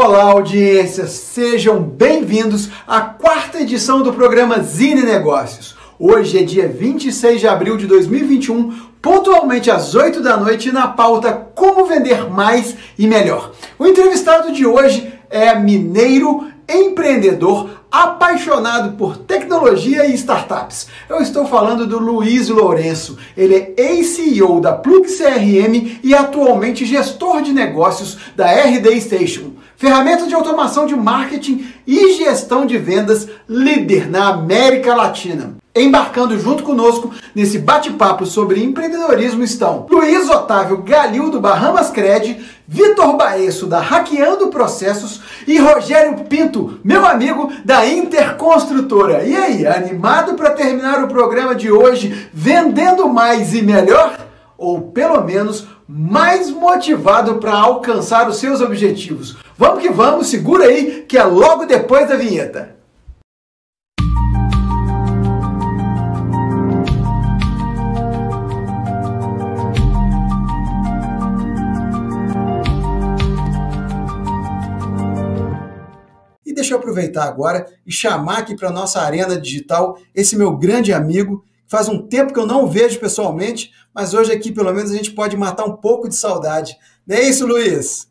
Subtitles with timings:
[0.00, 1.08] Olá, audiência!
[1.08, 5.76] Sejam bem-vindos à quarta edição do programa Zine Negócios.
[5.98, 11.32] Hoje é dia 26 de abril de 2021, pontualmente às 8 da noite, na pauta
[11.52, 13.50] Como Vender Mais e Melhor.
[13.76, 20.86] O entrevistado de hoje é mineiro, empreendedor, apaixonado por tecnologia e startups.
[21.08, 23.18] Eu estou falando do Luiz Lourenço.
[23.36, 30.26] Ele é ex-CEO da Plug CRM e atualmente gestor de negócios da RD Station, ferramenta
[30.26, 35.54] de automação de marketing e gestão de vendas líder na América Latina.
[35.72, 43.16] Embarcando junto conosco nesse bate-papo sobre empreendedorismo estão Luiz Otávio Galil do Bahamas Cred, Vitor
[43.16, 49.22] Baesso da Hackeando Processos e Rogério Pinto, meu amigo da Interconstrutora.
[49.22, 54.26] E aí, animado para terminar o programa de hoje vendendo mais e melhor?
[54.56, 59.36] Ou pelo menos mais motivado para alcançar os seus objetivos?
[59.58, 62.78] Vamos que vamos, segura aí que é logo depois da vinheta.
[76.54, 81.44] deixa eu aproveitar agora e chamar aqui para nossa arena digital esse meu grande amigo.
[81.68, 84.96] Faz um tempo que eu não o vejo pessoalmente, mas hoje aqui pelo menos a
[84.96, 86.76] gente pode matar um pouco de saudade.
[87.06, 88.07] Não é isso, Luiz?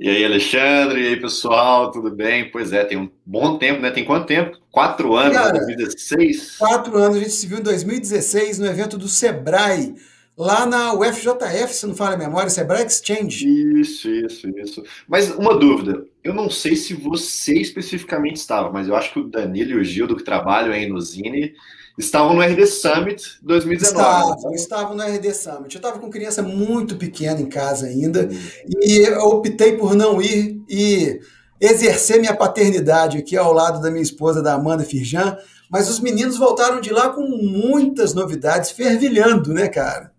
[0.00, 2.50] E aí, Alexandre, e aí, pessoal, tudo bem?
[2.50, 3.90] Pois é, tem um bom tempo, né?
[3.90, 4.56] Tem quanto tempo?
[4.70, 6.56] Quatro anos, Cara, 2016?
[6.56, 9.94] Quatro anos, a gente se viu em 2016 no evento do Sebrae,
[10.38, 13.46] lá na UFJF, se não fala a memória, Sebrae Exchange.
[13.78, 14.82] Isso, isso, isso.
[15.06, 19.28] Mas uma dúvida, eu não sei se você especificamente estava, mas eu acho que o
[19.28, 21.52] Danilo e o Gildo, que trabalham aí no Zine,
[22.00, 24.32] estavam no RD Summit 2019.
[24.32, 25.74] Estavam, estavam no RD Summit.
[25.74, 28.80] Eu estava com criança muito pequena em casa ainda, uhum.
[28.82, 31.20] e eu optei por não ir e
[31.60, 35.36] exercer minha paternidade aqui ao lado da minha esposa, da Amanda Firjan,
[35.70, 40.10] mas os meninos voltaram de lá com muitas novidades, fervilhando, né, cara?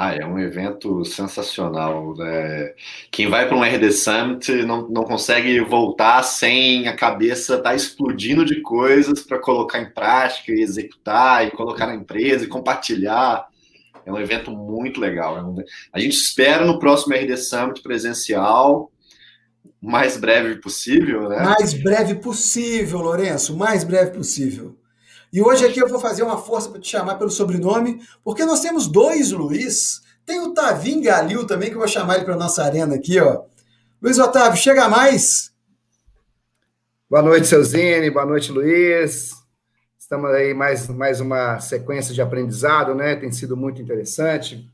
[0.00, 2.14] Ah, é um evento sensacional.
[2.14, 2.72] Né?
[3.10, 7.74] Quem vai para um RD Summit não, não consegue voltar sem a cabeça estar tá
[7.74, 13.48] explodindo de coisas para colocar em prática e executar e colocar na empresa e compartilhar.
[14.06, 15.36] É um evento muito legal.
[15.36, 15.64] É.
[15.92, 18.92] A gente espera no próximo RD Summit presencial,
[19.82, 21.42] mais breve possível, né?
[21.42, 24.77] Mais breve possível, Lourenço, mais breve possível.
[25.32, 28.60] E hoje aqui eu vou fazer uma força para te chamar pelo sobrenome, porque nós
[28.60, 30.00] temos dois Luiz.
[30.24, 33.44] Tem o Tavim Galil também, que eu vou chamar ele para nossa arena aqui, ó.
[34.00, 35.52] Luiz Otávio, chega mais.
[37.10, 38.10] Boa noite, seu Zine.
[38.10, 39.32] Boa noite, Luiz.
[39.98, 43.16] Estamos aí mais, mais uma sequência de aprendizado, né?
[43.16, 44.70] Tem sido muito interessante,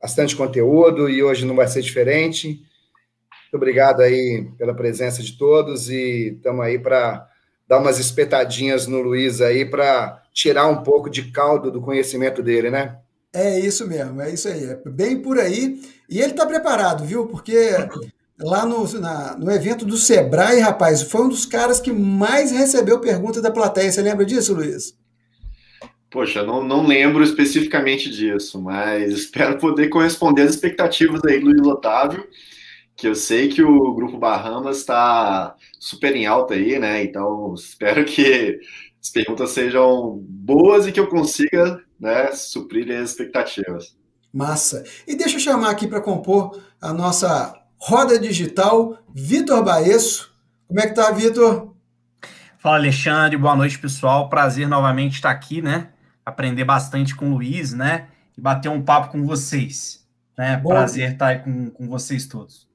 [0.00, 2.48] bastante conteúdo e hoje não vai ser diferente.
[2.48, 7.28] Muito obrigado aí pela presença de todos e estamos aí para
[7.72, 12.70] dar umas espetadinhas no Luiz aí para tirar um pouco de caldo do conhecimento dele,
[12.70, 12.98] né?
[13.32, 14.62] É isso mesmo, é isso aí.
[14.62, 15.80] É bem por aí.
[16.06, 17.26] E ele está preparado, viu?
[17.26, 17.70] Porque
[18.38, 23.00] lá no, na, no evento do Sebrae, rapaz, foi um dos caras que mais recebeu
[23.00, 23.90] pergunta da plateia.
[23.90, 24.94] Você lembra disso, Luiz?
[26.10, 31.66] Poxa, não, não lembro especificamente disso, mas espero poder corresponder às expectativas aí do Luiz
[31.66, 32.28] Otávio
[32.96, 37.02] que eu sei que o Grupo Bahamas está super em alta aí, né?
[37.02, 38.60] Então, espero que
[39.00, 43.96] as perguntas sejam boas e que eu consiga né, suprir as expectativas.
[44.32, 44.84] Massa.
[45.06, 50.32] E deixa eu chamar aqui para compor a nossa roda digital, Vitor Baesso.
[50.68, 51.74] Como é que tá, Vitor?
[52.58, 53.36] Fala, Alexandre.
[53.36, 54.28] Boa noite, pessoal.
[54.28, 55.88] Prazer novamente estar aqui, né?
[56.24, 58.06] Aprender bastante com o Luiz, né?
[58.38, 60.06] E bater um papo com vocês.
[60.38, 60.56] Né?
[60.56, 62.71] Prazer estar aí com, com vocês todos.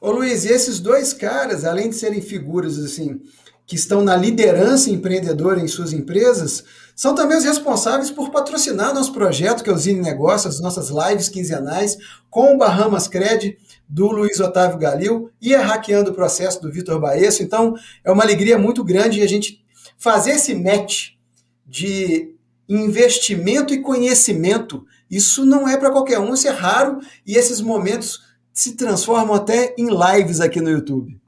[0.00, 3.20] Ô Luiz, e esses dois caras, além de serem figuras assim
[3.66, 6.64] que estão na liderança empreendedora em suas empresas,
[6.96, 10.88] são também os responsáveis por patrocinar nosso projeto, que é o Zine Negócios, as nossas
[10.88, 11.96] lives quinzenais
[12.28, 16.98] com o Bahamas Cred, do Luiz Otávio Galil, e a Hackeando o Processo, do Vitor
[16.98, 17.42] Baesso.
[17.42, 19.62] Então, é uma alegria muito grande a gente
[19.98, 21.10] fazer esse match
[21.64, 22.34] de
[22.68, 24.84] investimento e conhecimento.
[25.10, 28.29] Isso não é para qualquer um, isso é raro, e esses momentos
[28.60, 31.18] se transformam até em lives aqui no YouTube.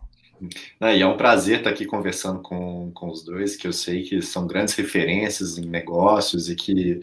[0.79, 4.03] É, e é um prazer estar aqui conversando com, com os dois, que eu sei
[4.03, 7.01] que são grandes referências em negócios e que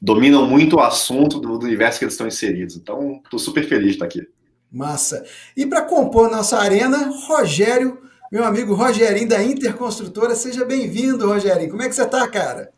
[0.00, 2.74] dominam muito o assunto do, do universo que eles estão inseridos.
[2.74, 4.26] Então, estou super feliz de estar aqui.
[4.72, 5.24] Massa.
[5.54, 7.98] E para compor nossa arena, Rogério,
[8.32, 11.70] meu amigo Rogerinho da Interconstrutora, seja bem-vindo, Rogerinho.
[11.70, 12.70] Como é que você está, cara?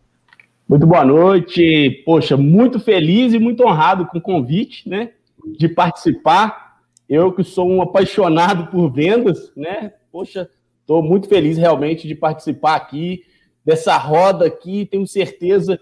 [0.69, 2.03] Muito boa noite.
[2.05, 5.11] Poxa, muito feliz e muito honrado com o convite, né,
[5.57, 6.68] de participar
[7.09, 9.93] eu que sou um apaixonado por vendas, né?
[10.13, 10.49] Poxa,
[10.81, 13.23] estou muito feliz realmente de participar aqui
[13.65, 14.87] dessa roda aqui.
[14.87, 15.79] Tenho certeza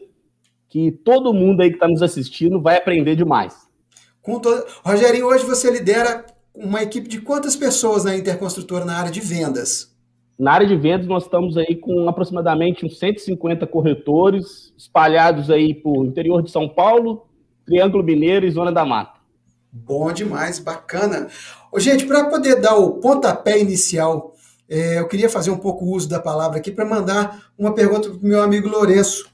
[0.69, 3.67] que todo mundo aí que está nos assistindo vai aprender demais.
[4.23, 4.65] Com todo...
[4.85, 6.25] Rogério, hoje você lidera
[6.55, 9.95] uma equipe de quantas pessoas na Interconstrutora na área de vendas?
[10.39, 16.05] Na área de vendas, nós estamos aí com aproximadamente uns 150 corretores espalhados aí por
[16.05, 17.27] interior de São Paulo,
[17.65, 19.16] Triângulo Mineiro e Zona da Mata.
[19.85, 21.29] Bom demais, bacana.
[21.71, 24.35] Ô, gente, para poder dar o pontapé inicial,
[24.67, 28.19] é, eu queria fazer um pouco uso da palavra aqui para mandar uma pergunta para
[28.19, 29.31] o meu amigo Lourenço.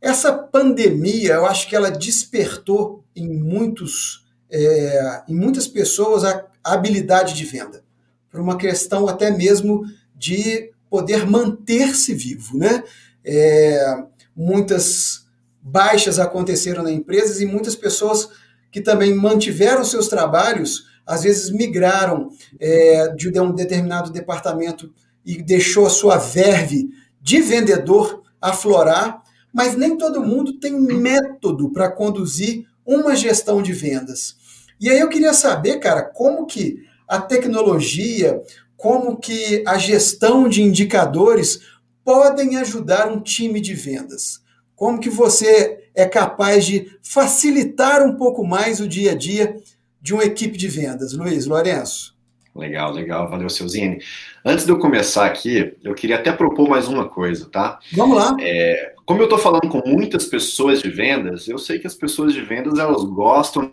[0.00, 7.34] Essa pandemia, eu acho que ela despertou em muitos é, em muitas pessoas a habilidade
[7.34, 7.82] de venda,
[8.30, 9.84] por uma questão até mesmo
[10.14, 12.84] de poder manter-se vivo, né?
[13.24, 14.04] É,
[14.36, 15.26] muitas
[15.60, 18.30] baixas aconteceram na empresa e muitas pessoas
[18.76, 22.28] que também mantiveram seus trabalhos, às vezes migraram
[22.60, 24.92] é, de um determinado departamento
[25.24, 31.90] e deixou a sua verve de vendedor aflorar, mas nem todo mundo tem método para
[31.90, 34.36] conduzir uma gestão de vendas.
[34.78, 36.76] E aí eu queria saber, cara, como que
[37.08, 38.42] a tecnologia,
[38.76, 41.60] como que a gestão de indicadores
[42.04, 44.42] podem ajudar um time de vendas.
[44.74, 49.56] Como que você é capaz de facilitar um pouco mais o dia a dia
[50.00, 51.14] de uma equipe de vendas?
[51.14, 52.14] Luiz, Lourenço.
[52.54, 53.28] Legal, legal.
[53.28, 53.98] Valeu, Zine.
[54.44, 57.78] Antes de eu começar aqui, eu queria até propor mais uma coisa, tá?
[57.92, 58.36] Vamos lá.
[58.40, 62.32] É, como eu estou falando com muitas pessoas de vendas, eu sei que as pessoas
[62.32, 63.72] de vendas elas gostam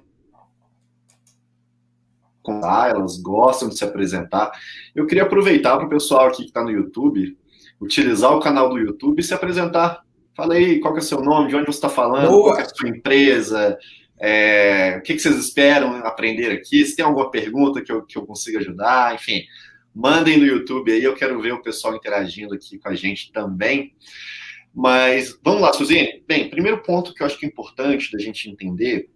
[2.42, 4.52] contar, elas gostam de se apresentar.
[4.94, 7.38] Eu queria aproveitar para o pessoal aqui que está no YouTube,
[7.80, 10.04] utilizar o canal do YouTube e se apresentar.
[10.36, 12.44] Fala aí, qual que é o seu nome, de onde você está falando, Boa.
[12.52, 13.78] qual é a sua empresa,
[14.20, 18.18] é, o que, que, vocês esperam aprender aqui, se tem alguma pergunta que eu, que
[18.18, 19.44] eu consiga ajudar, enfim,
[19.94, 23.94] mandem no YouTube aí, eu quero ver o pessoal interagindo aqui com a gente também.
[24.74, 26.24] Mas vamos lá, Suzine.
[26.28, 29.08] Bem, primeiro ponto que eu acho que é importante da gente entender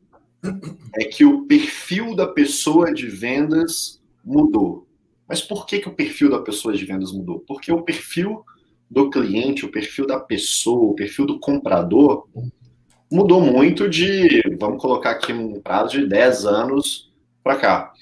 [0.95, 4.87] é que o perfil da pessoa de vendas mudou.
[5.27, 7.39] Mas por que, que o perfil da pessoa de vendas mudou?
[7.39, 8.45] Porque o perfil
[8.89, 12.27] do cliente, o perfil da pessoa, o perfil do comprador
[13.11, 17.11] mudou muito de, vamos colocar aqui um prazo de 10 anos
[17.43, 17.93] para cá.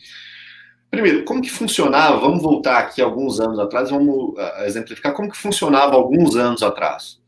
[0.89, 2.19] Primeiro, como que funcionava?
[2.19, 7.19] Vamos voltar aqui alguns anos atrás, vamos uh, exemplificar como que funcionava alguns anos atrás.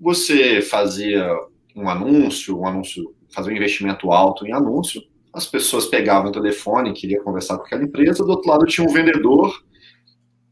[0.00, 1.28] Você fazia
[1.74, 5.02] um anúncio, um anúncio, fazia um investimento alto em anúncio,
[5.32, 8.92] as pessoas pegavam o telefone, queriam conversar com aquela empresa, do outro lado tinha um
[8.92, 9.62] vendedor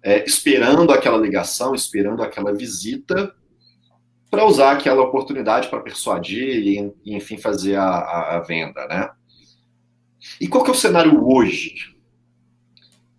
[0.07, 3.35] é, esperando aquela ligação, esperando aquela visita,
[4.31, 9.11] para usar aquela oportunidade para persuadir e, enfim, fazer a, a, venda, né?
[10.41, 11.97] E qual que é o cenário hoje?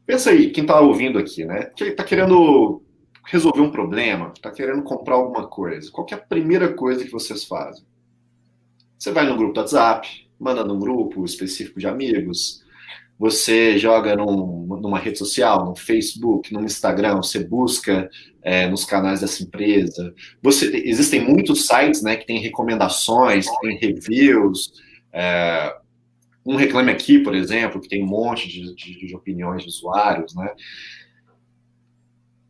[0.06, 1.66] Pensa aí, quem está ouvindo aqui, né?
[1.75, 2.81] Que está querendo
[3.25, 5.92] resolver um problema, está querendo comprar alguma coisa.
[5.92, 7.86] Qual é a primeira coisa que vocês fazem?
[8.98, 10.07] Você vai no grupo do WhatsApp,
[10.40, 12.63] manda num grupo específico de amigos,
[13.19, 18.10] você joga num, numa rede social, no Facebook, no Instagram, você busca
[18.44, 20.14] é, nos canais dessa empresa.
[20.42, 24.72] Você, existem muitos sites né, que têm recomendações, que têm reviews.
[25.12, 25.75] É,
[26.46, 30.36] um Reclame Aqui, por exemplo, que tem um monte de, de, de opiniões de usuários.
[30.36, 30.54] Né?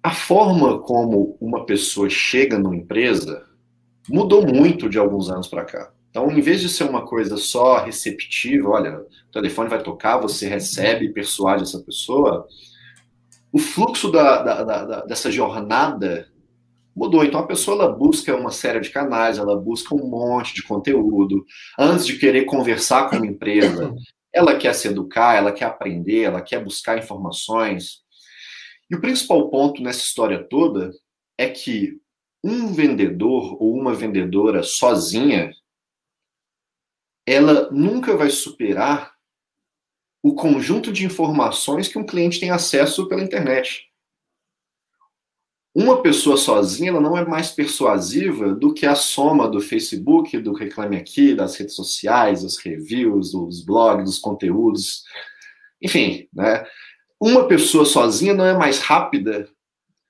[0.04, 3.48] A forma como uma pessoa chega numa empresa
[4.10, 5.92] mudou muito de alguns anos para cá.
[6.10, 10.48] Então, em vez de ser uma coisa só receptiva, olha, o telefone vai tocar, você
[10.48, 12.48] recebe e persuade essa pessoa,
[13.52, 16.28] o fluxo da, da, da, dessa jornada
[16.96, 17.24] mudou.
[17.24, 21.46] Então, a pessoa ela busca uma série de canais, ela busca um monte de conteúdo.
[21.78, 23.94] Antes de querer conversar com uma empresa,
[24.34, 28.02] ela quer se educar, ela quer aprender, ela quer buscar informações.
[28.90, 30.92] E o principal ponto nessa história toda
[31.38, 32.00] é que
[32.44, 35.52] um vendedor ou uma vendedora sozinha
[37.28, 39.12] ela nunca vai superar
[40.24, 43.86] o conjunto de informações que um cliente tem acesso pela internet.
[45.76, 50.54] Uma pessoa sozinha ela não é mais persuasiva do que a soma do Facebook, do
[50.54, 55.04] Reclame Aqui, das redes sociais, dos reviews, dos blogs, dos conteúdos.
[55.82, 56.66] Enfim, né?
[57.20, 59.50] Uma pessoa sozinha não é mais rápida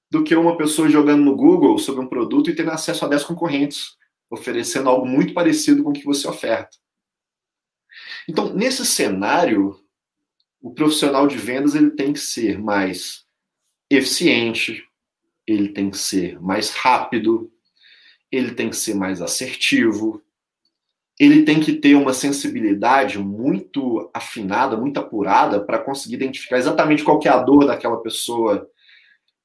[0.10, 3.24] do que uma pessoa jogando no Google sobre um produto e tendo acesso a 10
[3.24, 3.98] concorrentes,
[4.30, 6.78] oferecendo algo muito parecido com o que você oferta.
[8.27, 9.79] Então, nesse cenário,
[10.62, 13.25] o profissional de vendas ele tem que ser mais
[13.89, 14.84] eficiente,
[15.46, 17.50] ele tem que ser mais rápido,
[18.31, 20.22] ele tem que ser mais assertivo,
[21.19, 27.19] ele tem que ter uma sensibilidade muito afinada, muito apurada para conseguir identificar exatamente qual
[27.24, 28.69] é a dor daquela pessoa.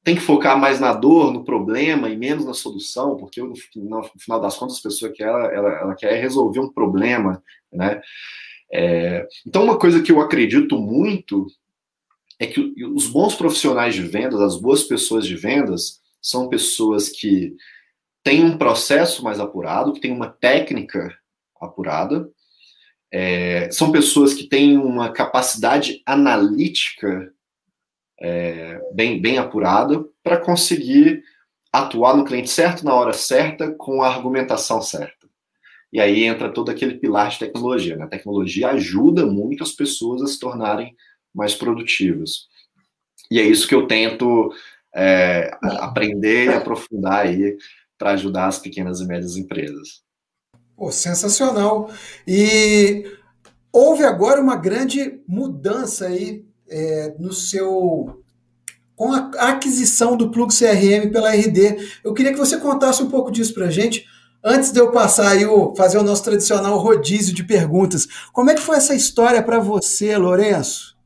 [0.05, 3.55] Tem que focar mais na dor, no problema e menos na solução, porque no,
[4.19, 8.03] final das contas a pessoa quer, ela, ela, ela quer resolver um problema, né?
[8.73, 11.47] É, então uma coisa que eu acredito muito
[12.39, 17.55] é que os bons profissionais de vendas, as boas pessoas de vendas, são pessoas que
[18.23, 21.15] têm um processo mais apurado, que têm uma técnica
[21.61, 22.29] apurada,
[23.13, 27.33] é, são pessoas que têm uma capacidade analítica
[28.19, 31.23] é, bem, bem apurada para conseguir
[31.73, 35.22] atuar no cliente certo, na hora certa, com a argumentação certa.
[35.93, 37.97] E aí entra todo aquele pilar de tecnologia.
[37.97, 38.05] Né?
[38.05, 40.97] A tecnologia ajuda muito as pessoas a se tornarem
[41.35, 42.47] mais produtivas.
[43.31, 44.53] E é isso que eu tento
[44.95, 47.57] é, aprender e aprofundar aí
[47.99, 50.03] para ajudar as pequenas e médias empresas.
[50.77, 51.91] Pô, sensacional.
[52.27, 53.05] E
[53.73, 58.23] houve agora uma grande mudança aí é, no seu.
[58.97, 62.01] Com a aquisição do Plug CRM pela RD.
[62.05, 64.07] Eu queria que você contasse um pouco disso para a gente.
[64.45, 68.55] Antes de eu passar aí o, fazer o nosso tradicional rodízio de perguntas, como é
[68.55, 70.97] que foi essa história para você, Lourenço?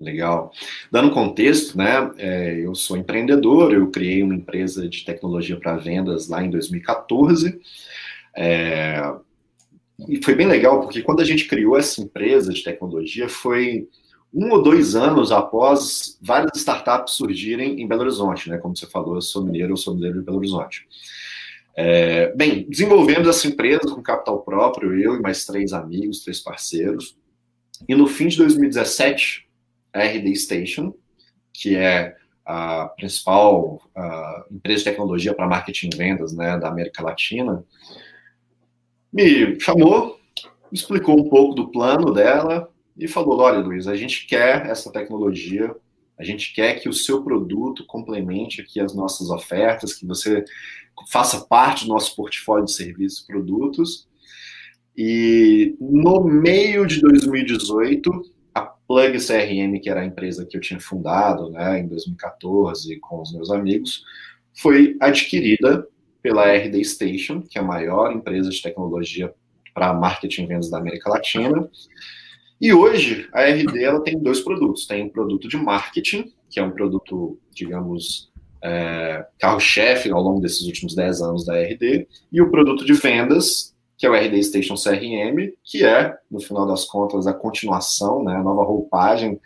[0.00, 0.52] Legal.
[0.90, 2.10] Dando contexto, né?
[2.18, 7.60] É, eu sou empreendedor, eu criei uma empresa de tecnologia para vendas lá em 2014.
[8.36, 9.14] É,
[10.08, 13.88] e foi bem legal, porque quando a gente criou essa empresa de tecnologia, foi
[14.32, 18.58] um ou dois anos após várias startups surgirem em Belo Horizonte, né?
[18.58, 20.86] Como você falou, eu sou mineiro, eu sou mineiro de Belo Horizonte.
[21.76, 27.16] É, bem, desenvolvemos essa empresa com capital próprio, eu e mais três amigos, três parceiros.
[27.88, 29.48] E no fim de 2017,
[29.92, 30.94] a RD Station,
[31.52, 37.02] que é a principal a empresa de tecnologia para marketing e vendas né, da América
[37.02, 37.64] Latina,
[39.12, 40.18] me chamou,
[40.70, 45.74] explicou um pouco do plano dela e falou: olha, Luiz, a gente quer essa tecnologia,
[46.18, 50.44] a gente quer que o seu produto complemente aqui as nossas ofertas, que você
[51.10, 54.08] faça parte do nosso portfólio de serviços e produtos.
[54.96, 58.10] E no meio de 2018,
[58.54, 63.20] a Plug CRM, que era a empresa que eu tinha fundado né, em 2014 com
[63.20, 64.04] os meus amigos,
[64.54, 65.86] foi adquirida
[66.22, 69.34] pela RD Station, que é a maior empresa de tecnologia
[69.74, 71.68] para marketing e vendas da América Latina.
[72.60, 74.86] E hoje a RD ela tem dois produtos.
[74.86, 78.32] Tem um produto de marketing, que é um produto, digamos,
[78.64, 83.74] é, carro-chefe ao longo desses últimos 10 anos da RD, e o produto de vendas,
[83.98, 88.34] que é o RD Station CRM, que é, no final das contas, a continuação, né,
[88.34, 89.38] a nova roupagem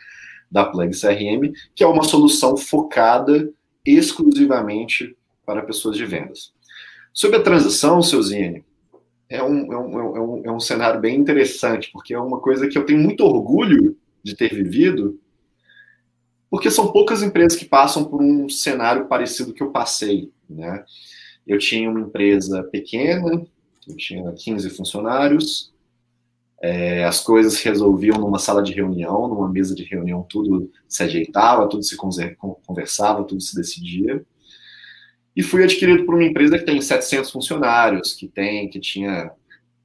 [0.50, 3.50] da Plug CRM, que é uma solução focada
[3.84, 6.52] exclusivamente para pessoas de vendas.
[7.12, 8.64] Sobre a transição, seu Zine,
[9.28, 12.68] é um, é, um, é, um, é um cenário bem interessante, porque é uma coisa
[12.68, 15.18] que eu tenho muito orgulho de ter vivido,
[16.50, 20.84] porque são poucas empresas que passam por um cenário parecido que eu passei, né?
[21.46, 23.46] Eu tinha uma empresa pequena,
[23.86, 25.72] eu tinha 15 funcionários,
[26.60, 31.02] é, as coisas se resolviam numa sala de reunião, numa mesa de reunião, tudo se
[31.02, 34.24] ajeitava, tudo se conversava, tudo se decidia
[35.38, 39.30] e fui adquirido por uma empresa que tem 700 funcionários, que tem, que tinha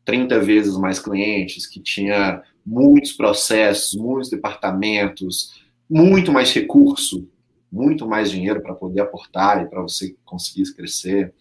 [0.04, 7.28] 30 vezes mais clientes, que tinha muitos processos, muitos departamentos, muito mais recurso,
[7.72, 11.34] muito mais dinheiro para poder aportar e para você conseguir crescer.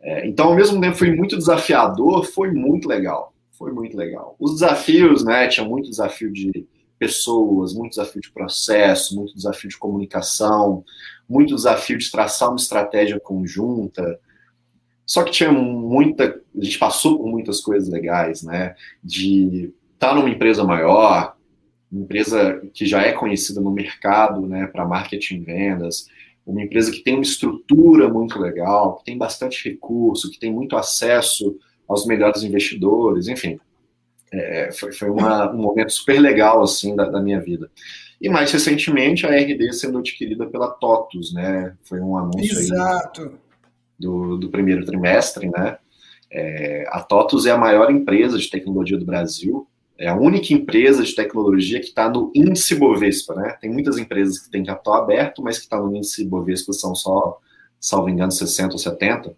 [0.00, 4.36] É, então, ao mesmo tempo, foi muito desafiador, foi muito legal, foi muito legal.
[4.38, 6.66] Os desafios, né, tinha muito desafio de
[6.98, 10.84] pessoas, muito desafio de processo, muito desafio de comunicação,
[11.28, 14.20] muito desafio de traçar uma estratégia conjunta.
[15.06, 16.40] Só que tinha muita.
[16.56, 18.76] A gente passou por muitas coisas legais, né?
[19.02, 21.34] De estar numa empresa maior,
[21.92, 26.06] empresa que já é conhecida no mercado, né, para marketing e vendas,
[26.46, 30.76] uma empresa que tem uma estrutura muito legal, que tem bastante recurso, que tem muito
[30.76, 33.58] acesso aos melhores investidores, enfim.
[34.32, 37.70] É, foi foi uma, um momento super legal, assim, da, da minha vida.
[38.20, 41.74] E mais recentemente a RD sendo adquirida pela TOTUS, né?
[41.84, 42.54] Foi um anúncio
[43.98, 45.78] do, do primeiro trimestre, né?
[46.30, 49.66] É, a TOTUS é a maior empresa de tecnologia do Brasil,
[50.00, 53.54] é a única empresa de tecnologia que está no índice Bovespa, né?
[53.60, 56.94] Tem muitas empresas que têm capital aberto, mas que estão tá no índice Bovespa são
[56.94, 57.38] só,
[57.78, 59.36] salvo engano, 60 ou 70.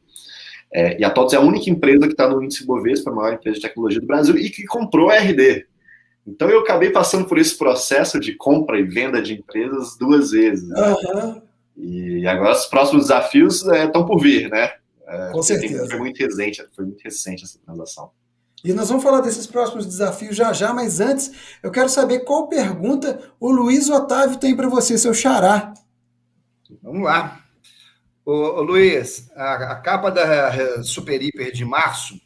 [0.73, 3.35] É, e a TOTUS é a única empresa que está no índice Bovespa, a maior
[3.35, 5.67] empresa de tecnologia do Brasil, e que comprou a RD.
[6.25, 10.71] Então eu acabei passando por esse processo de compra e venda de empresas duas vezes.
[10.71, 11.43] Uhum.
[11.77, 14.71] E agora os próximos desafios estão é, por vir, né?
[15.09, 15.89] É, Com certeza.
[15.89, 18.13] Foi muito recente, foi muito recente essa transação.
[18.65, 22.49] E nós vamos falar desses próximos desafios já já, mas antes eu quero saber qual
[22.49, 25.75] pergunta o Luiz Otávio tem para você, seu xará.
[26.81, 27.41] Vamos lá.
[28.25, 32.21] Ô, ô Luiz, a, a, capa da Super Hiper de março,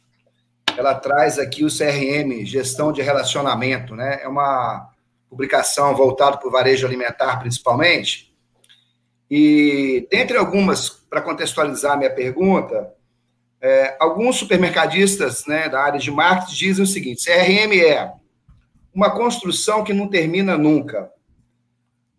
[0.77, 4.19] ela traz aqui o CRM, Gestão de Relacionamento, né?
[4.21, 4.91] É uma
[5.27, 8.31] publicação voltada para o varejo alimentar, principalmente.
[9.29, 12.93] E, dentre algumas, para contextualizar minha pergunta,
[13.61, 18.11] é, alguns supermercadistas né, da área de marketing dizem o seguinte: CRM é
[18.93, 21.11] uma construção que não termina nunca.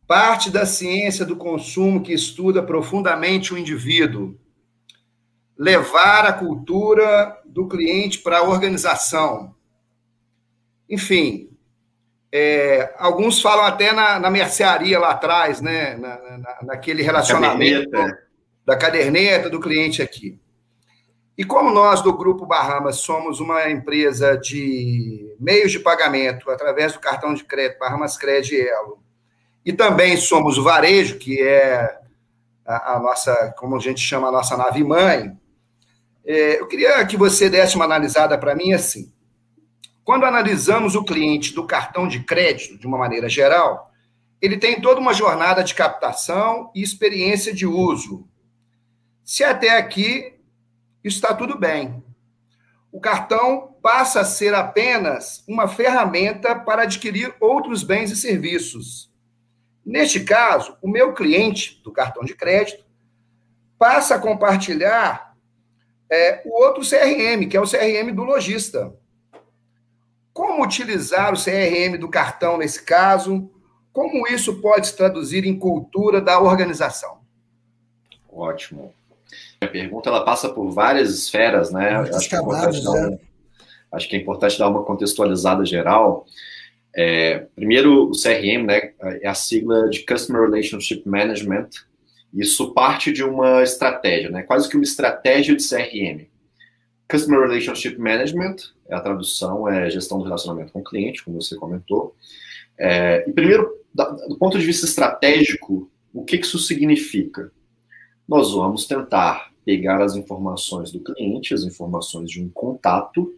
[0.06, 4.38] Parte da ciência do consumo que estuda profundamente o indivíduo.
[5.56, 9.54] Levar a cultura do cliente para a organização.
[10.88, 11.50] Enfim,
[12.32, 15.96] é, alguns falam até na, na, mercearia lá atrás, né?
[15.96, 18.28] Na, na, naquele relacionamento caderneta.
[18.64, 20.38] da caderneta do cliente aqui.
[21.38, 26.98] E como nós do Grupo Bahamas somos uma empresa de meios de pagamento através do
[26.98, 28.98] cartão de crédito Bahamas Cred Elo,
[29.64, 32.00] e também somos o varejo, que é
[32.66, 35.38] a, a nossa, como a gente chama, a nossa nave mãe,
[36.26, 39.12] é, eu queria que você desse uma analisada para mim assim.
[40.02, 43.92] Quando analisamos o cliente do cartão de crédito, de uma maneira geral,
[44.42, 48.26] ele tem toda uma jornada de captação e experiência de uso.
[49.22, 50.37] Se até aqui
[51.04, 52.02] está tudo bem.
[52.90, 59.12] O cartão passa a ser apenas uma ferramenta para adquirir outros bens e serviços.
[59.84, 62.84] Neste caso, o meu cliente do cartão de crédito
[63.78, 65.36] passa a compartilhar
[66.10, 68.94] é, o outro CRM, que é o CRM do lojista.
[70.32, 73.50] Como utilizar o CRM do cartão nesse caso?
[73.92, 77.20] Como isso pode se traduzir em cultura da organização?
[78.30, 78.94] Ótimo.
[79.60, 81.96] A pergunta ela passa por várias esferas, né?
[81.96, 83.18] Acho que, é importante dar um,
[83.92, 86.26] acho que é importante dar uma contextualizada geral.
[86.94, 91.68] É, primeiro, o CRM, né, é a sigla de Customer Relationship Management.
[92.32, 94.42] Isso parte de uma estratégia, né?
[94.42, 96.26] Quase que uma estratégia de CRM.
[97.10, 98.56] Customer Relationship Management
[98.88, 102.14] é a tradução, é gestão do relacionamento com o cliente, como você comentou.
[102.78, 103.68] É, e primeiro,
[104.28, 107.50] do ponto de vista estratégico, o que isso significa?
[108.28, 113.34] Nós vamos tentar pegar as informações do cliente, as informações de um contato,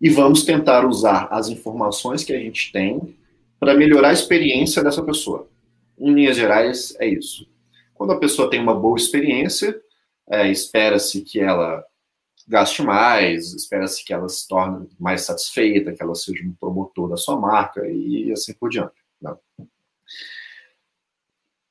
[0.00, 3.16] e vamos tentar usar as informações que a gente tem
[3.58, 5.48] para melhorar a experiência dessa pessoa.
[5.98, 7.46] Em linhas gerais, é isso.
[7.94, 9.78] Quando a pessoa tem uma boa experiência,
[10.30, 11.84] é, espera-se que ela
[12.48, 17.16] gaste mais, espera-se que ela se torne mais satisfeita, que ela seja um promotor da
[17.16, 18.94] sua marca e assim por diante.
[19.20, 19.36] Né?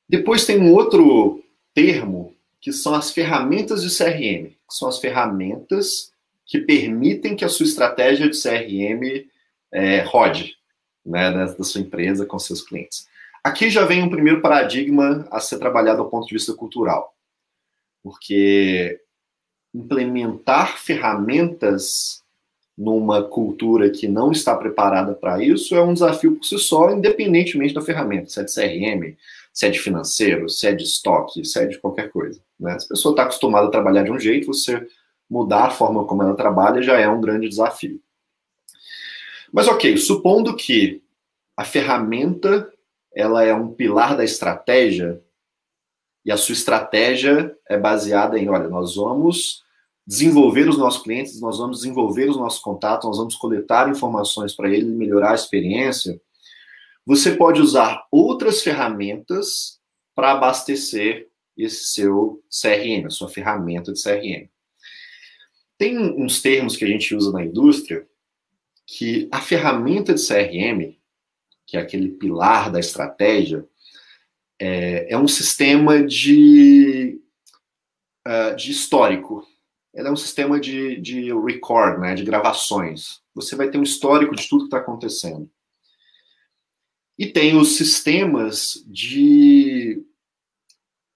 [0.08, 1.44] Depois tem um outro
[1.80, 6.12] termo que são as ferramentas de CRM, que são as ferramentas
[6.46, 9.26] que permitem que a sua estratégia de CRM
[9.72, 10.58] é, rode
[11.06, 13.08] né, da sua empresa com seus clientes.
[13.42, 17.16] Aqui já vem um primeiro paradigma a ser trabalhado do ponto de vista cultural,
[18.04, 19.00] porque
[19.74, 22.22] implementar ferramentas
[22.78, 27.74] numa cultura que não está preparada para isso é um desafio por si só, independentemente
[27.74, 29.16] da ferramenta, se é de CRM,
[29.60, 32.42] se é de financeiro, se é de estoque, se é de qualquer coisa.
[32.58, 32.80] Né?
[32.80, 34.88] Se a pessoa está acostumada a trabalhar de um jeito, você
[35.30, 38.00] mudar a forma como ela trabalha já é um grande desafio.
[39.52, 41.04] Mas ok, supondo que
[41.58, 42.72] a ferramenta
[43.14, 45.22] ela é um pilar da estratégia
[46.24, 49.66] e a sua estratégia é baseada em, olha, nós vamos
[50.08, 54.70] desenvolver os nossos clientes, nós vamos desenvolver os nossos contatos, nós vamos coletar informações para
[54.70, 56.18] ele melhorar a experiência.
[57.10, 59.80] Você pode usar outras ferramentas
[60.14, 64.48] para abastecer esse seu CRM, a sua ferramenta de CRM.
[65.76, 68.08] Tem uns termos que a gente usa na indústria
[68.86, 70.96] que a ferramenta de CRM,
[71.66, 73.68] que é aquele pilar da estratégia,
[74.60, 77.20] é, é um sistema de,
[78.28, 79.48] uh, de histórico.
[79.96, 83.24] Ela é um sistema de, de record, né, de gravações.
[83.34, 85.50] Você vai ter um histórico de tudo que está acontecendo.
[87.20, 90.02] E tem os sistemas de,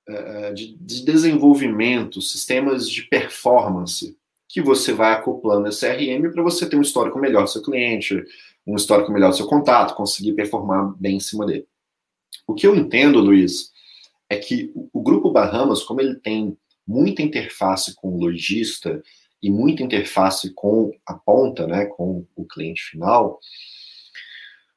[0.06, 4.18] eh, de, de desenvolvimento, sistemas de performance,
[4.50, 8.22] que você vai acoplando esse CRM para você ter um histórico melhor do seu cliente,
[8.68, 11.66] um histórico melhor do seu contato, conseguir performar bem em cima dele.
[12.46, 13.72] O que eu entendo, Luiz,
[14.30, 19.02] é que o grupo Bahamas, como ele tem muita interface com o lojista
[19.42, 23.40] e muita interface com a ponta, né, com o cliente final,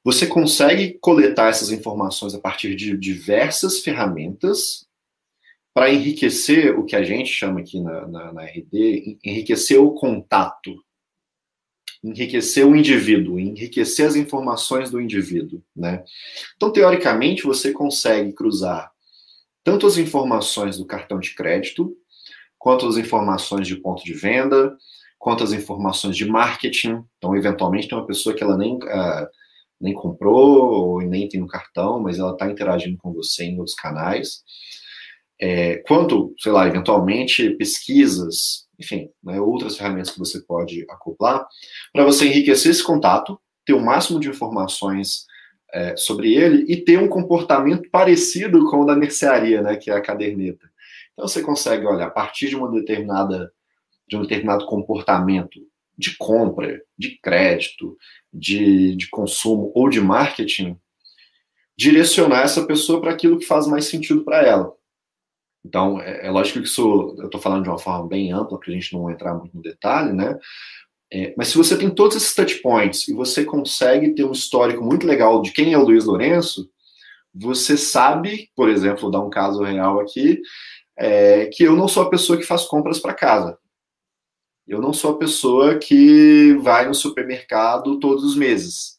[0.07, 4.87] você consegue coletar essas informações a partir de diversas ferramentas
[5.75, 10.81] para enriquecer o que a gente chama aqui na, na, na RD, enriquecer o contato.
[12.05, 16.05] enriquecer o indivíduo, enriquecer as informações do indivíduo, né?
[16.55, 18.92] Então, teoricamente, você consegue cruzar
[19.64, 21.97] tanto as informações do cartão de crédito,
[22.57, 24.79] quanto as informações de ponto de venda,
[25.19, 27.05] quanto as informações de marketing.
[27.19, 29.27] Então, eventualmente, tem uma pessoa que ela nem, uh,
[29.81, 33.75] nem comprou ou nem tem no cartão, mas ela está interagindo com você em outros
[33.75, 34.43] canais.
[35.41, 41.47] É, quanto, sei lá, eventualmente, pesquisas, enfim, né, outras ferramentas que você pode acoplar,
[41.93, 45.27] para você enriquecer esse contato, ter o máximo de informações
[45.73, 49.95] é, sobre ele e ter um comportamento parecido com o da mercearia, né, que é
[49.95, 50.71] a caderneta.
[51.12, 53.53] Então você consegue, olha, a partir de uma determinada
[54.09, 55.61] de um determinado comportamento
[55.97, 57.97] de compra, de crédito,
[58.33, 60.79] de, de consumo ou de marketing,
[61.77, 64.73] direcionar essa pessoa para aquilo que faz mais sentido para ela.
[65.65, 68.71] Então, é, é lógico que isso eu estou falando de uma forma bem ampla, para
[68.71, 70.39] a gente não entrar muito no detalhe, né?
[71.13, 74.83] É, mas se você tem todos esses touch points e você consegue ter um histórico
[74.83, 76.69] muito legal de quem é o Luiz Lourenço,
[77.35, 80.41] você sabe, por exemplo, vou dar um caso real aqui,
[80.99, 83.59] é, que eu não sou a pessoa que faz compras para casa.
[84.67, 88.97] Eu não sou a pessoa que vai no supermercado todos os meses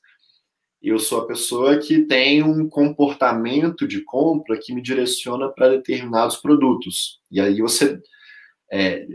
[0.81, 6.37] eu sou a pessoa que tem um comportamento de compra que me direciona para determinados
[6.37, 7.19] produtos.
[7.31, 7.99] E aí você
[8.71, 9.05] é,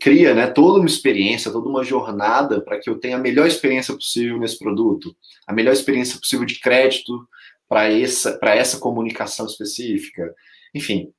[0.00, 3.94] cria né, toda uma experiência, toda uma jornada para que eu tenha a melhor experiência
[3.94, 5.16] possível nesse produto,
[5.46, 7.26] a melhor experiência possível de crédito
[7.68, 10.34] para essa, essa comunicação específica.
[10.74, 11.12] Enfim,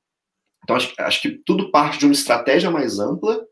[0.62, 3.44] então acho, acho que tudo parte de uma estratégia mais ampla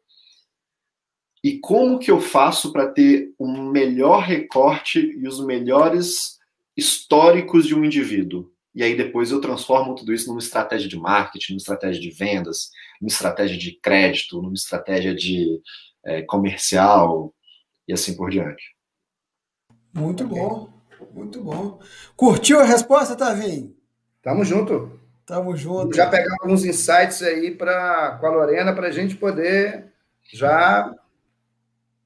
[1.43, 6.39] e como que eu faço para ter um melhor recorte e os melhores
[6.77, 8.53] históricos de um indivíduo?
[8.75, 12.71] E aí depois eu transformo tudo isso numa estratégia de marketing, numa estratégia de vendas,
[13.01, 15.61] numa estratégia de crédito, numa estratégia de
[16.05, 17.35] é, comercial
[17.89, 18.77] e assim por diante.
[19.93, 20.73] Muito bom,
[21.13, 21.81] muito bom.
[22.15, 23.75] Curtiu a resposta, Tavinho?
[24.23, 25.01] Tamo junto.
[25.27, 25.97] Tamo junto.
[25.97, 29.93] Já pegar alguns insights aí pra, com a Lorena para a gente poder
[30.33, 30.95] já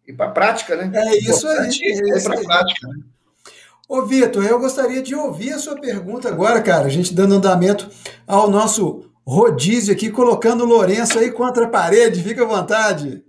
[0.07, 0.91] e para a prática, né?
[0.95, 1.71] É isso aí.
[1.83, 3.01] É, é para a prática, né?
[3.89, 6.87] Ô, Vitor, eu gostaria de ouvir a sua pergunta agora, cara.
[6.87, 7.89] A gente dando andamento
[8.27, 12.23] ao nosso rodízio aqui, colocando o Lourenço aí contra a parede.
[12.23, 13.23] Fica à vontade.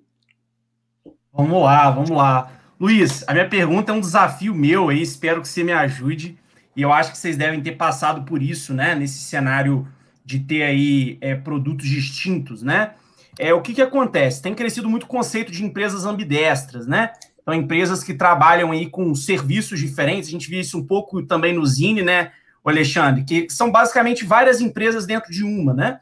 [1.33, 2.51] Vamos lá, vamos lá.
[2.79, 6.37] Luiz, a minha pergunta é um desafio meu aí, espero que você me ajude.
[6.75, 8.95] E eu acho que vocês devem ter passado por isso, né?
[8.95, 9.87] Nesse cenário
[10.25, 12.91] de ter aí é, produtos distintos, né?
[13.37, 14.41] É, o que, que acontece?
[14.41, 17.11] Tem crescido muito o conceito de empresas ambidestras, né?
[17.41, 21.53] Então, empresas que trabalham aí com serviços diferentes, a gente viu isso um pouco também
[21.53, 22.31] no Zine, né,
[22.63, 25.99] Alexandre, que são basicamente várias empresas dentro de uma, né?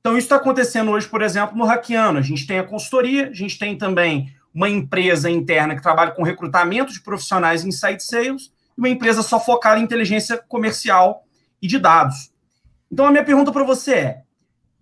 [0.00, 2.18] Então, isso está acontecendo hoje, por exemplo, no Hackiano.
[2.18, 6.22] A gente tem a consultoria, a gente tem também uma empresa interna que trabalha com
[6.22, 11.24] recrutamento de profissionais em site sales e uma empresa só focada em inteligência comercial
[11.60, 12.30] e de dados.
[12.90, 14.22] Então, a minha pergunta para você é: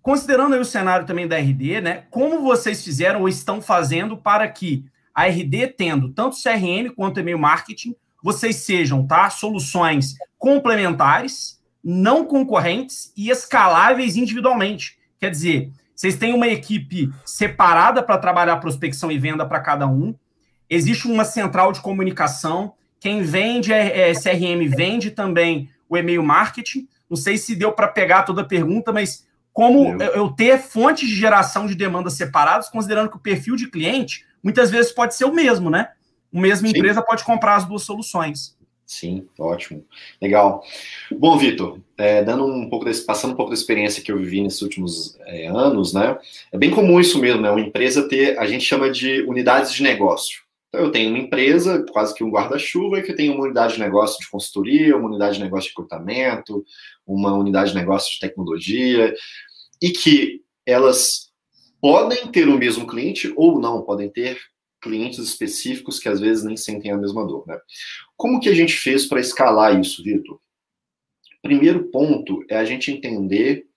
[0.05, 2.03] Considerando o cenário também da RD, né?
[2.11, 7.39] Como vocês fizeram ou estão fazendo para que a RD, tendo tanto CRM quanto e-mail
[7.39, 9.27] marketing, vocês sejam, tá?
[9.31, 14.95] Soluções complementares, não concorrentes e escaláveis individualmente.
[15.19, 20.13] Quer dizer, vocês têm uma equipe separada para trabalhar prospecção e venda para cada um.
[20.69, 22.73] Existe uma central de comunicação.
[22.99, 26.87] Quem vende é, é CRM vende também o e-mail marketing.
[27.09, 29.24] Não sei se deu para pegar toda a pergunta, mas
[29.55, 33.71] como eu, eu ter fontes de geração de demandas separadas, considerando que o perfil de
[33.71, 35.91] cliente muitas vezes pode ser o mesmo, né?
[36.29, 36.75] Uma mesma Sim.
[36.75, 38.53] empresa pode comprar as duas soluções.
[38.85, 39.85] Sim, ótimo.
[40.21, 40.61] Legal.
[41.09, 44.41] Bom, Vitor, é, dando um pouco desse, passando um pouco da experiência que eu vivi
[44.41, 46.17] nesses últimos é, anos, né?
[46.51, 47.49] É bem comum isso mesmo, né?
[47.49, 50.41] Uma empresa ter, a gente chama de unidades de negócio.
[50.67, 54.19] Então, eu tenho uma empresa, quase que um guarda-chuva, que tem uma unidade de negócio
[54.19, 56.65] de consultoria, uma unidade de negócio de recrutamento,
[57.07, 59.13] uma unidade de negócio de tecnologia,
[59.81, 61.31] e que elas
[61.79, 64.39] podem ter o mesmo cliente ou não, podem ter
[64.81, 67.45] clientes específicos que às vezes nem sentem a mesma dor.
[67.47, 67.59] Né?
[68.15, 70.39] Como que a gente fez para escalar isso, Vitor?
[71.41, 73.67] Primeiro ponto é a gente entender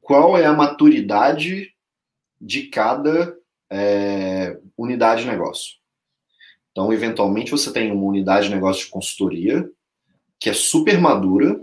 [0.00, 1.74] qual é a maturidade
[2.40, 3.36] de cada
[3.70, 5.76] é, unidade de negócio.
[6.70, 9.68] Então, eventualmente, você tem uma unidade de negócio de consultoria
[10.38, 11.62] que é super madura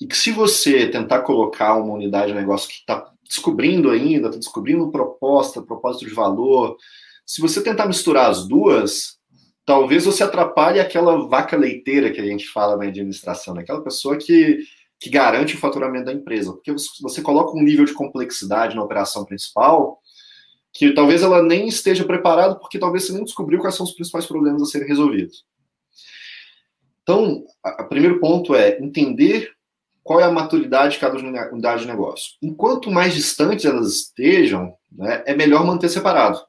[0.00, 4.38] e que se você tentar colocar uma unidade de negócio que está descobrindo ainda, está
[4.38, 6.76] descobrindo proposta, propósito de valor,
[7.26, 9.18] se você tentar misturar as duas,
[9.66, 13.62] talvez você atrapalhe aquela vaca leiteira que a gente fala na administração, né?
[13.62, 14.60] aquela pessoa que,
[14.98, 19.24] que garante o faturamento da empresa, porque você coloca um nível de complexidade na operação
[19.24, 20.00] principal
[20.72, 24.26] que talvez ela nem esteja preparada, porque talvez você nem descobriu quais são os principais
[24.26, 25.44] problemas a serem resolvidos.
[27.02, 27.44] Então,
[27.80, 29.50] o primeiro ponto é entender
[30.08, 32.32] qual é a maturidade de cada unidade de negócio.
[32.40, 36.40] Enquanto mais distantes elas estejam, né, é melhor manter separado.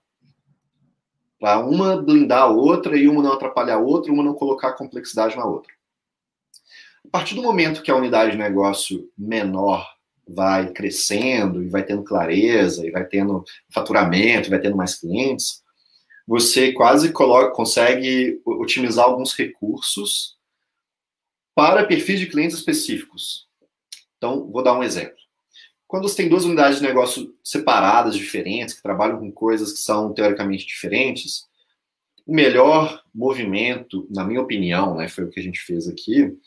[1.38, 5.36] Para uma blindar a outra e uma não atrapalhar a outra, uma não colocar complexidade
[5.36, 5.74] na outra.
[7.06, 9.86] A partir do momento que a unidade de negócio menor
[10.26, 13.44] vai crescendo e vai tendo clareza e vai tendo
[13.74, 15.62] faturamento, vai tendo mais clientes,
[16.26, 20.38] você quase coloca, consegue otimizar alguns recursos
[21.54, 23.49] para perfis de clientes específicos.
[24.20, 25.16] Então, vou dar um exemplo.
[25.88, 30.14] Quando você tem duas unidades de negócio separadas, diferentes, que trabalham com coisas que são
[30.14, 31.48] teoricamente diferentes,
[32.28, 36.38] o melhor movimento, na minha opinião, né, foi o que a gente fez aqui,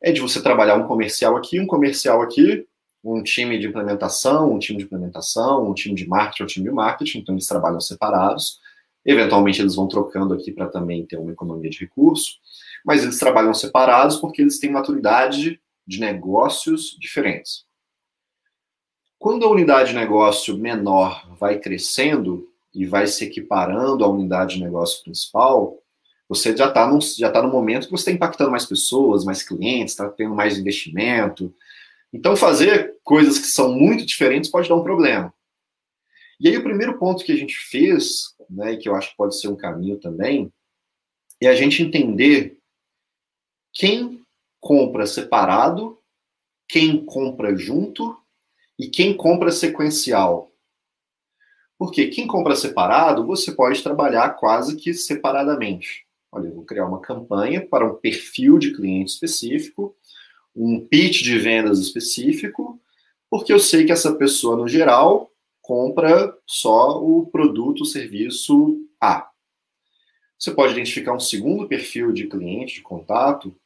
[0.00, 2.64] é de você trabalhar um comercial aqui, um comercial aqui,
[3.02, 6.74] um time de implementação, um time de implementação, um time de marketing, um time de
[6.74, 8.60] marketing, então eles trabalham separados.
[9.04, 12.34] Eventualmente eles vão trocando aqui para também ter uma economia de recurso,
[12.84, 17.64] mas eles trabalham separados porque eles têm maturidade de negócios diferentes.
[19.18, 24.64] Quando a unidade de negócio menor vai crescendo e vai se equiparando à unidade de
[24.64, 25.78] negócio principal,
[26.28, 29.92] você já está já tá no momento que você está impactando mais pessoas, mais clientes,
[29.92, 31.54] está tendo mais investimento,
[32.12, 35.32] então, fazer coisas que são muito diferentes pode dar um problema.
[36.38, 39.40] E aí, o primeiro ponto que a gente fez, né, que eu acho que pode
[39.40, 40.52] ser um caminho também,
[41.40, 42.58] é a gente entender
[43.72, 44.21] quem
[44.62, 45.98] compra separado,
[46.66, 48.16] quem compra junto
[48.78, 50.50] e quem compra sequencial.
[51.76, 56.06] Porque quem compra separado, você pode trabalhar quase que separadamente.
[56.30, 59.94] Olha, eu vou criar uma campanha para um perfil de cliente específico
[60.54, 62.80] um pitch de vendas específico,
[63.30, 69.30] porque eu sei que essa pessoa, no geral, compra só o produto, o serviço A.
[70.38, 73.56] Você pode identificar um segundo perfil de cliente, de contato,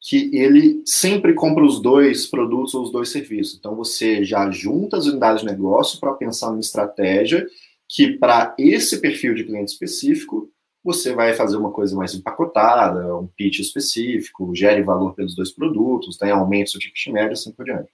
[0.00, 3.58] que ele sempre compra os dois produtos ou os dois serviços.
[3.58, 7.46] Então, você já junta as unidades de negócio para pensar numa estratégia
[7.86, 10.50] que, para esse perfil de cliente específico,
[10.82, 16.16] você vai fazer uma coisa mais empacotada, um pitch específico, gere valor pelos dois produtos,
[16.16, 17.90] tem aumento seu ticket médio, assim por diante.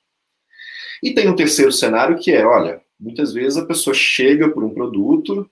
[1.03, 4.73] E tem um terceiro cenário que é, olha, muitas vezes a pessoa chega por um
[4.73, 5.51] produto,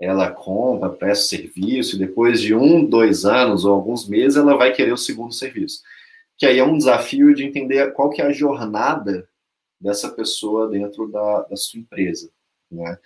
[0.00, 4.72] ela compra, presta serviço, e depois de um, dois anos ou alguns meses, ela vai
[4.72, 5.82] querer o segundo serviço.
[6.36, 9.28] Que aí é um desafio de entender qual que é a jornada
[9.80, 12.30] dessa pessoa dentro da, da sua empresa,
[12.70, 12.98] né?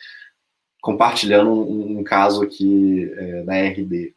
[0.81, 4.15] compartilhando um, um caso aqui é, da RD.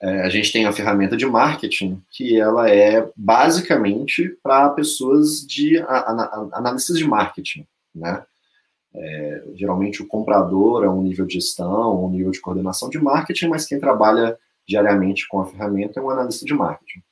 [0.00, 5.78] É, a gente tem a ferramenta de marketing, que ela é basicamente para pessoas de
[6.52, 8.24] análise de marketing, né?
[8.94, 13.48] É, geralmente o comprador é um nível de gestão, um nível de coordenação de marketing,
[13.48, 17.02] mas quem trabalha diariamente com a ferramenta é um analista de marketing.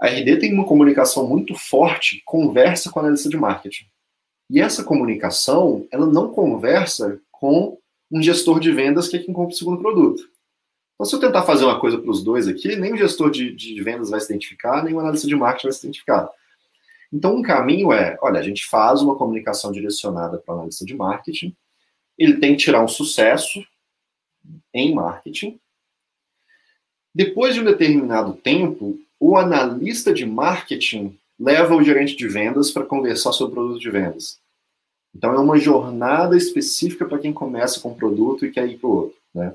[0.00, 3.86] A RD tem uma comunicação muito forte, conversa com o analista de marketing.
[4.50, 7.78] E essa comunicação, ela não conversa com
[8.10, 10.22] um gestor de vendas que é quem compra o segundo produto.
[10.94, 13.54] Então, se eu tentar fazer uma coisa para os dois aqui, nem o gestor de,
[13.54, 16.28] de, vendas vai se identificar, nem o analista de marketing vai se identificar.
[17.12, 20.94] Então, um caminho é, olha, a gente faz uma comunicação direcionada para o analista de
[20.94, 21.56] marketing,
[22.18, 23.64] ele tem que tirar um sucesso
[24.74, 25.58] em marketing.
[27.14, 32.84] Depois de um determinado tempo, o analista de marketing leva o gerente de vendas para
[32.84, 34.40] conversar sobre o produto de vendas.
[35.14, 38.88] Então, é uma jornada específica para quem começa com um produto e quer ir para
[38.88, 39.18] o outro.
[39.34, 39.54] Né?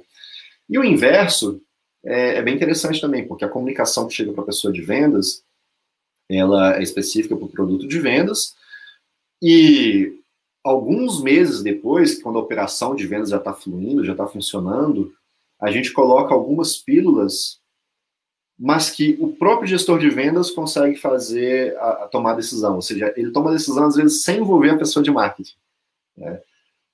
[0.69, 1.61] E o inverso
[2.03, 5.43] é, é, bem interessante também, porque a comunicação que chega para a pessoa de vendas,
[6.29, 8.55] ela é específica para o produto de vendas,
[9.41, 10.19] e
[10.63, 15.13] alguns meses depois, quando a operação de vendas já está fluindo, já está funcionando,
[15.59, 17.61] a gente coloca algumas pílulas
[18.57, 22.81] mas que o próprio gestor de vendas consegue fazer a, a tomar a decisão, ou
[22.81, 25.55] seja, ele toma a decisão às vezes sem envolver a pessoa de marketing.
[26.15, 26.41] Né?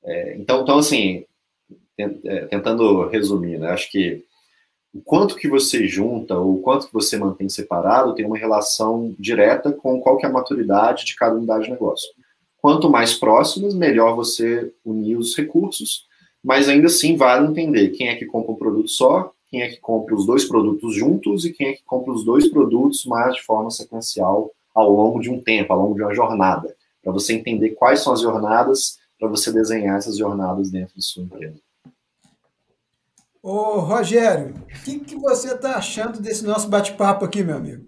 [0.03, 1.25] É, então, então, assim,
[1.97, 4.25] é, tentando resumir, né, acho que
[4.93, 9.15] o quanto que você junta ou o quanto que você mantém separado tem uma relação
[9.19, 12.09] direta com qual que é a maturidade de cada unidade de negócio.
[12.61, 16.05] Quanto mais próximas, melhor você unir os recursos,
[16.43, 19.79] mas ainda assim vale entender quem é que compra um produto só, quem é que
[19.79, 23.43] compra os dois produtos juntos e quem é que compra os dois produtos, mas de
[23.43, 27.71] forma sequencial ao longo de um tempo, ao longo de uma jornada, para você entender
[27.71, 31.59] quais são as jornadas, para você desenhar essas jornadas dentro de sua empresa.
[33.41, 37.85] Ô, Rogério, o que, que você está achando desse nosso bate-papo aqui, meu amigo?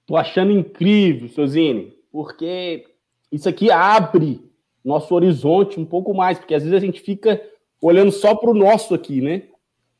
[0.00, 2.84] Estou achando incrível, Sozine, porque
[3.30, 4.50] isso aqui abre
[4.84, 7.40] nosso horizonte um pouco mais, porque às vezes a gente fica
[7.80, 9.44] olhando só para o nosso aqui, né?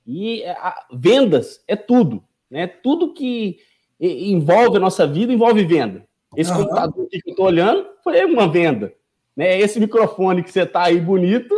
[0.05, 2.67] E a, vendas é tudo, né?
[2.67, 3.59] Tudo que
[4.01, 6.05] envolve a nossa vida envolve venda.
[6.37, 6.59] Esse uhum.
[6.59, 8.93] computador que eu estou olhando foi uma venda.
[9.37, 9.61] Né?
[9.61, 11.55] Esse microfone que você está aí bonito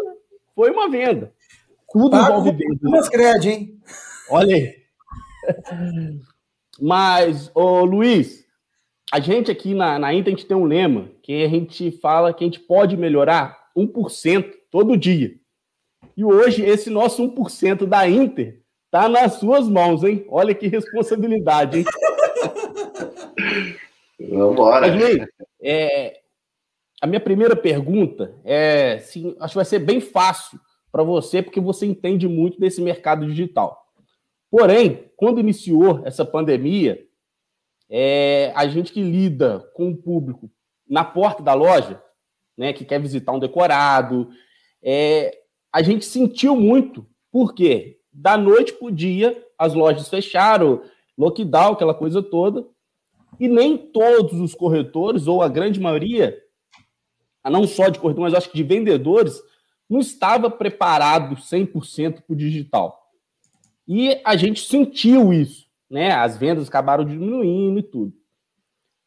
[0.55, 1.33] foi uma venda.
[1.95, 2.89] Tudo Pago envolve venda.
[2.89, 3.81] Umas crédito, hein?
[4.29, 4.75] Olha aí.
[6.81, 8.45] Mas, ô Luiz,
[9.13, 12.35] a gente aqui na, na Inter, a gente tem um lema que a gente fala
[12.35, 15.37] que a gente pode melhorar 1% todo dia.
[16.17, 20.27] E hoje, esse nosso 1% da Inter tá nas suas mãos, hein?
[20.29, 21.85] Olha que responsabilidade, hein?
[24.19, 24.87] Vamos embora.
[25.63, 26.21] É,
[27.01, 30.59] a minha primeira pergunta é, sim, acho que vai ser bem fácil
[30.95, 33.85] para você, porque você entende muito desse mercado digital.
[34.49, 37.05] Porém, quando iniciou essa pandemia,
[37.91, 40.49] é, a gente que lida com o público
[40.89, 42.01] na porta da loja,
[42.57, 44.29] né, que quer visitar um decorado,
[44.81, 45.37] é,
[45.73, 50.81] a gente sentiu muito, porque da noite para o dia as lojas fecharam,
[51.19, 52.65] lockdown, aquela coisa toda,
[53.41, 56.41] e nem todos os corretores, ou a grande maioria,
[57.45, 59.43] não só de corretores, mas acho que de vendedores,
[59.89, 63.01] não estava preparado 100% para o digital.
[63.87, 66.13] E a gente sentiu isso, né?
[66.13, 68.13] As vendas acabaram diminuindo e tudo.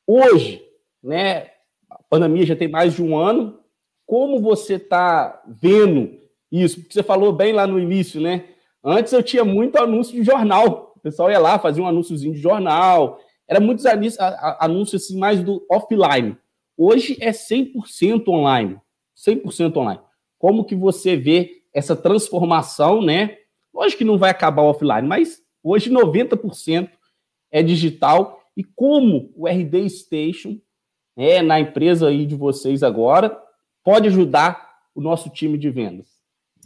[0.05, 0.63] Hoje,
[1.03, 1.49] né?
[1.89, 3.59] A pandemia já tem mais de um ano.
[4.05, 6.17] Como você está vendo
[6.51, 6.79] isso?
[6.79, 8.45] Porque você falou bem lá no início, né?
[8.83, 10.93] Antes eu tinha muito anúncio de jornal.
[10.95, 13.19] O pessoal ia lá, fazia um anúnciozinho de jornal.
[13.47, 13.85] Era muitos
[14.59, 16.37] anúncios assim, mais do offline.
[16.77, 18.79] Hoje é 100% online.
[19.15, 19.99] 100% online.
[20.37, 23.37] Como que você vê essa transformação, né?
[23.73, 26.89] Lógico que não vai acabar o offline, mas hoje 90%
[27.51, 28.41] é digital.
[28.55, 30.57] E como o RD Station,
[31.15, 33.37] é, na empresa aí de vocês agora,
[33.83, 36.07] pode ajudar o nosso time de vendas?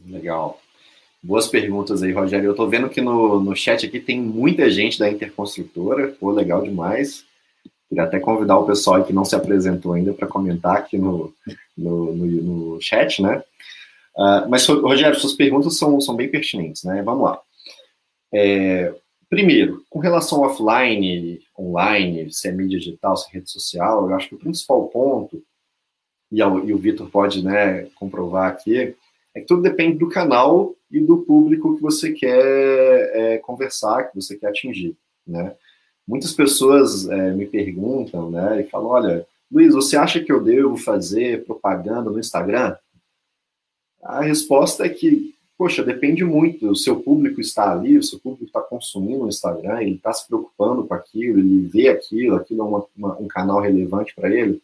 [0.06, 0.60] Legal.
[1.22, 2.48] Boas perguntas aí, Rogério.
[2.48, 6.16] Eu estou vendo que no, no chat aqui tem muita gente da Interconstrutora.
[6.20, 7.26] Pô, legal demais.
[7.91, 11.34] Queria até convidar o pessoal que não se apresentou ainda para comentar aqui no,
[11.77, 13.43] no, no, no chat, né?
[14.15, 17.04] Uh, mas, Rogério, suas perguntas são, são bem pertinentes, né?
[17.04, 17.41] Vamos lá.
[18.34, 18.93] É,
[19.30, 24.15] primeiro, com relação ao offline, online, se é mídia digital, se é rede social, eu
[24.15, 25.43] acho que o principal ponto,
[26.32, 28.95] e, e o Vitor pode né, comprovar aqui,
[29.36, 34.15] é que tudo depende do canal e do público que você quer é, conversar, que
[34.15, 34.95] você quer atingir,
[35.27, 35.54] né?
[36.08, 40.78] Muitas pessoas é, me perguntam, né, e falam, olha, Luiz, você acha que eu devo
[40.78, 42.76] fazer propaganda no Instagram?
[44.02, 46.70] A resposta é que, poxa, depende muito.
[46.70, 50.26] O seu público está ali, o seu público está consumindo o Instagram, ele está se
[50.26, 54.62] preocupando com aquilo, ele vê aquilo, aquilo é uma, uma, um canal relevante para ele.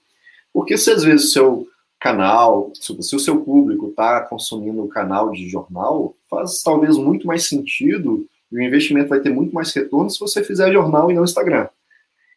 [0.54, 1.68] Porque se às vezes o seu
[2.00, 7.48] canal, se, o seu público está consumindo o canal de jornal, faz talvez muito mais
[7.48, 11.24] sentido e o investimento vai ter muito mais retorno se você fizer jornal e não
[11.24, 11.68] Instagram.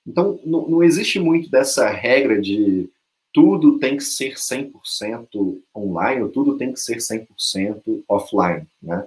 [0.06, 2.88] Então, não, existe muito dessa regra de
[3.32, 9.06] tudo tem que ser 100% online, ou tudo tem que ser 100% offline, né?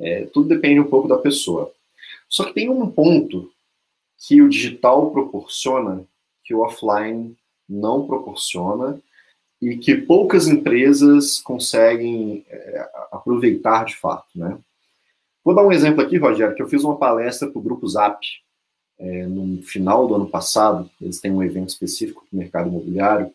[0.00, 1.70] É, tudo depende um pouco da pessoa.
[2.28, 3.50] Só que tem um ponto
[4.16, 6.04] que o digital proporciona
[6.44, 7.36] que o offline
[7.68, 8.98] não proporciona
[9.60, 14.58] e que poucas empresas conseguem é, aproveitar de fato, né?
[15.44, 18.18] Vou dar um exemplo aqui, Rogério, que eu fiz uma palestra para o Grupo Zap
[18.98, 20.90] é, no final do ano passado.
[21.00, 23.32] Eles têm um evento específico para o mercado imobiliário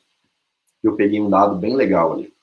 [0.84, 2.34] eu peguei um dado bem legal ali.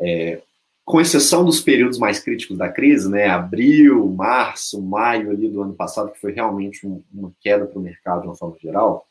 [0.00, 0.40] É,
[0.84, 5.74] com exceção dos períodos mais críticos da crise, né, abril, março, maio ali do ano
[5.74, 9.06] passado, que foi realmente um, uma queda para o mercado de uma forma geral,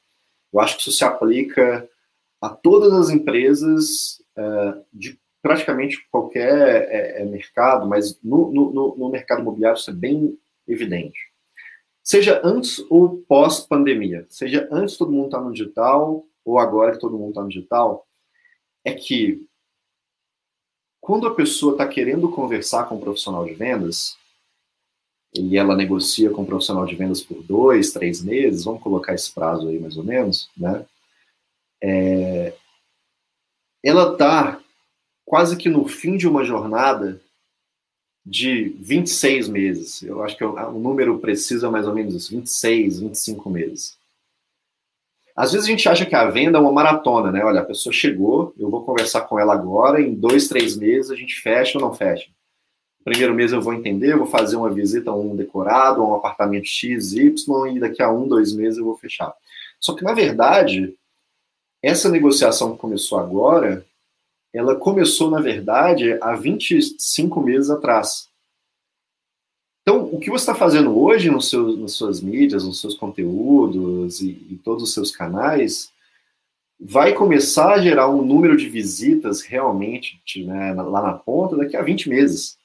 [0.53, 1.87] eu acho que isso se aplica
[2.39, 9.09] a todas as empresas é, de praticamente qualquer é, é mercado, mas no, no, no
[9.09, 11.19] mercado imobiliário isso é bem evidente.
[12.01, 17.17] Seja antes ou pós-pandemia, seja antes todo mundo está no digital ou agora que todo
[17.17, 18.07] mundo está no digital,
[18.85, 19.45] é que
[21.01, 24.17] quando a pessoa está querendo conversar com um profissional de vendas,
[25.35, 29.33] e ela negocia com um profissional de vendas por dois, três meses, vamos colocar esse
[29.33, 30.85] prazo aí mais ou menos, né?
[31.81, 32.53] É,
[33.83, 34.62] ela está
[35.25, 37.21] quase que no fim de uma jornada
[38.25, 40.01] de 26 meses.
[40.01, 43.97] Eu acho que o, o número preciso é mais ou menos isso, 26, 25 meses.
[45.35, 47.43] Às vezes a gente acha que a venda é uma maratona, né?
[47.43, 51.15] Olha, a pessoa chegou, eu vou conversar com ela agora, em dois, três meses a
[51.15, 52.29] gente fecha ou não fecha.
[53.03, 56.15] primeiro mês eu vou entender, eu vou fazer uma visita a um decorado, a um
[56.15, 59.33] apartamento X, Y, e daqui a um, dois meses eu vou fechar.
[59.79, 60.95] Só que, na verdade,
[61.81, 63.85] essa negociação que começou agora,
[64.53, 68.29] ela começou, na verdade, há 25 meses atrás.
[69.81, 74.21] Então, o que você está fazendo hoje nos seus, nas suas mídias, nos seus conteúdos
[74.21, 75.91] e, e todos os seus canais,
[76.79, 81.81] vai começar a gerar um número de visitas realmente né, lá na ponta daqui a
[81.81, 82.57] 20 meses.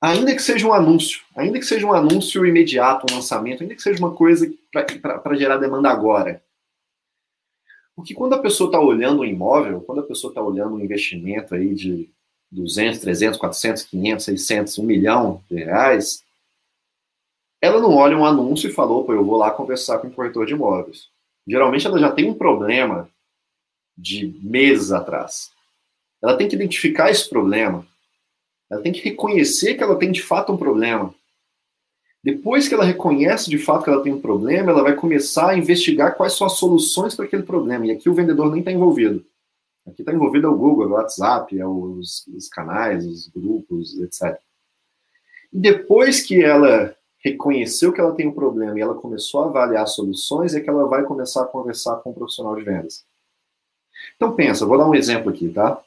[0.00, 3.82] Ainda que seja um anúncio, ainda que seja um anúncio imediato, um lançamento, ainda que
[3.82, 6.43] seja uma coisa para gerar demanda agora.
[7.96, 11.54] Porque quando a pessoa está olhando um imóvel, quando a pessoa está olhando um investimento
[11.54, 12.10] aí de
[12.50, 16.24] 200, 300, 400, 500, 600, 1 milhão de reais,
[17.60, 20.46] ela não olha um anúncio e falou, pô, eu vou lá conversar com o corretor
[20.46, 21.08] de imóveis.
[21.46, 23.08] Geralmente ela já tem um problema
[23.96, 25.52] de meses atrás.
[26.22, 27.86] Ela tem que identificar esse problema.
[28.70, 31.14] Ela tem que reconhecer que ela tem de fato um problema.
[32.24, 35.58] Depois que ela reconhece de fato que ela tem um problema, ela vai começar a
[35.58, 37.86] investigar quais são as soluções para aquele problema.
[37.86, 39.22] E aqui o vendedor nem está envolvido.
[39.86, 44.00] Aqui está envolvido é o Google, é o WhatsApp, é os, os canais, os grupos,
[44.00, 44.38] etc.
[45.52, 49.86] E depois que ela reconheceu que ela tem um problema e ela começou a avaliar
[49.86, 53.04] soluções, é que ela vai começar a conversar com um profissional de vendas.
[54.16, 55.78] Então pensa, vou dar um exemplo aqui, tá?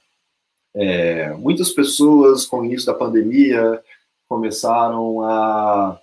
[0.76, 3.82] É, muitas pessoas com o início da pandemia
[4.28, 6.00] começaram a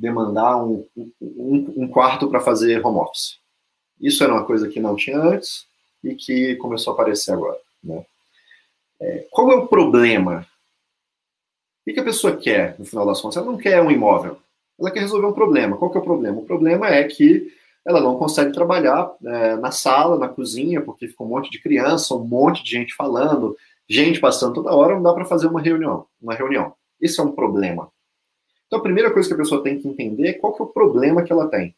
[0.00, 0.86] demandar um,
[1.20, 3.38] um, um quarto para fazer home office.
[4.00, 5.66] Isso era uma coisa que não tinha antes
[6.02, 7.58] e que começou a aparecer agora.
[7.84, 8.04] Né?
[9.00, 10.46] É, qual é o problema?
[11.86, 13.36] O que a pessoa quer, no final das contas?
[13.36, 14.38] Ela não quer um imóvel,
[14.78, 15.76] ela quer resolver um problema.
[15.76, 16.38] Qual que é o problema?
[16.38, 17.52] O problema é que
[17.84, 22.14] ela não consegue trabalhar é, na sala, na cozinha, porque fica um monte de criança,
[22.14, 23.56] um monte de gente falando,
[23.88, 26.74] gente passando toda hora, não dá para fazer uma reunião, uma reunião.
[27.00, 27.90] Esse é um problema.
[28.70, 30.68] Então, a primeira coisa que a pessoa tem que entender é qual que é o
[30.68, 31.74] problema que ela tem.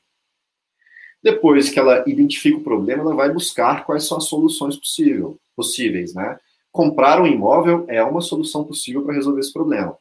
[1.22, 6.12] Depois que ela identifica o problema, ela vai buscar quais são as soluções possível, possíveis,
[6.12, 6.38] né?
[6.70, 9.96] Comprar um imóvel é uma solução possível para resolver esse problema.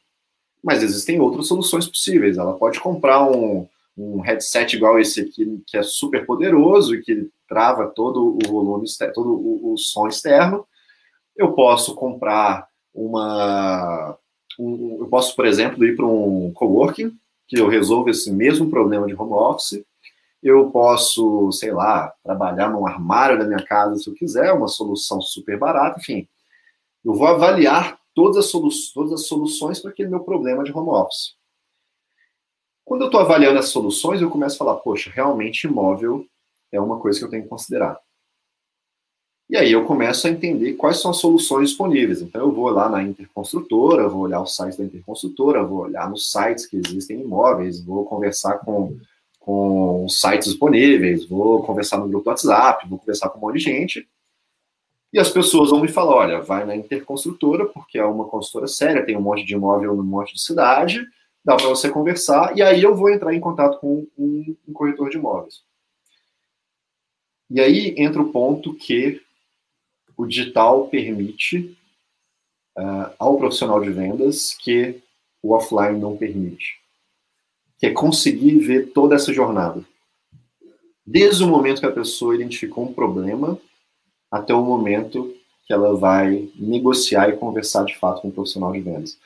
[0.62, 2.36] Mas existem outras soluções possíveis.
[2.36, 3.66] Ela pode comprar um,
[3.96, 8.84] um headset igual esse aqui, que é super poderoso e que trava todo o volume,
[9.14, 10.66] todo o, o som externo.
[11.34, 14.18] Eu posso comprar uma
[14.58, 19.06] um, eu posso, por exemplo, ir para um coworking, que eu resolvo esse mesmo problema
[19.06, 19.84] de home office.
[20.42, 25.20] Eu posso, sei lá, trabalhar num armário da minha casa se eu quiser, uma solução
[25.20, 26.26] super barata, enfim.
[27.04, 30.90] Eu vou avaliar todas as, solu todas as soluções para aquele meu problema de home
[30.90, 31.34] office.
[32.84, 36.26] Quando eu estou avaliando as soluções, eu começo a falar, poxa, realmente imóvel
[36.70, 37.98] é uma coisa que eu tenho que considerar.
[39.48, 42.22] E aí eu começo a entender quais são as soluções disponíveis.
[42.22, 46.30] Então eu vou lá na interconstrutora, vou olhar os sites da interconstrutora, vou olhar nos
[46.30, 48.96] sites que existem imóveis, vou conversar com,
[49.38, 53.58] com os sites disponíveis, vou conversar no grupo do WhatsApp, vou conversar com um monte
[53.58, 54.08] de gente.
[55.12, 59.04] E as pessoas vão me falar, olha, vai na interconstrutora, porque é uma construtora séria,
[59.04, 61.04] tem um monte de imóvel num monte de cidade,
[61.44, 65.10] dá para você conversar, e aí eu vou entrar em contato com um, um corretor
[65.10, 65.62] de imóveis.
[67.50, 69.20] E aí entra o ponto que
[70.22, 71.76] o digital permite
[72.78, 75.00] uh, ao profissional de vendas que
[75.42, 76.78] o offline não permite,
[77.78, 79.84] que é conseguir ver toda essa jornada.
[81.04, 83.58] Desde o momento que a pessoa identificou um problema
[84.30, 85.34] até o momento
[85.66, 89.18] que ela vai negociar e conversar de fato com o profissional de vendas.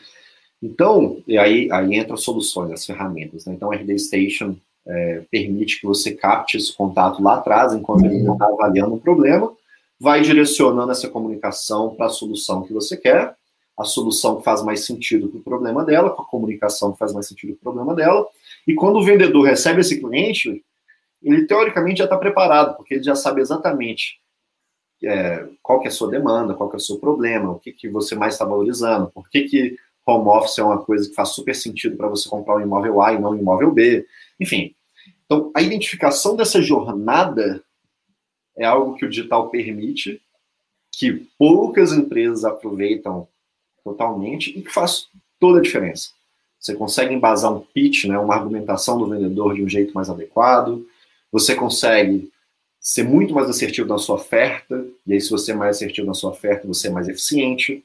[0.62, 3.44] Então, e aí, aí entra soluções, as ferramentas.
[3.44, 3.53] Né?
[3.53, 8.16] Então, a RD Station é, permite que você capte esse contato lá atrás, enquanto ele
[8.16, 9.53] está avaliando o problema,
[9.99, 13.34] vai direcionando essa comunicação para a solução que você quer,
[13.78, 17.12] a solução que faz mais sentido para o problema dela, com a comunicação que faz
[17.12, 18.26] mais sentido para o problema dela.
[18.66, 20.64] E quando o vendedor recebe esse cliente,
[21.22, 24.20] ele teoricamente já está preparado, porque ele já sabe exatamente
[25.03, 27.72] é, qual que é a sua demanda, qual que é o seu problema, o que,
[27.72, 29.76] que você mais está valorizando, por que, que
[30.07, 33.12] home office é uma coisa que faz super sentido para você comprar um imóvel A
[33.12, 34.07] e não um imóvel B.
[34.40, 34.74] Enfim,
[35.24, 37.62] então a identificação dessa jornada
[38.57, 40.20] é algo que o digital permite,
[40.92, 43.28] que poucas empresas aproveitam
[43.84, 46.11] totalmente e que faz toda a diferença.
[46.59, 50.86] Você consegue embasar um pitch, né, uma argumentação do vendedor de um jeito mais adequado,
[51.30, 52.30] você consegue
[52.80, 56.14] ser muito mais assertivo na sua oferta, e aí se você é mais assertivo na
[56.14, 57.84] sua oferta, você é mais eficiente.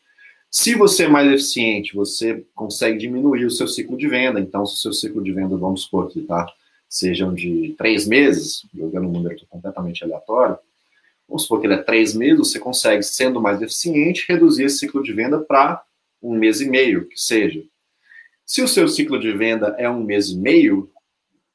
[0.50, 4.40] Se você é mais eficiente, você consegue diminuir o seu ciclo de venda.
[4.40, 6.46] Então, se o seu ciclo de venda, vamos supor aqui, tá?
[6.92, 10.58] Sejam de três meses, jogando um número aqui completamente aleatório,
[11.26, 15.02] vamos supor que ele é três meses, você consegue, sendo mais eficiente, reduzir esse ciclo
[15.02, 15.82] de venda para
[16.22, 17.64] um mês e meio, que seja.
[18.46, 20.92] Se o seu ciclo de venda é um mês e meio,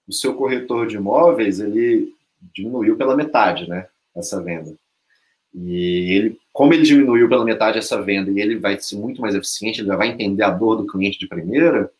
[0.08, 2.14] o seu corretor de imóveis, ele
[2.54, 4.74] diminuiu pela metade, né, essa venda.
[5.54, 9.34] E ele, como ele diminuiu pela metade essa venda e ele vai ser muito mais
[9.34, 11.90] eficiente, ele vai entender a dor do cliente de primeira,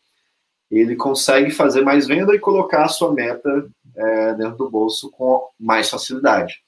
[0.71, 5.49] ele consegue fazer mais venda e colocar a sua meta é, dentro do bolso com
[5.59, 6.61] mais facilidade.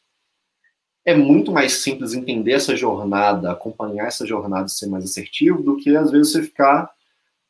[1.05, 5.77] É muito mais simples entender essa jornada, acompanhar essa jornada e ser mais assertivo do
[5.77, 6.91] que às vezes você ficar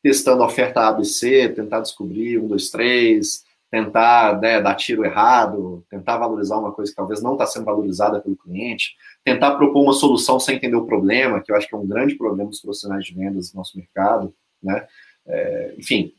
[0.01, 6.17] testando a oferta ABC, tentar descobrir um, dois, três, tentar né, dar tiro errado, tentar
[6.17, 10.39] valorizar uma coisa que talvez não está sendo valorizada pelo cliente, tentar propor uma solução
[10.39, 13.13] sem entender o problema, que eu acho que é um grande problema dos profissionais de
[13.13, 14.33] vendas do nosso mercado,
[14.63, 14.87] né?
[15.27, 16.13] É, enfim,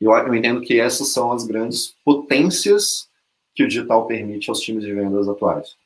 [0.00, 3.08] eu, eu entendo que essas são as grandes potências
[3.54, 5.76] que o digital permite aos times de vendas atuais.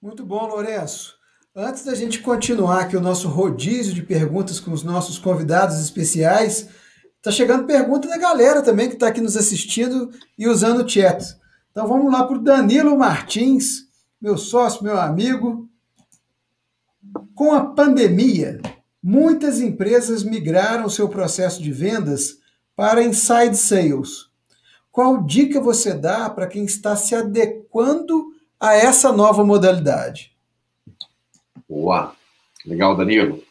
[0.00, 1.14] Muito bom, Lourenço.
[1.56, 6.68] Antes da gente continuar aqui o nosso rodízio de perguntas com os nossos convidados especiais,
[7.22, 11.24] tá chegando pergunta da galera também que está aqui nos assistindo e usando o chat.
[11.70, 13.88] Então vamos lá para o Danilo Martins,
[14.20, 15.68] meu sócio, meu amigo.
[17.34, 18.60] Com a pandemia,
[19.02, 22.38] muitas empresas migraram seu processo de vendas
[22.76, 24.28] para inside sales.
[24.90, 30.32] Qual dica você dá para quem está se adequando a essa nova modalidade?
[31.68, 32.14] Boa,
[32.64, 33.42] legal, Danilo.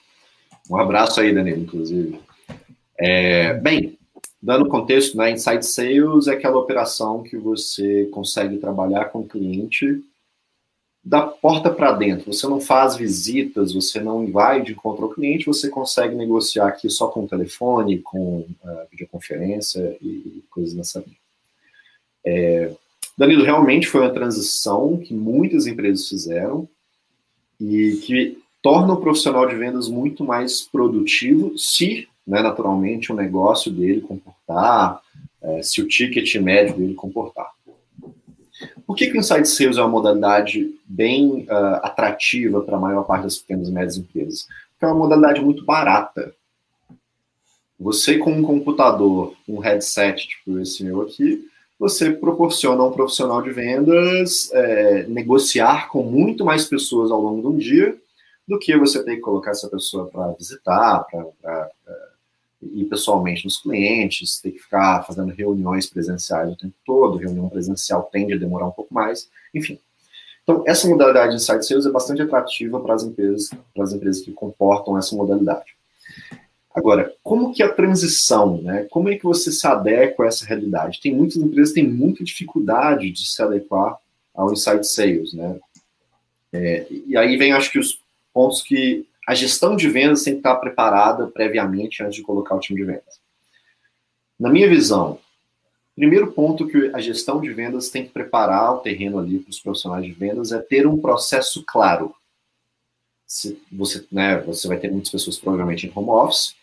[0.70, 2.20] Um abraço aí, Danilo, inclusive.
[2.98, 3.98] É, bem,
[4.42, 10.02] dando contexto, né, inside sales é aquela operação que você consegue trabalhar com o cliente
[11.04, 12.32] da porta para dentro.
[12.32, 16.90] Você não faz visitas, você não vai de encontro ao cliente, você consegue negociar aqui
[16.90, 21.18] só com telefone, com uh, videoconferência e coisas nessa linha.
[22.26, 22.72] É,
[23.18, 26.68] Danilo, realmente foi uma transição que muitas empresas fizeram
[27.60, 33.70] e que torna o profissional de vendas muito mais produtivo se, né, naturalmente, o negócio
[33.70, 35.02] dele comportar,
[35.42, 37.53] é, se o ticket médio dele comportar.
[38.86, 43.04] Por que, que o Inside Sales é uma modalidade bem uh, atrativa para a maior
[43.04, 44.48] parte das pequenas e médias empresas?
[44.72, 46.34] Porque é uma modalidade muito barata.
[47.80, 51.48] Você, com um computador, um headset, tipo esse meu aqui,
[51.80, 57.42] você proporciona a um profissional de vendas é, negociar com muito mais pessoas ao longo
[57.42, 57.98] de um dia
[58.48, 61.70] do que você ter que colocar essa pessoa para visitar, para
[62.74, 68.10] ir pessoalmente nos clientes, ter que ficar fazendo reuniões presenciais o tempo todo, reunião presencial
[68.12, 69.80] tende a demorar um pouco mais, enfim.
[70.44, 74.22] Então, essa modalidade de inside sales é bastante atrativa para as empresas, para as empresas
[74.22, 75.74] que comportam essa modalidade.
[76.76, 78.88] Agora, como que a transição, né?
[78.90, 81.00] Como é que você se adequa a essa realidade?
[81.00, 83.98] Tem muitas empresas que têm muita dificuldade de se adequar
[84.34, 85.60] ao inside sales, né?
[86.52, 88.02] É, e aí vem, acho que, os
[88.34, 92.60] pontos que a gestão de vendas tem que estar preparada previamente antes de colocar o
[92.60, 93.22] time de vendas.
[94.40, 95.20] Na minha visão,
[95.96, 99.60] primeiro ponto que a gestão de vendas tem que preparar o terreno ali para os
[99.60, 102.14] profissionais de vendas é ter um processo claro.
[103.26, 106.56] Se você, né, você vai ter muitas pessoas provavelmente em home office,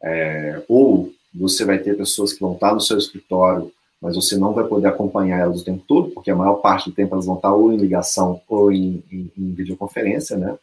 [0.00, 4.52] é, ou você vai ter pessoas que vão estar no seu escritório, mas você não
[4.52, 7.36] vai poder acompanhar elas o tempo todo, porque a maior parte do tempo elas vão
[7.36, 10.56] estar ou em ligação ou em, em, em videoconferência, né?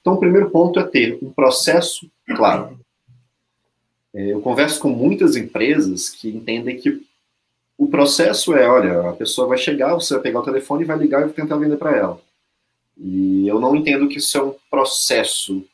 [0.00, 2.78] Então, o primeiro ponto é ter um processo claro.
[4.14, 7.06] É, eu converso com muitas empresas que entendem que
[7.78, 10.98] o processo é, olha, a pessoa vai chegar, você vai pegar o telefone e vai
[10.98, 12.20] ligar e tentar vender para ela.
[12.96, 15.64] E eu não entendo que isso é um processo.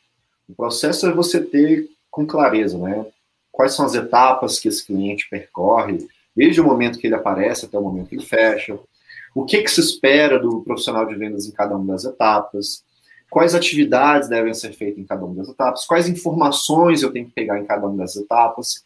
[0.48, 3.04] O processo é você ter com clareza, né?
[3.50, 7.76] Quais são as etapas que esse cliente percorre, desde o momento que ele aparece até
[7.76, 8.78] o momento que ele fecha.
[9.34, 12.84] O que, que se espera do profissional de vendas em cada uma das etapas
[13.30, 17.32] quais atividades devem ser feitas em cada uma das etapas, quais informações eu tenho que
[17.32, 18.84] pegar em cada uma das etapas,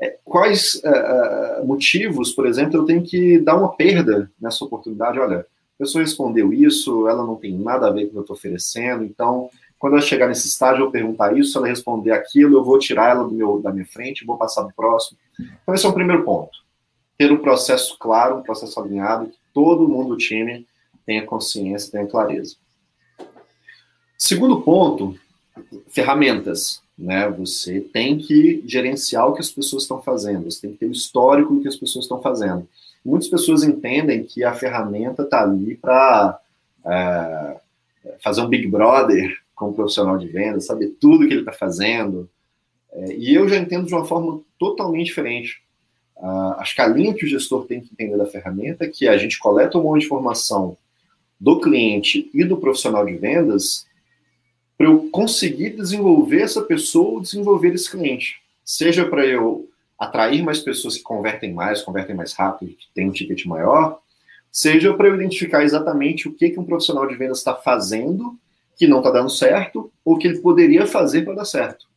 [0.00, 5.18] é, quais uh, motivos, por exemplo, eu tenho que dar uma perda nessa oportunidade.
[5.18, 8.22] Olha, a pessoa respondeu isso, ela não tem nada a ver com o que eu
[8.22, 12.64] estou oferecendo, então, quando ela chegar nesse estágio, eu perguntar isso, ela responder aquilo, eu
[12.64, 15.18] vou tirar ela do meu, da minha frente, vou passar para o próximo.
[15.62, 16.58] Então, esse é o primeiro ponto.
[17.16, 20.66] Ter um processo claro, um processo alinhado, que todo mundo do time
[21.06, 22.56] tenha consciência, tenha clareza.
[24.18, 25.16] Segundo ponto,
[25.86, 26.82] ferramentas.
[26.98, 27.30] Né?
[27.30, 30.92] Você tem que gerenciar o que as pessoas estão fazendo, você tem que ter o
[30.92, 32.68] histórico do que as pessoas estão fazendo.
[33.04, 36.40] Muitas pessoas entendem que a ferramenta está ali para
[36.84, 37.56] é,
[38.20, 42.28] fazer um Big Brother com o profissional de venda, saber tudo que ele está fazendo.
[42.92, 45.62] É, e eu já entendo de uma forma totalmente diferente.
[46.58, 49.16] Acho que a linha que o gestor tem que entender da ferramenta é que a
[49.16, 50.76] gente coleta um monte de informação
[51.38, 53.86] do cliente e do profissional de vendas
[54.78, 58.40] para eu conseguir desenvolver essa pessoa ou desenvolver esse cliente.
[58.64, 59.68] Seja para eu
[59.98, 63.98] atrair mais pessoas que convertem mais, convertem mais rápido, que têm um ticket maior,
[64.52, 68.38] seja para eu identificar exatamente o que, que um profissional de vendas está fazendo
[68.76, 71.88] que não está dando certo ou que ele poderia fazer para dar certo.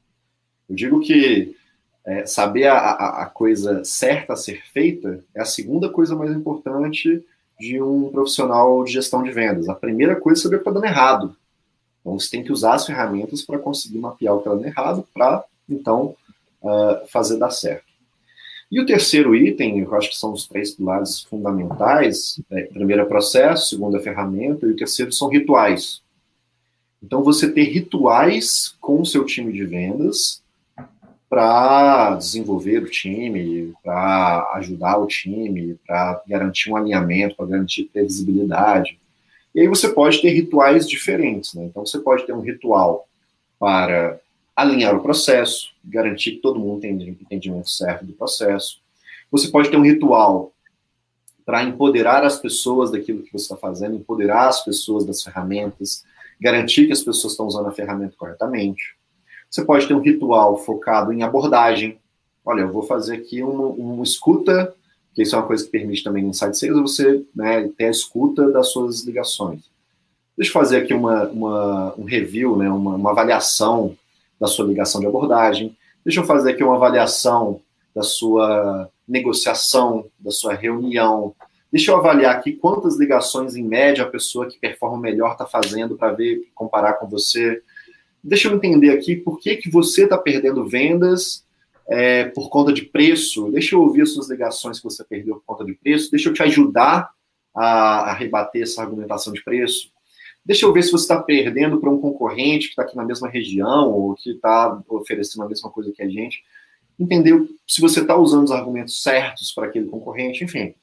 [0.67, 1.55] Eu digo que
[2.03, 6.31] é, saber a, a, a, coisa certa a ser feita é a segunda coisa mais
[6.31, 7.23] importante
[7.59, 9.69] de um profissional de gestão de vendas.
[9.69, 11.35] A primeira coisa é saber o que está dando errado.
[12.01, 15.07] Então, você tem que usar as ferramentas para conseguir mapear o que está dando errado,
[15.13, 16.15] para, então,
[16.61, 17.91] uh, fazer dar certo.
[18.71, 23.05] E o terceiro item, eu acho que são os três pilares fundamentais: é, primeiro é
[23.05, 26.01] processo, segundo é ferramenta, e o terceiro são rituais.
[27.03, 30.41] Então, você ter rituais com o seu time de vendas
[31.29, 38.99] para desenvolver o time, para ajudar o time, para garantir um alinhamento, para garantir previsibilidade.
[39.53, 41.53] E aí você pode ter rituais diferentes.
[41.53, 41.65] Né?
[41.65, 43.07] Então, você pode ter um ritual
[43.59, 44.19] para
[44.55, 48.79] alinhar o processo, garantir que todo mundo tenha entendimento certo do processo.
[49.31, 50.53] Você pode ter um ritual
[51.45, 56.03] para empoderar as pessoas daquilo que você está fazendo, empoderar as pessoas das ferramentas,
[56.39, 58.95] garantir que as pessoas estão usando a ferramenta corretamente.
[59.49, 61.99] Você pode ter um ritual focado em abordagem.
[62.45, 64.73] Olha, eu vou fazer aqui um escuta,
[65.13, 68.49] que isso é uma coisa que permite também no Insight Sales, você né, a escuta
[68.49, 69.61] das suas ligações.
[70.37, 73.95] Deixa eu fazer aqui uma, uma um review, né, uma, uma avaliação
[74.39, 75.75] da sua ligação de abordagem.
[76.03, 77.61] Deixa eu fazer aqui uma avaliação
[77.93, 81.35] da sua negociação, da sua reunião.
[81.71, 85.95] Deixa eu avaliar aqui quantas ligações em média a pessoa que performa melhor está fazendo
[85.95, 87.61] para ver, comparar com você.
[88.23, 91.43] Deixa eu entender aqui por que, que você está perdendo vendas
[91.91, 93.51] é, por conta de preço.
[93.51, 96.09] Deixa eu ouvir as suas ligações que você perdeu por conta de preço.
[96.09, 97.11] Deixa eu te ajudar
[97.53, 99.91] a, a rebater essa argumentação de preço.
[100.43, 103.27] Deixa eu ver se você está perdendo para um concorrente que está aqui na mesma
[103.27, 106.41] região ou que está oferecendo a mesma coisa que a gente.
[106.97, 107.37] Entender
[107.67, 110.73] se você está usando os argumentos certos para aquele concorrente, enfim.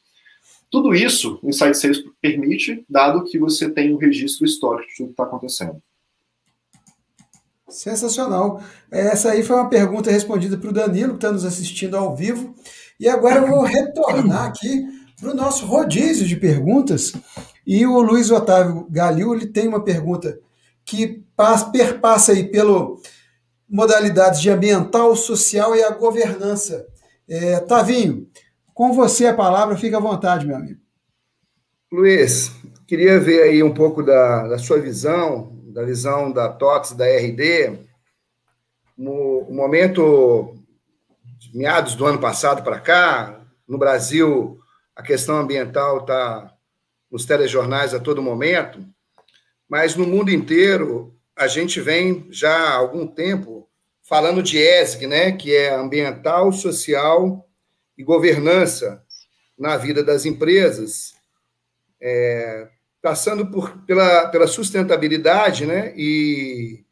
[0.70, 5.06] Tudo isso o Insight Sales permite, dado que você tem um registro histórico de tudo
[5.06, 5.82] que está acontecendo.
[7.68, 8.62] Sensacional.
[8.90, 12.54] Essa aí foi uma pergunta respondida para o Danilo, que está nos assistindo ao vivo.
[12.98, 14.86] E agora eu vou retornar aqui
[15.20, 17.12] para o nosso rodízio de perguntas.
[17.66, 20.38] E o Luiz Otávio Galil ele tem uma pergunta
[20.84, 21.22] que
[21.70, 23.00] perpassa aí pelo
[23.68, 26.86] modalidades de ambiental, social e a governança.
[27.28, 28.26] É, Tavinho,
[28.72, 30.80] com você a palavra, fica à vontade, meu amigo.
[31.92, 32.50] Luiz,
[32.86, 37.78] queria ver aí um pouco da, da sua visão, da visão da TOTS, da RD,
[38.96, 40.56] no momento,
[41.54, 44.58] meados do ano passado para cá, no Brasil,
[44.96, 46.52] a questão ambiental está
[47.10, 48.84] nos telejornais a todo momento,
[49.68, 53.68] mas no mundo inteiro a gente vem já há algum tempo
[54.02, 57.46] falando de ESG, né, que é ambiental, social
[57.96, 59.04] e governança
[59.56, 61.14] na vida das empresas,
[62.00, 62.68] é,
[63.02, 66.84] passando por, pela, pela sustentabilidade, né, e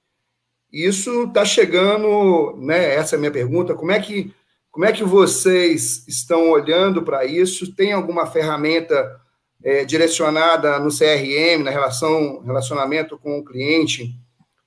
[0.73, 4.35] isso está chegando, né, essa é a minha pergunta, como é que
[4.77, 7.75] como é que vocês estão olhando para isso?
[7.75, 9.19] Tem alguma ferramenta
[9.65, 14.15] é, direcionada no CRM, na relação, relacionamento com o cliente,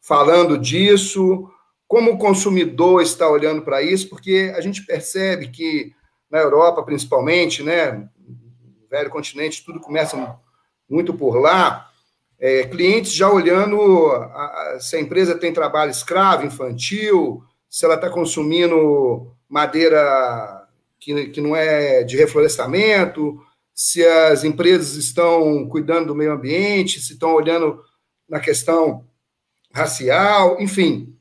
[0.01, 1.47] falando disso,
[1.87, 5.93] como o consumidor está olhando para isso, porque a gente percebe que
[6.27, 8.09] na Europa, principalmente, né,
[8.89, 10.17] velho continente, tudo começa
[10.89, 11.89] muito por lá,
[12.39, 17.95] é, clientes já olhando a, a, se a empresa tem trabalho escravo, infantil, se ela
[17.95, 20.67] está consumindo madeira
[20.99, 23.39] que, que não é de reflorestamento,
[23.73, 27.81] se as empresas estão cuidando do meio ambiente, se estão olhando
[28.27, 29.05] na questão
[29.73, 31.15] racial, enfim.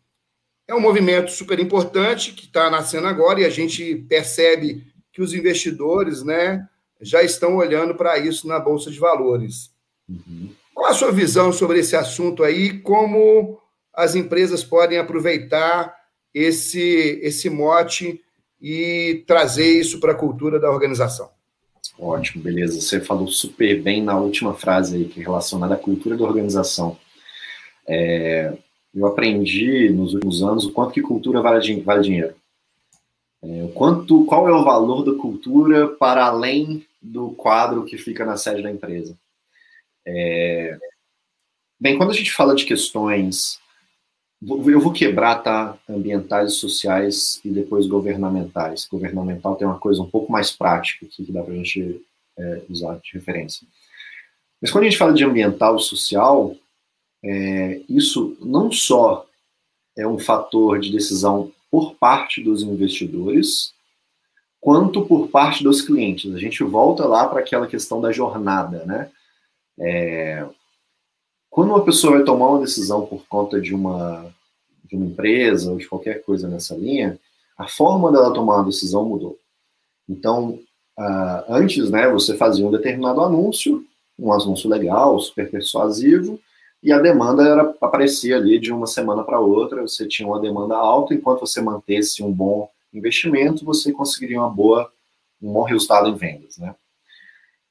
[0.67, 5.33] É um movimento super importante que está nascendo agora e a gente percebe que os
[5.33, 6.67] investidores né,
[7.01, 9.71] já estão olhando para isso na Bolsa de Valores.
[10.09, 10.51] Uhum.
[10.75, 12.79] Qual a sua visão sobre esse assunto aí?
[12.79, 13.59] Como
[13.95, 15.95] as empresas podem aproveitar
[16.33, 18.21] esse, esse mote
[18.61, 21.31] e trazer isso para a cultura da organização?
[21.99, 22.81] Ótimo, beleza.
[22.81, 26.97] Você falou super bem na última frase aí, que é relacionada à cultura da organização.
[27.87, 28.57] É,
[28.95, 32.35] eu aprendi nos últimos anos o quanto que cultura vale, vale dinheiro.
[33.43, 38.25] É, o quanto, qual é o valor da cultura para além do quadro que fica
[38.25, 39.17] na sede da empresa.
[40.07, 40.79] É,
[41.81, 43.61] bem, quando a gente fala de questões
[44.41, 45.77] eu vou quebrar, tá?
[45.89, 48.87] Ambientais, sociais e depois governamentais.
[48.87, 52.01] Governamental tem uma coisa um pouco mais prática aqui que dá para a gente
[52.39, 53.67] é, usar de referência.
[54.63, 56.55] Mas quando a gente fala de ambiental social,
[57.25, 59.27] é, isso não só
[59.97, 63.75] é um fator de decisão por parte dos investidores,
[64.61, 66.35] quanto por parte dos clientes.
[66.35, 69.11] A gente volta lá para aquela questão da jornada, né?
[69.79, 70.47] É,
[71.51, 74.27] quando uma pessoa vai tomar uma decisão por conta de uma,
[74.85, 77.19] de uma empresa ou de qualquer coisa nessa linha,
[77.57, 79.39] a forma dela tomar uma decisão mudou.
[80.09, 80.59] Então,
[80.99, 83.85] uh, antes, né, você fazia um determinado anúncio,
[84.19, 86.39] um anúncio legal, super persuasivo,
[86.83, 90.77] e a demanda era, aparecia ali de uma semana para outra, você tinha uma demanda
[90.77, 94.93] alta, enquanto você mantesse um bom investimento, você conseguiria uma boa,
[95.41, 96.75] um bom resultado em vendas, né?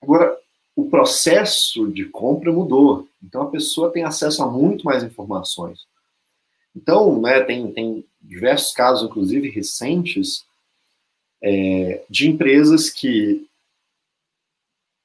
[0.02, 0.38] Agora,
[0.76, 5.88] o processo de compra mudou, então a pessoa tem acesso a muito mais informações.
[6.76, 10.46] Então, né, tem, tem diversos casos, inclusive recentes,
[11.42, 13.48] é, de empresas que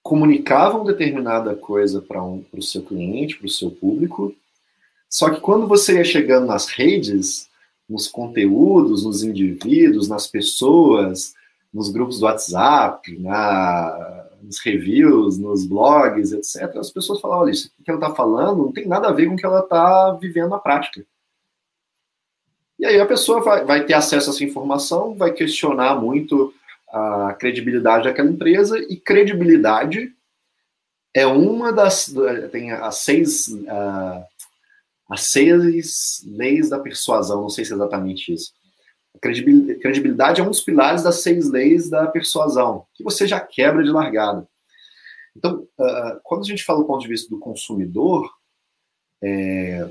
[0.03, 4.35] comunicavam determinada coisa para um, o seu cliente, para o seu público,
[5.09, 7.49] só que quando você ia chegando nas redes,
[7.89, 11.35] nos conteúdos, nos indivíduos, nas pessoas,
[11.73, 17.71] nos grupos do WhatsApp, na, nos reviews, nos blogs, etc., as pessoas falavam, olha, isso
[17.85, 20.51] que ela está falando não tem nada a ver com o que ela está vivendo
[20.51, 21.05] na prática.
[22.79, 26.53] E aí a pessoa vai, vai ter acesso a essa informação, vai questionar muito
[26.93, 30.13] a credibilidade daquela empresa, e credibilidade
[31.15, 32.13] é uma das.
[32.51, 34.25] Tem as seis, uh,
[35.13, 38.53] as seis leis da persuasão, não sei se é exatamente isso.
[39.15, 43.85] A credibilidade é um dos pilares das seis leis da persuasão, que você já quebra
[43.85, 44.49] de largada.
[45.37, 48.31] Então, uh, quando a gente fala do ponto de vista do consumidor,
[49.23, 49.87] é,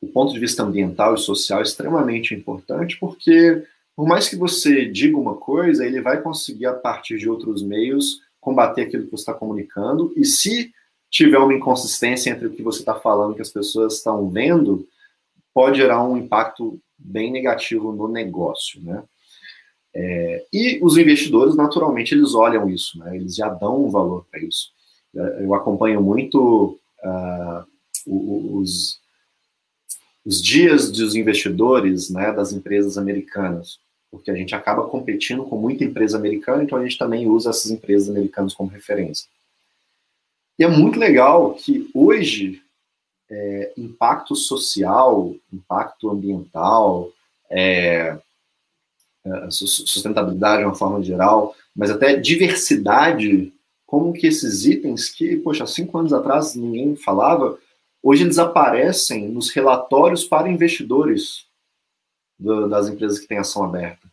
[0.00, 3.66] o ponto de vista ambiental e social é extremamente importante, porque
[3.96, 8.20] por mais que você diga uma coisa, ele vai conseguir, a partir de outros meios,
[8.40, 10.12] combater aquilo que você está comunicando.
[10.16, 10.72] E se
[11.10, 14.86] tiver uma inconsistência entre o que você está falando e que as pessoas estão vendo,
[15.54, 19.02] pode gerar um impacto bem negativo no negócio, né?
[19.94, 23.16] É, e os investidores, naturalmente, eles olham isso, né?
[23.16, 24.70] Eles já dão um valor para isso.
[25.14, 27.64] Eu acompanho muito uh,
[28.06, 29.00] os,
[30.24, 33.78] os dias dos investidores, né, das empresas americanas
[34.16, 37.70] porque a gente acaba competindo com muita empresa americana, então a gente também usa essas
[37.70, 39.28] empresas americanas como referência.
[40.58, 42.62] E é muito legal que hoje
[43.30, 47.10] é, impacto social, impacto ambiental,
[47.50, 48.18] é,
[49.24, 53.52] é sustentabilidade de uma forma geral, mas até diversidade,
[53.84, 57.58] como que esses itens que, poxa, cinco anos atrás ninguém falava,
[58.02, 61.46] hoje eles aparecem nos relatórios para investidores
[62.38, 64.06] do, das empresas que têm ação aberta.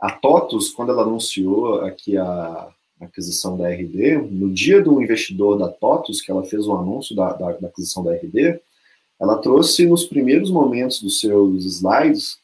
[0.00, 5.68] A TOTUS, quando ela anunciou aqui a aquisição da RD, no dia do investidor da
[5.68, 8.60] TOTUS, que ela fez o anúncio da, da, da aquisição da RD,
[9.18, 12.38] ela trouxe nos primeiros momentos dos seus slides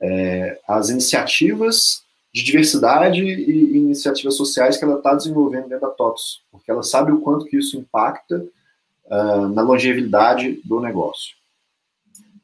[0.00, 6.42] é, as iniciativas de diversidade e iniciativas sociais que ela está desenvolvendo dentro da TOTUS,
[6.50, 8.44] porque ela sabe o quanto que isso impacta
[9.04, 11.36] uh, na longevidade do negócio.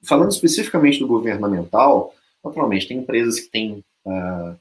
[0.03, 4.55] Falando especificamente do governamental, naturalmente, tem empresas que têm uh,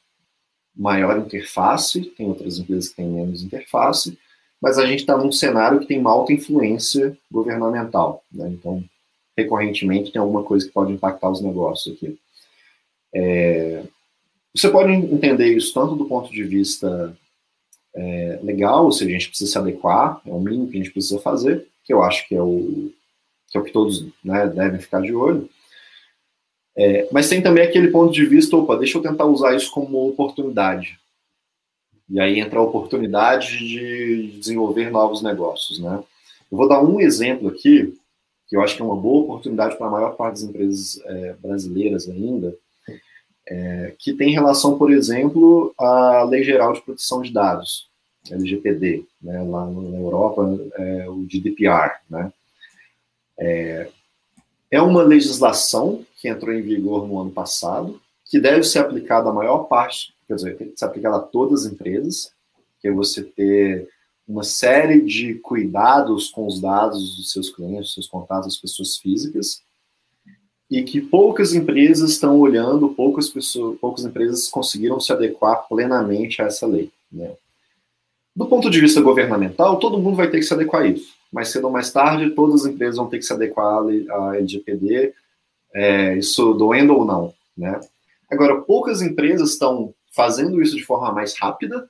[0.77, 4.17] maior interface, tem outras empresas que têm menos interface,
[4.61, 8.23] mas a gente está num cenário que tem alta influência governamental.
[8.31, 8.49] Né?
[8.49, 8.83] Então,
[9.37, 12.17] recorrentemente, tem alguma coisa que pode impactar os negócios aqui.
[13.13, 13.83] É,
[14.55, 17.15] você pode entender isso tanto do ponto de vista
[17.95, 20.91] é, legal, ou seja, a gente precisa se adequar, é o mínimo que a gente
[20.91, 22.91] precisa fazer, que eu acho que é o,
[23.49, 25.49] que é o que todos né, devem ficar de olho.
[26.77, 30.07] É, mas tem também aquele ponto de vista, opa, deixa eu tentar usar isso como
[30.07, 30.99] oportunidade.
[32.07, 36.03] E aí entra a oportunidade de desenvolver novos negócios, né?
[36.51, 37.97] Eu vou dar um exemplo aqui,
[38.47, 41.33] que eu acho que é uma boa oportunidade para a maior parte das empresas é,
[41.41, 42.55] brasileiras ainda,
[43.47, 47.89] é, que tem relação, por exemplo, à Lei Geral de Proteção de Dados,
[48.29, 49.41] LGPD, né?
[49.41, 50.43] lá na Europa,
[50.75, 52.31] é, o GDPR, né?
[53.39, 53.89] É,
[54.69, 59.63] é uma legislação entrou em vigor no ano passado, que deve ser aplicada à maior
[59.63, 62.31] parte, quer dizer, tem que ser aplicada a todas as empresas,
[62.81, 63.89] que é você ter
[64.27, 69.61] uma série de cuidados com os dados dos seus clientes, seus contatos, das pessoas físicas,
[70.69, 76.45] e que poucas empresas estão olhando, poucas pessoas, poucas empresas conseguiram se adequar plenamente a
[76.45, 76.91] essa lei.
[77.09, 77.31] Né?
[78.35, 81.49] Do ponto de vista governamental, todo mundo vai ter que se adequar a isso mais
[81.49, 85.13] cedo ou mais tarde, todas as empresas vão ter que se adequar à LGPD,
[85.77, 87.79] é, isso doendo ou não, né?
[88.31, 91.87] Agora, poucas empresas estão fazendo isso de forma mais rápida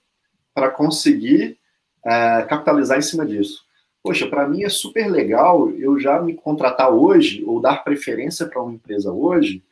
[0.53, 1.57] para conseguir
[2.05, 3.65] é, capitalizar em cima disso.
[4.03, 8.61] Poxa, para mim é super legal eu já me contratar hoje ou dar preferência para
[8.61, 9.63] uma empresa hoje,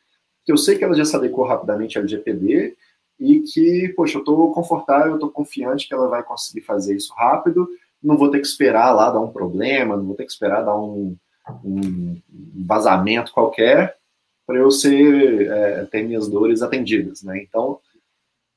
[0.44, 2.74] que eu sei que ela já se adequou rapidamente à LGPD
[3.20, 7.12] e que, poxa, eu estou confortável, eu estou confiante que ela vai conseguir fazer isso
[7.14, 7.68] rápido,
[8.02, 10.76] não vou ter que esperar lá dar um problema, não vou ter que esperar dar
[10.76, 11.14] um,
[11.62, 12.18] um
[12.66, 13.96] vazamento qualquer
[14.46, 17.42] para eu ser, é, ter minhas dores atendidas, né?
[17.42, 17.80] Então,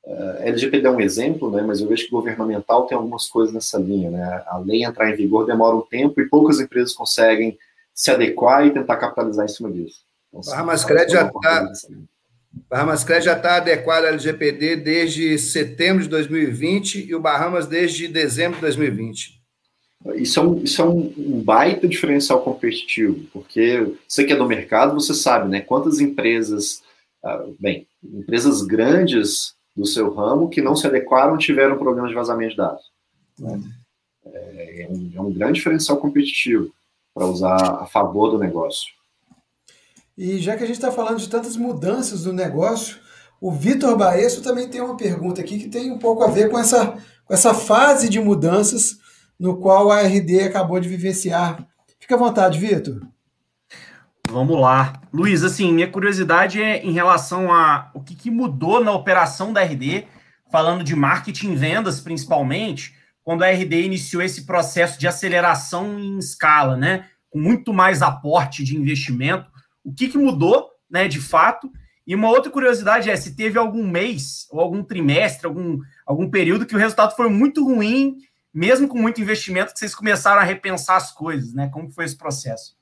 [0.02, 3.78] Uh, LGPD é um exemplo, né, mas eu vejo que governamental tem algumas coisas nessa
[3.78, 4.10] linha.
[4.10, 4.42] Né?
[4.46, 7.58] A lei entrar em vigor demora um tempo e poucas empresas conseguem
[7.94, 10.00] se adequar e tentar capitalizar em cima disso.
[10.28, 10.42] Então,
[11.12, 11.72] já está
[12.68, 18.08] Bahamas Cred já está adequado ao LGPD desde setembro de 2020 e o Bahamas desde
[18.08, 19.39] dezembro de 2020.
[20.14, 24.46] Isso é, um, isso é um, um baita diferencial competitivo, porque você que é do
[24.46, 25.60] mercado, você sabe, né?
[25.60, 26.82] Quantas empresas,
[27.22, 32.52] uh, bem, empresas grandes do seu ramo que não se adequaram tiveram problemas de vazamento
[32.52, 32.82] de dados.
[33.38, 33.60] Né?
[34.26, 36.72] É, um, é um grande diferencial competitivo
[37.14, 38.88] para usar a favor do negócio.
[40.16, 42.98] E já que a gente está falando de tantas mudanças do negócio,
[43.40, 46.58] o Vitor Baesso também tem uma pergunta aqui que tem um pouco a ver com
[46.58, 48.99] essa, com essa fase de mudanças
[49.40, 51.66] no qual a RD acabou de vivenciar.
[51.98, 53.00] Fica à vontade, Vitor.
[54.28, 55.00] Vamos lá.
[55.10, 59.62] Luiz, assim, minha curiosidade é em relação a o que, que mudou na operação da
[59.62, 60.04] RD,
[60.52, 66.18] falando de marketing e vendas principalmente, quando a RD iniciou esse processo de aceleração em
[66.18, 67.06] escala, né?
[67.30, 69.50] Com muito mais aporte de investimento.
[69.82, 71.70] O que, que mudou, né, de fato?
[72.06, 76.66] E uma outra curiosidade é se teve algum mês ou algum trimestre, algum, algum período
[76.66, 78.16] que o resultado foi muito ruim,
[78.52, 81.70] mesmo com muito investimento, que vocês começaram a repensar as coisas, né?
[81.72, 82.74] Como foi esse processo?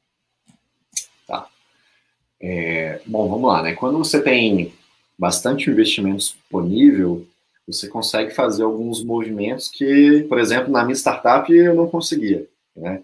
[2.40, 3.74] É, bom, vamos lá, né?
[3.74, 4.72] Quando você tem
[5.18, 7.26] bastante investimento disponível,
[7.66, 12.46] você consegue fazer alguns movimentos que, por exemplo, na minha startup eu não conseguia,
[12.76, 13.02] né?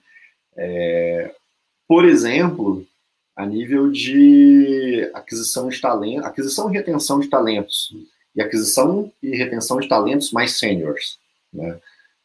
[0.57, 1.35] É,
[1.89, 2.87] por exemplo,
[3.35, 7.95] a nível de aquisição de talentos, aquisição e retenção de talentos,
[8.35, 11.19] e aquisição e retenção de talentos mais seniors,
[11.53, 11.79] né?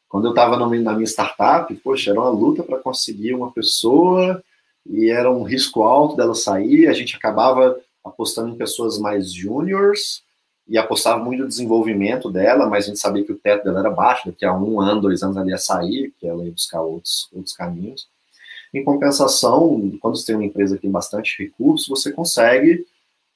[0.10, 4.44] Quando eu estava na minha startup, poxa, era uma luta para conseguir uma pessoa
[4.84, 6.88] e era um risco alto dela sair.
[6.88, 10.24] A gente acabava apostando em pessoas mais juniors
[10.68, 13.92] e apostava muito no desenvolvimento dela, mas a gente sabia que o teto dela era
[13.92, 17.30] baixo, daqui a um ano, dois anos ela ia sair, que ela ia buscar outros,
[17.32, 18.08] outros caminhos.
[18.74, 22.86] Em compensação, quando você tem uma empresa que tem bastante recursos, você consegue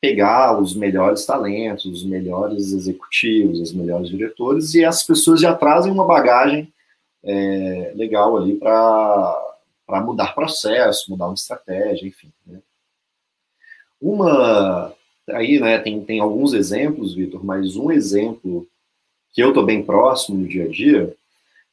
[0.03, 5.89] pegar os melhores talentos, os melhores executivos, os melhores diretores, e as pessoas já trazem
[5.89, 6.67] uma bagagem
[7.23, 12.29] é, legal ali para mudar processo, mudar uma estratégia, enfim.
[12.45, 12.59] Né?
[14.01, 14.93] Uma.
[15.29, 18.67] Aí, né, tem, tem alguns exemplos, Vitor, mas um exemplo
[19.31, 21.15] que eu estou bem próximo no dia a dia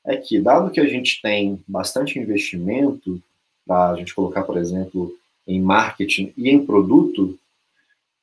[0.06, 3.20] é que, dado que a gente tem bastante investimento,
[3.66, 5.12] para a gente colocar, por exemplo,
[5.48, 7.36] em marketing e em produto,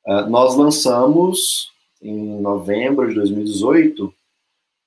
[0.08, 1.70] uh, nós lançamos
[2.02, 4.12] em novembro de 2018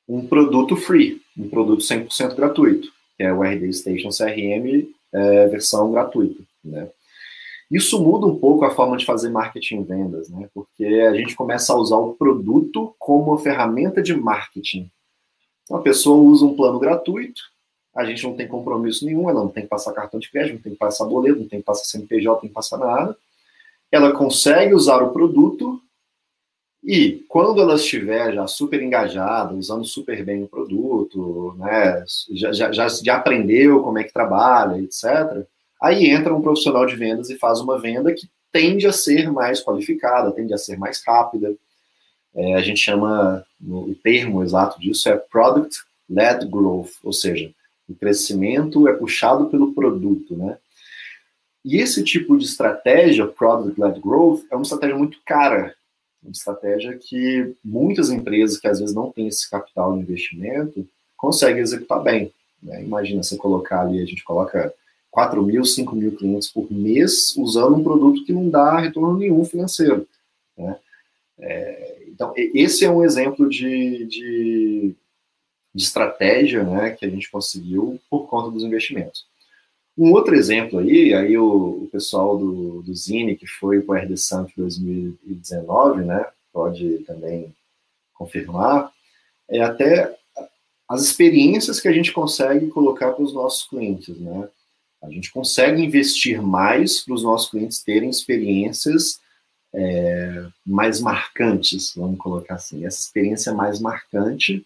[0.07, 2.91] um produto free, um produto 100% gratuito
[3.21, 6.89] que é o RD Station CRM é, versão gratuita, né?
[7.69, 10.49] Isso muda um pouco a forma de fazer marketing e vendas, né?
[10.53, 14.91] Porque a gente começa a usar o produto como uma ferramenta de marketing.
[15.63, 17.41] Então, a pessoa usa um plano gratuito,
[17.95, 20.61] a gente não tem compromisso nenhum, ela não tem que passar cartão de crédito, não
[20.61, 23.15] tem que passar boleto, não tem que passar CNPJ, não tem que passar nada.
[23.91, 25.81] Ela consegue usar o produto
[26.83, 32.87] e quando ela estiver já super engajada, usando super bem o produto, né, já, já,
[32.87, 35.45] já aprendeu como é que trabalha, etc.,
[35.79, 39.63] aí entra um profissional de vendas e faz uma venda que tende a ser mais
[39.63, 41.53] qualificada, tende a ser mais rápida.
[42.33, 47.51] É, a gente chama, o termo exato disso é Product-Led Growth, ou seja,
[47.87, 50.57] o crescimento é puxado pelo produto, né?
[51.63, 55.75] E esse tipo de estratégia, Product-Led Growth, é uma estratégia muito cara
[56.21, 60.87] uma estratégia que muitas empresas que às vezes não têm esse capital de investimento
[61.17, 62.31] conseguem executar bem.
[62.61, 62.83] Né?
[62.83, 64.73] Imagina você colocar ali, a gente coloca
[65.09, 69.43] 4 mil, 5 mil clientes por mês usando um produto que não dá retorno nenhum
[69.43, 70.07] financeiro.
[70.57, 70.77] Né?
[71.39, 74.95] É, então, esse é um exemplo de, de,
[75.73, 79.25] de estratégia né, que a gente conseguiu por conta dos investimentos.
[80.01, 83.97] Um outro exemplo aí, aí o, o pessoal do, do Zine, que foi para o
[83.99, 87.53] RD Summit 2019, né, pode também
[88.11, 88.91] confirmar,
[89.47, 90.11] é até
[90.89, 94.49] as experiências que a gente consegue colocar para os nossos clientes, né?
[95.03, 99.19] A gente consegue investir mais para os nossos clientes terem experiências
[99.71, 102.87] é, mais marcantes, vamos colocar assim.
[102.87, 104.65] Essa experiência mais marcante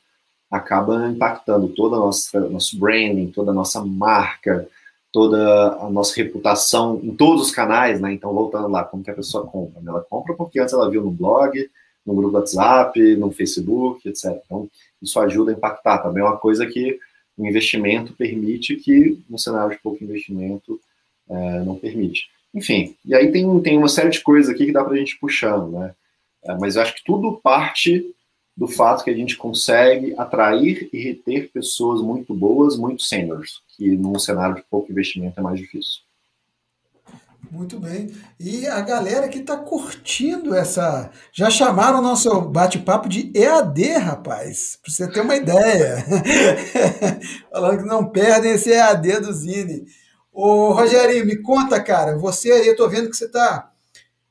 [0.49, 4.67] acaba impactando a nossa nosso branding, toda a nossa marca,
[5.15, 8.11] toda a nossa reputação em todos os canais, né?
[8.11, 9.81] Então, voltando lá, como que a pessoa compra?
[9.87, 11.57] Ela compra porque antes ela viu no blog,
[12.05, 14.37] no grupo do WhatsApp, no Facebook, etc.
[14.45, 14.69] Então,
[15.01, 15.99] isso ajuda a impactar.
[15.99, 16.99] Também é uma coisa que
[17.37, 20.81] o investimento permite que, no cenário de pouco investimento,
[21.29, 22.27] é, não permite.
[22.53, 25.17] Enfim, e aí tem, tem uma série de coisas aqui que dá para a gente
[25.17, 25.95] puxando, né?
[26.43, 28.05] É, mas eu acho que tudo parte
[28.55, 33.97] do fato que a gente consegue atrair e reter pessoas muito boas, muito seniors, que
[33.97, 36.05] num cenário de pouco investimento é mais difícil.
[37.51, 38.13] Muito bem.
[38.39, 41.11] E a galera que está curtindo essa.
[41.31, 46.03] Já chamaram o nosso bate-papo de EAD, rapaz, para você ter uma ideia.
[47.51, 49.85] Falando que não perdem esse EAD do Zine.
[50.33, 53.71] Ô, Rogerinho, me conta, cara, você aí, eu estou vendo que você está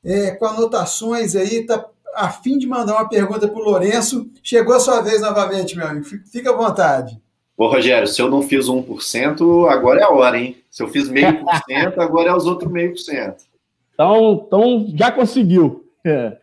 [0.03, 1.83] é, com anotações aí, está
[2.15, 4.29] a fim de mandar uma pergunta para o Lourenço.
[4.41, 6.05] Chegou a sua vez novamente, meu amigo.
[6.05, 7.21] Fica à vontade.
[7.57, 10.57] Ô, Rogério, se eu não fiz 1%, agora é a hora, hein?
[10.69, 13.45] Se eu fiz meio por cento, agora é os outros meio por cento.
[13.93, 15.89] Então, então, já conseguiu.
[16.05, 16.37] É.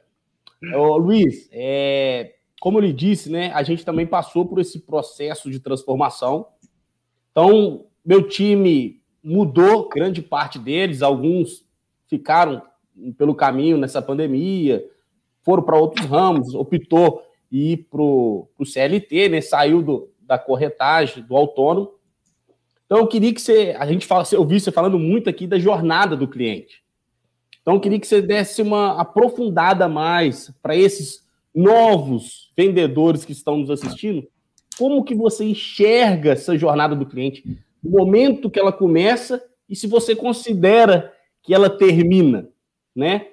[0.75, 5.51] Ô, Luiz, é, como eu lhe disse, né, a gente também passou por esse processo
[5.51, 6.47] de transformação.
[7.31, 11.64] Então, meu time mudou grande parte deles, alguns
[12.07, 12.62] ficaram
[13.16, 14.85] pelo caminho nessa pandemia,
[15.43, 21.36] foram para outros ramos, optou ir para o CLT, né, saiu do, da corretagem, do
[21.36, 21.93] autônomo.
[22.86, 23.74] Então, eu queria que você.
[23.78, 26.82] A gente fala, eu vi você falando muito aqui da jornada do cliente.
[27.61, 31.22] Então, eu queria que você desse uma aprofundada mais para esses
[31.55, 34.26] novos vendedores que estão nos assistindo.
[34.78, 37.45] Como que você enxerga essa jornada do cliente,
[37.82, 41.12] no momento que ela começa e se você considera
[41.43, 42.49] que ela termina,
[42.95, 43.28] né?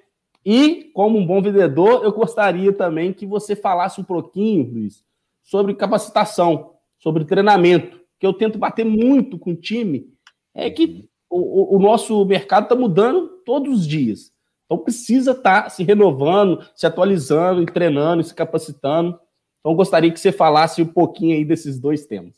[0.52, 5.06] E, como um bom vendedor, eu gostaria também que você falasse um pouquinho, Luiz,
[5.44, 10.12] sobre capacitação sobre treinamento, que eu tento bater muito com o time,
[10.56, 14.32] é que o, o nosso mercado está mudando todos os dias.
[14.66, 19.20] Então precisa estar tá se renovando, se atualizando, treinando, se capacitando.
[19.60, 22.34] Então gostaria que você falasse um pouquinho aí desses dois temas.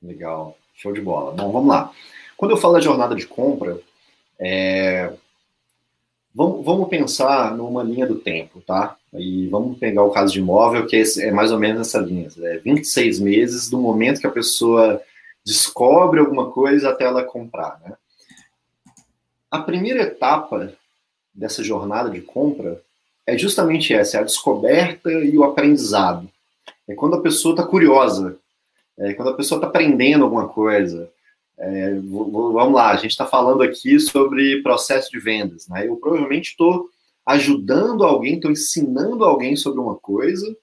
[0.00, 1.32] Legal, show de bola.
[1.32, 1.90] Bom, vamos lá.
[2.36, 3.76] Quando eu falo da jornada de compra,
[4.38, 5.12] é...
[6.36, 8.96] vamos, vamos pensar numa linha do tempo, tá?
[9.14, 12.28] E vamos pegar o caso de imóvel, que é mais ou menos essa linha.
[12.42, 15.00] É 26 meses do momento que a pessoa
[15.42, 17.80] descobre alguma coisa até ela comprar.
[17.82, 17.94] Né?
[19.50, 20.74] A primeira etapa
[21.32, 22.82] dessa jornada de compra
[23.26, 26.28] é justamente essa, é a descoberta e o aprendizado.
[26.86, 28.36] É quando a pessoa está curiosa,
[28.98, 31.10] é quando a pessoa está aprendendo alguma coisa.
[31.58, 35.68] É, vamos lá, a gente está falando aqui sobre processo de vendas.
[35.68, 35.88] Né?
[35.88, 36.88] Eu provavelmente estou
[37.24, 40.56] ajudando alguém, estou ensinando alguém sobre uma coisa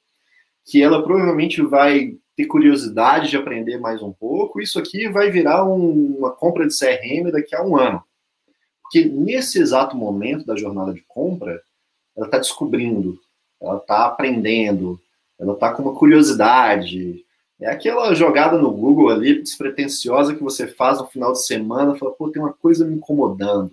[0.65, 4.61] que ela provavelmente vai ter curiosidade de aprender mais um pouco.
[4.61, 8.01] Isso aqui vai virar um, uma compra de CRM daqui a um ano.
[8.81, 11.61] Porque nesse exato momento da jornada de compra,
[12.15, 13.19] ela está descobrindo,
[13.61, 14.99] ela está aprendendo,
[15.39, 17.22] ela está com uma curiosidade.
[17.63, 22.11] É aquela jogada no Google ali, despretensiosa, que você faz no final de semana, fala,
[22.11, 23.71] pô, tem uma coisa me incomodando,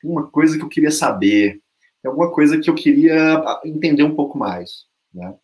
[0.00, 1.60] tem uma coisa que eu queria saber
[2.06, 4.86] é alguma coisa que eu queria entender um pouco mais.
[5.12, 5.34] Né?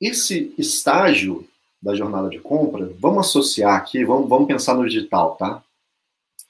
[0.00, 1.44] Esse estágio
[1.82, 5.64] da jornada de compra, vamos associar aqui, vamos, vamos pensar no digital, tá?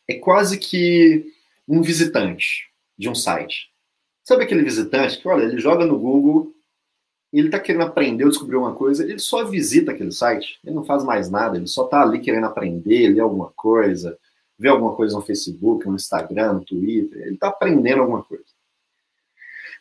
[0.06, 1.32] É quase que
[1.66, 2.68] um visitante
[2.98, 3.70] de um site.
[4.24, 6.52] Sabe aquele visitante que, olha, ele joga no Google,
[7.32, 10.84] ele está querendo aprender ou descobrir uma coisa, ele só visita aquele site, ele não
[10.84, 14.18] faz mais nada, ele só está ali querendo aprender, ler alguma coisa,
[14.58, 18.44] ver alguma coisa no Facebook, no Instagram, no Twitter, ele está aprendendo alguma coisa.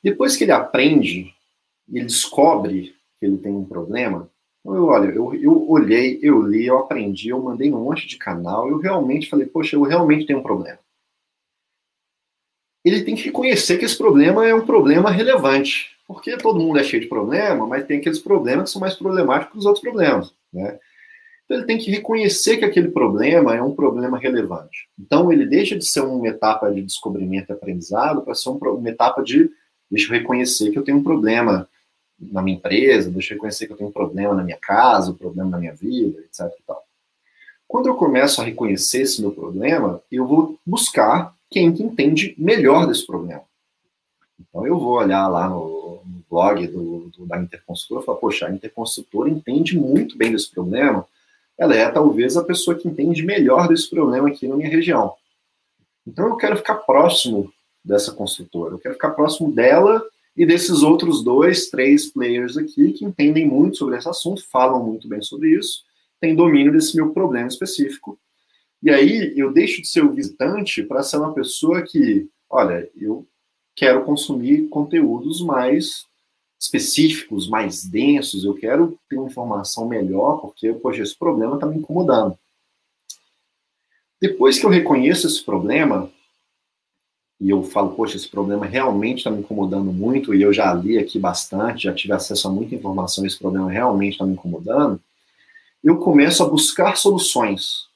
[0.04, 1.34] Depois que ele aprende,
[1.92, 4.30] ele descobre que ele tem um problema,
[4.60, 8.18] então eu, olha, eu, eu olhei, eu li, eu aprendi, eu mandei um monte de
[8.18, 10.80] canal, eu realmente falei, poxa, eu realmente tenho um problema.
[12.86, 16.84] Ele tem que reconhecer que esse problema é um problema relevante, porque todo mundo é
[16.84, 20.34] cheio de problema, mas tem aqueles problemas que são mais problemáticos que os outros problemas,
[20.52, 20.80] né?
[21.46, 24.90] Então ele tem que reconhecer que aquele problema é um problema relevante.
[25.00, 29.22] Então ele deixa de ser uma etapa de descobrimento e aprendizado para ser uma etapa
[29.22, 29.52] de
[29.90, 31.70] deixa eu reconhecer que eu tenho um problema
[32.20, 35.16] na minha empresa, deixa eu reconhecer que eu tenho um problema na minha casa, um
[35.16, 36.52] problema na minha vida, etc.
[37.68, 42.88] Quando eu começo a reconhecer esse meu problema, eu vou buscar quem que entende melhor
[42.88, 43.44] desse problema.
[44.40, 45.79] Então eu vou olhar lá no, no
[46.30, 51.06] blog do, do, da Interconsultora falar, poxa, a Interconsultora entende muito bem desse problema,
[51.58, 55.14] ela é talvez a pessoa que entende melhor desse problema aqui na minha região.
[56.08, 57.52] Então eu quero ficar próximo
[57.84, 60.04] dessa construtora, eu quero ficar próximo dela
[60.36, 65.08] e desses outros dois, três players aqui que entendem muito sobre esse assunto, falam muito
[65.08, 65.84] bem sobre isso,
[66.20, 68.18] têm domínio desse meu problema específico.
[68.82, 73.28] E aí eu deixo de ser o visitante para ser uma pessoa que, olha, eu
[73.76, 76.06] quero consumir conteúdos mais
[76.60, 81.78] específicos, mais densos, eu quero ter uma informação melhor, porque, poxa, esse problema está me
[81.78, 82.38] incomodando.
[84.22, 86.12] Depois que eu reconheço esse problema,
[87.40, 90.98] e eu falo, poxa, esse problema realmente está me incomodando muito, e eu já li
[90.98, 95.02] aqui bastante, já tive acesso a muita informação, esse problema realmente está me incomodando,
[95.82, 97.88] eu começo a buscar soluções.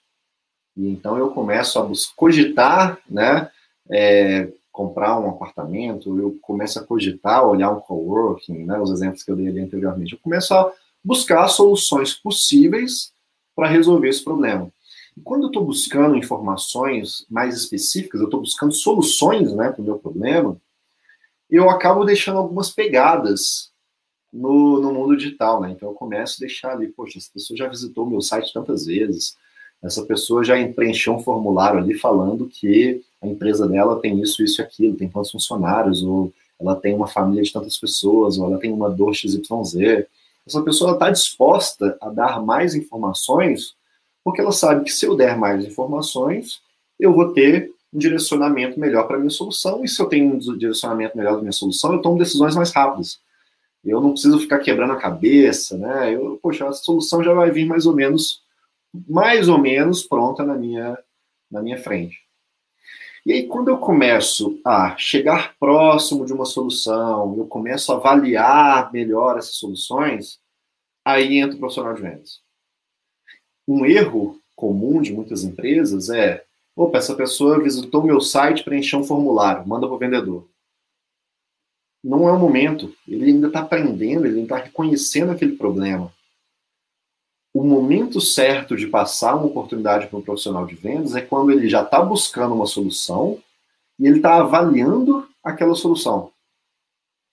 [0.77, 3.51] E então eu começo a cogitar, né,
[3.91, 9.31] é, comprar um apartamento, eu começo a cogitar, olhar um coworking, né, os exemplos que
[9.31, 13.13] eu dei ali anteriormente, eu começo a buscar soluções possíveis
[13.55, 14.69] para resolver esse problema.
[15.15, 19.85] E quando eu estou buscando informações mais específicas, eu estou buscando soluções né, para o
[19.85, 20.59] meu problema,
[21.47, 23.71] eu acabo deixando algumas pegadas
[24.33, 25.61] no, no mundo digital.
[25.61, 25.69] Né?
[25.69, 28.87] Então eu começo a deixar ali, poxa, essa pessoa já visitou o meu site tantas
[28.87, 29.37] vezes,
[29.83, 34.61] essa pessoa já preencheu um formulário ali falando que a empresa dela tem isso, isso
[34.61, 38.59] e aquilo, tem quantos funcionários, ou ela tem uma família de tantas pessoas, ou ela
[38.59, 40.05] tem uma dor XYZ.
[40.47, 43.75] Essa pessoa está disposta a dar mais informações
[44.23, 46.61] porque ela sabe que se eu der mais informações,
[46.99, 50.57] eu vou ter um direcionamento melhor para a minha solução, e se eu tenho um
[50.57, 53.19] direcionamento melhor da minha solução, eu tomo decisões mais rápidas.
[53.83, 56.15] Eu não preciso ficar quebrando a cabeça, né?
[56.15, 58.41] Eu, poxa, a solução já vai vir mais ou menos,
[58.93, 60.97] mais ou menos pronta na minha,
[61.49, 62.21] na minha frente.
[63.25, 68.91] E aí, quando eu começo a chegar próximo de uma solução, eu começo a avaliar
[68.91, 70.39] melhor essas soluções,
[71.05, 72.43] aí entra o profissional de vendas
[73.67, 76.43] um erro comum de muitas empresas é:
[76.75, 80.47] opa, essa pessoa visitou meu site, preencheu um formulário, manda para o vendedor.
[82.03, 82.93] Não é o momento.
[83.07, 86.13] Ele ainda está aprendendo, ele está reconhecendo aquele problema.
[87.53, 91.69] O momento certo de passar uma oportunidade para um profissional de vendas é quando ele
[91.69, 93.39] já está buscando uma solução
[93.99, 96.31] e ele está avaliando aquela solução.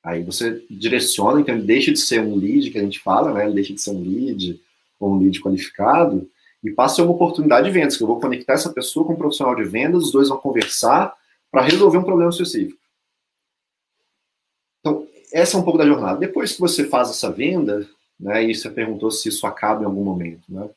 [0.02, 3.44] Aí você direciona, então ele deixa de ser um lead, que a gente fala, né?
[3.44, 4.60] Ele deixa de ser um lead,
[4.98, 6.28] ou um lead qualificado,
[6.62, 9.54] e passa uma oportunidade de vendas, que eu vou conectar essa pessoa com um profissional
[9.54, 11.14] de vendas, os dois vão conversar
[11.50, 12.78] para resolver um problema específico.
[14.80, 16.18] Então, essa é um pouco da jornada.
[16.18, 17.88] Depois que você faz essa venda,
[18.20, 20.68] né, e você perguntou se isso acaba em algum momento, né?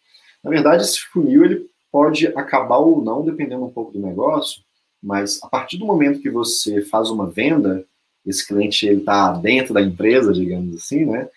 [0.44, 4.62] Na verdade, esse funil ele pode acabar ou não, dependendo um pouco do negócio,
[5.02, 7.86] mas a partir do momento que você faz uma venda,
[8.26, 11.30] esse cliente está dentro da empresa, digamos assim, né?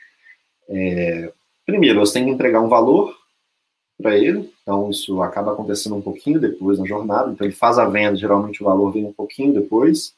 [0.69, 1.33] É,
[1.67, 3.19] Primeiro, você tem que entregar um valor
[4.01, 7.87] para ele, então isso acaba acontecendo um pouquinho depois na jornada, então ele faz a
[7.87, 10.15] venda, geralmente o valor vem um pouquinho depois.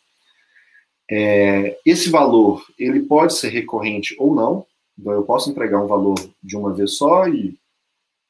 [1.11, 4.67] É, esse valor, ele pode ser recorrente ou não,
[4.99, 7.57] então eu posso entregar um valor de uma vez só e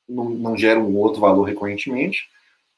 [0.08, 2.28] não, não gera um outro valor recorrentemente,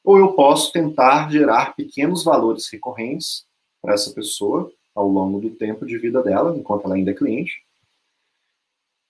[0.03, 3.45] ou eu posso tentar gerar pequenos valores recorrentes
[3.81, 7.63] para essa pessoa ao longo do tempo de vida dela, enquanto ela ainda é cliente,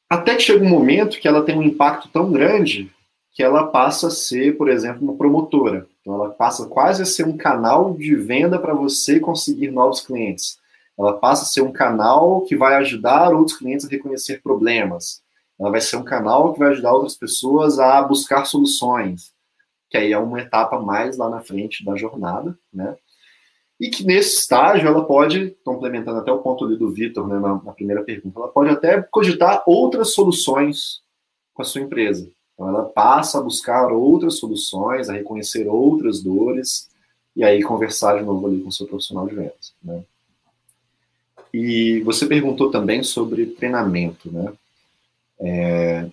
[0.09, 2.91] até que chega um momento que ela tem um impacto tão grande
[3.31, 5.87] que ela passa a ser, por exemplo, uma promotora.
[6.01, 10.59] Então, ela passa quase a ser um canal de venda para você conseguir novos clientes.
[11.01, 15.21] Ela passa a ser um canal que vai ajudar outros clientes a reconhecer problemas.
[15.59, 19.33] Ela vai ser um canal que vai ajudar outras pessoas a buscar soluções,
[19.89, 22.95] que aí é uma etapa mais lá na frente da jornada, né?
[23.81, 27.55] e que nesse estágio ela pode, complementando até o ponto ali do Vitor, né, na,
[27.63, 31.01] na, primeira pergunta, ela pode até cogitar outras soluções
[31.51, 32.29] com a sua empresa.
[32.53, 36.91] Então ela passa a buscar outras soluções, a reconhecer outras dores
[37.35, 39.73] e aí conversar de novo ali com o seu profissional de vendas.
[39.83, 40.03] Né?
[41.53, 44.53] E você perguntou também sobre treinamento, né?
[45.39, 46.05] É,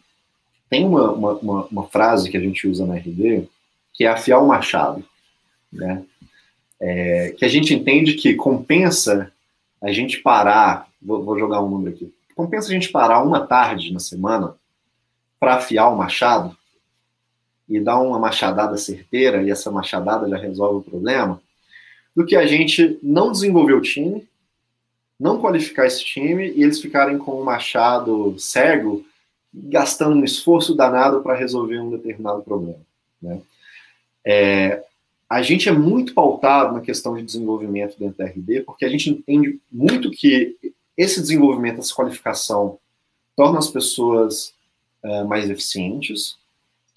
[0.68, 3.46] tem uma, uma, uma, frase que a gente usa na RD
[3.92, 5.04] que é afiar o machado,
[5.72, 6.02] né?
[6.80, 9.32] é, que a gente entende que compensa
[9.82, 13.92] a gente parar, vou, vou, jogar um número aqui, compensa a gente parar uma tarde
[13.92, 14.54] na semana
[15.38, 16.56] para afiar o machado
[17.68, 21.40] e dar uma machadada certeira e essa machadada já resolve o problema,
[22.16, 24.26] do que a gente não desenvolver o time,
[25.18, 29.04] não qualificar esse time e eles ficarem com o machado cego,
[29.52, 32.80] gastando um esforço danado para resolver um determinado problema.
[33.20, 33.40] Né?
[34.24, 34.84] É,
[35.28, 39.10] a gente é muito pautado na questão de desenvolvimento dentro da RD, porque a gente
[39.10, 40.56] entende muito que
[40.96, 42.78] esse desenvolvimento, essa qualificação,
[43.36, 44.52] torna as pessoas
[45.04, 46.36] uh, mais eficientes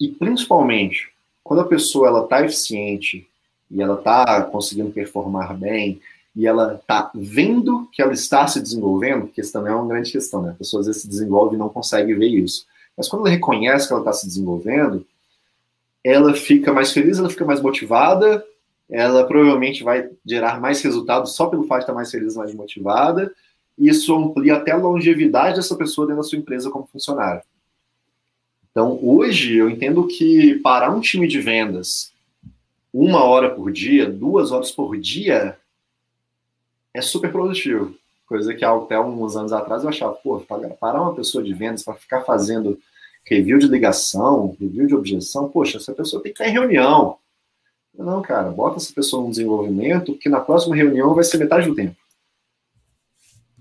[0.00, 1.10] e, principalmente,
[1.44, 3.26] quando a pessoa ela está eficiente
[3.70, 6.00] e ela está conseguindo performar bem
[6.34, 10.10] e ela está vendo que ela está se desenvolvendo, porque isso também é uma grande
[10.10, 10.50] questão, né?
[10.50, 12.66] A pessoa às vezes se desenvolve e não consegue ver isso.
[12.96, 15.06] Mas quando ela reconhece que ela está se desenvolvendo,
[16.02, 18.44] ela fica mais feliz, ela fica mais motivada,
[18.88, 23.32] ela provavelmente vai gerar mais resultados só pelo fato de estar mais feliz, mais motivada,
[23.78, 27.42] isso amplia até a longevidade dessa pessoa dentro da sua empresa como funcionário.
[28.70, 32.12] Então, hoje, eu entendo que para um time de vendas,
[32.92, 35.56] uma hora por dia, duas horas por dia,
[36.94, 37.94] é super produtivo.
[38.26, 40.40] Coisa que até uns anos atrás eu achava, pô,
[40.80, 42.78] parar uma pessoa de vendas para ficar fazendo
[43.24, 47.18] review de ligação, review de objeção, poxa, essa pessoa tem que estar em reunião.
[47.96, 51.74] Não, cara, bota essa pessoa no desenvolvimento, que na próxima reunião vai ser metade do
[51.74, 51.96] tempo.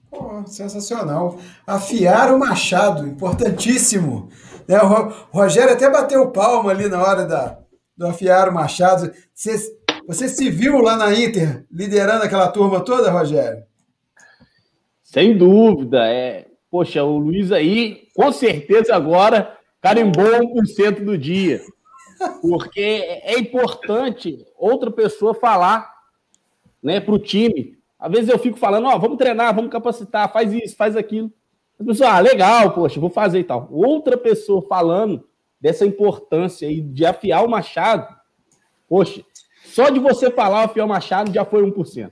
[0.10, 1.38] Pô, sensacional.
[1.66, 4.30] Afiar o machado, importantíssimo.
[4.68, 4.82] Né?
[4.82, 7.60] O Rogério até bateu palma ali na hora da,
[7.96, 9.12] do afiar o machado.
[10.12, 13.64] Você se viu lá na Inter liderando aquela turma toda, Rogério?
[15.02, 16.06] Sem dúvida.
[16.06, 21.62] É, poxa, o Luiz aí, com certeza agora, carimbou 1% do dia.
[22.42, 22.82] Porque
[23.24, 25.90] é importante outra pessoa falar
[26.84, 27.78] né, para o time.
[27.98, 31.32] Às vezes eu fico falando, ó, vamos treinar, vamos capacitar, faz isso, faz aquilo.
[31.80, 33.70] A pessoa, ah, legal, poxa, vou fazer e tal.
[33.72, 35.26] Outra pessoa falando
[35.60, 38.14] dessa importância aí de afiar o machado,
[38.90, 39.24] poxa,
[39.72, 42.12] só de você falar o machado já foi 1%.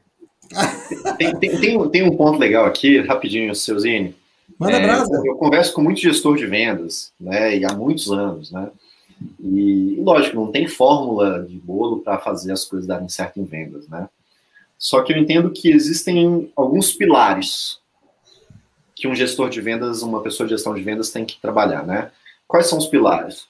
[1.17, 4.15] tem, tem, tem, tem um ponto legal aqui, rapidinho, seu Zine.
[4.57, 5.21] Manda é, brasa.
[5.25, 8.69] Eu converso com muito gestor de vendas, né, e há muitos anos, né?
[9.41, 13.87] E, lógico, não tem fórmula de bolo para fazer as coisas darem certo em vendas,
[13.87, 14.07] né?
[14.77, 17.79] Só que eu entendo que existem alguns pilares
[18.95, 22.11] que um gestor de vendas, uma pessoa de gestão de vendas tem que trabalhar, né?
[22.47, 23.45] Quais são os pilares?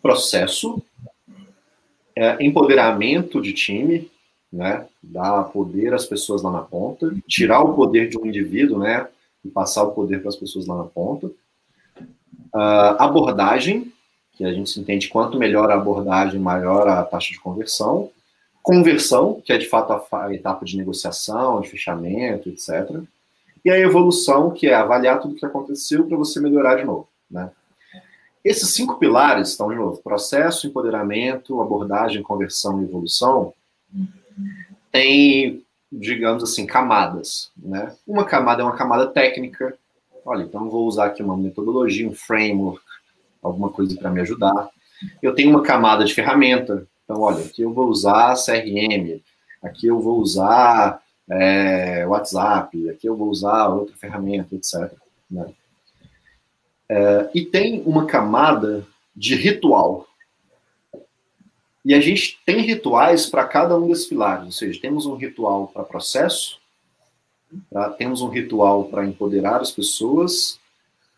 [0.00, 0.82] Processo,
[2.18, 4.10] é, empoderamento de time,
[4.52, 4.84] né?
[5.00, 9.06] Dar poder às pessoas lá na ponta, tirar o poder de um indivíduo, né?
[9.44, 11.28] E passar o poder para as pessoas lá na ponta.
[11.28, 13.92] Uh, abordagem,
[14.32, 18.10] que a gente entende quanto melhor a abordagem, maior a taxa de conversão.
[18.62, 23.00] Conversão, que é de fato a etapa de negociação, de fechamento, etc.
[23.64, 27.08] E a evolução, que é avaliar tudo o que aconteceu para você melhorar de novo.
[27.30, 27.48] Né?
[28.44, 33.52] Esses cinco pilares estão, de novo, processo, empoderamento, abordagem, conversão e evolução,
[34.92, 37.50] tem, digamos assim, camadas.
[37.56, 37.94] Né?
[38.06, 39.76] Uma camada é uma camada técnica.
[40.24, 42.82] Olha, então vou usar aqui uma metodologia, um framework,
[43.42, 44.70] alguma coisa para me ajudar.
[45.22, 46.86] Eu tenho uma camada de ferramenta.
[47.04, 49.20] Então, olha, aqui eu vou usar CRM,
[49.62, 51.00] aqui eu vou usar
[51.30, 54.92] é, WhatsApp, aqui eu vou usar outra ferramenta, etc.
[55.30, 55.46] Né?
[56.88, 60.06] É, e tem uma camada de ritual.
[61.84, 65.68] E a gente tem rituais para cada um desses pilares, ou seja, temos um ritual
[65.68, 66.58] para processo,
[67.70, 67.90] tá?
[67.90, 70.58] temos um ritual para empoderar as pessoas,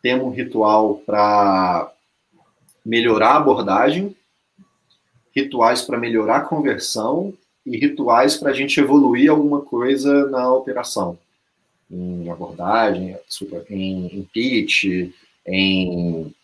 [0.03, 1.93] temos um ritual para
[2.85, 4.17] melhorar a abordagem,
[5.35, 7.35] rituais para melhorar a conversão
[7.65, 11.19] e rituais para a gente evoluir alguma coisa na operação.
[11.91, 13.17] Em abordagem,
[13.69, 15.13] em, pitch,
[15.47, 16.35] em,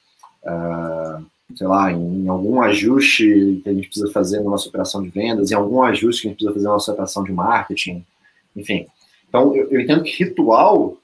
[0.45, 1.25] uh,
[1.55, 5.51] sei lá, em algum ajuste que a gente precisa fazer na nossa operação de vendas,
[5.51, 8.05] em algum ajuste que a gente precisa fazer na nossa operação de marketing,
[8.55, 8.87] enfim.
[9.29, 10.97] Então, eu, eu entendo que ritual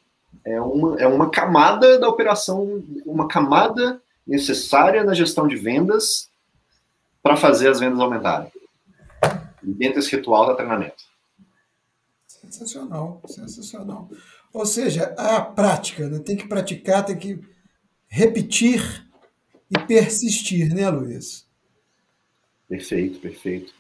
[0.45, 6.29] é uma, é uma camada da operação, uma camada necessária na gestão de vendas
[7.23, 8.51] para fazer as vendas aumentarem.
[9.63, 11.05] E dentro desse ritual da treinamento.
[12.27, 14.11] Sensacional, sensacional.
[14.53, 16.19] Ou seja, a prática, né?
[16.19, 17.41] tem que praticar, tem que
[18.13, 19.07] repetir
[19.71, 21.47] e persistir, né, Luiz?
[22.69, 23.73] Perfeito, perfeito.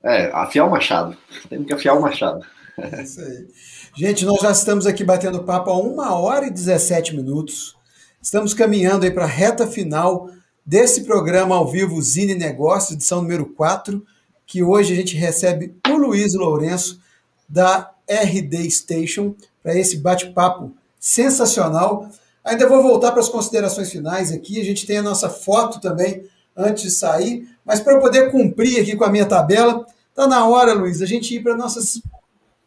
[0.00, 1.16] É, afiar o machado.
[1.48, 2.46] Temos que afiar o machado.
[2.78, 3.48] É isso aí.
[3.96, 7.74] Gente, nós já estamos aqui batendo papo há uma hora e 17 minutos.
[8.22, 10.30] Estamos caminhando aí para a reta final
[10.64, 14.04] desse programa ao vivo Zine Negócios, edição número 4,
[14.46, 17.00] que hoje a gente recebe o Luiz Lourenço,
[17.48, 22.08] da RD Station, para esse bate-papo sensacional.
[22.46, 26.24] Ainda vou voltar para as considerações finais aqui, a gente tem a nossa foto também
[26.56, 30.46] antes de sair, mas para eu poder cumprir aqui com a minha tabela, está na
[30.46, 32.00] hora, Luiz, a gente ir para nossas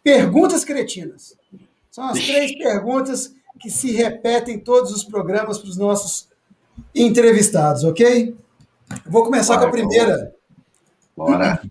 [0.04, 1.34] perguntas cretinas.
[1.90, 6.28] São as três perguntas que se repetem em todos os programas para os nossos
[6.94, 8.36] entrevistados, ok?
[9.06, 10.36] Vou começar Bora, com a primeira.
[11.16, 11.62] Bora.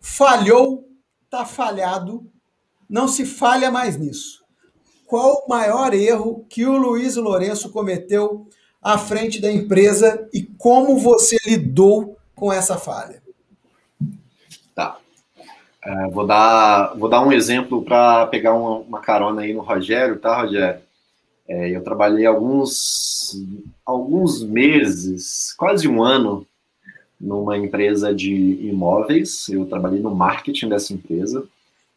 [0.00, 0.88] Falhou,
[1.28, 2.26] tá falhado,
[2.88, 4.39] não se falha mais nisso.
[5.10, 8.46] Qual o maior erro que o Luiz Lourenço cometeu
[8.80, 13.20] à frente da empresa e como você lidou com essa falha?
[14.72, 14.98] Tá.
[15.84, 20.16] É, vou, dar, vou dar um exemplo para pegar uma, uma, carona aí no Rogério,
[20.20, 20.80] tá, Rogério?
[21.48, 23.34] É, eu trabalhei alguns,
[23.84, 26.46] alguns meses, quase um ano,
[27.20, 29.48] numa empresa de imóveis.
[29.48, 31.44] Eu trabalhei no marketing dessa empresa.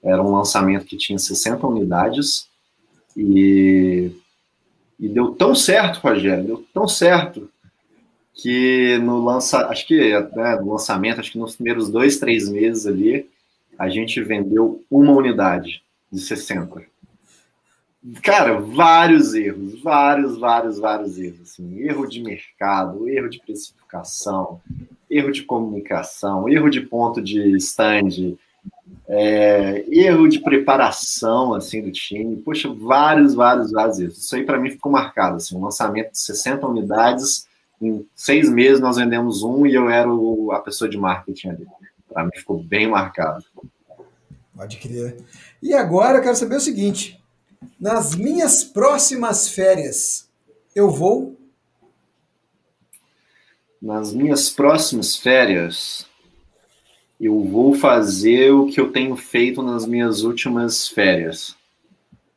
[0.03, 2.51] Era um lançamento que tinha 60 unidades.
[3.15, 4.11] E,
[4.99, 7.49] e deu tão certo, Rogério, deu tão certo
[8.33, 12.87] que no lança, acho que né, no lançamento, acho que nos primeiros dois, três meses
[12.87, 13.29] ali,
[13.77, 16.83] a gente vendeu uma unidade de 60.
[18.21, 21.41] Cara, vários erros, vários, vários, vários erros.
[21.41, 24.59] Assim, erro de mercado, erro de precificação,
[25.09, 28.35] erro de comunicação, erro de ponto de stand,
[29.07, 32.37] é, erro de preparação assim do time.
[32.37, 34.17] Poxa, vários, vários, vários erros.
[34.17, 35.37] Isso aí para mim ficou marcado.
[35.37, 37.47] Assim, um lançamento de 60 unidades,
[37.81, 41.67] em seis meses nós vendemos um e eu era o, a pessoa de marketing ali.
[42.11, 43.43] Para mim ficou bem marcado.
[44.55, 45.17] Pode crer.
[45.61, 47.21] E agora eu quero saber o seguinte:
[47.79, 50.29] nas minhas próximas férias,
[50.75, 51.37] eu vou.
[53.81, 56.07] Nas minhas próximas férias,
[57.19, 61.55] eu vou fazer o que eu tenho feito nas minhas últimas férias,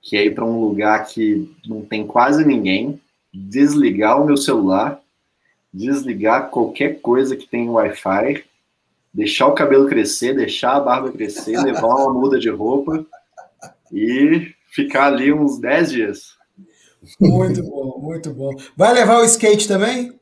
[0.01, 3.01] que é ir para um lugar que não tem quase ninguém,
[3.33, 5.01] desligar o meu celular,
[5.73, 8.45] desligar qualquer coisa que tenha Wi-Fi,
[9.13, 13.05] deixar o cabelo crescer, deixar a barba crescer, levar uma muda de roupa
[13.93, 16.37] e ficar ali uns 10 dias.
[17.21, 18.51] Muito bom, muito bom.
[18.77, 20.16] Vai levar o skate também?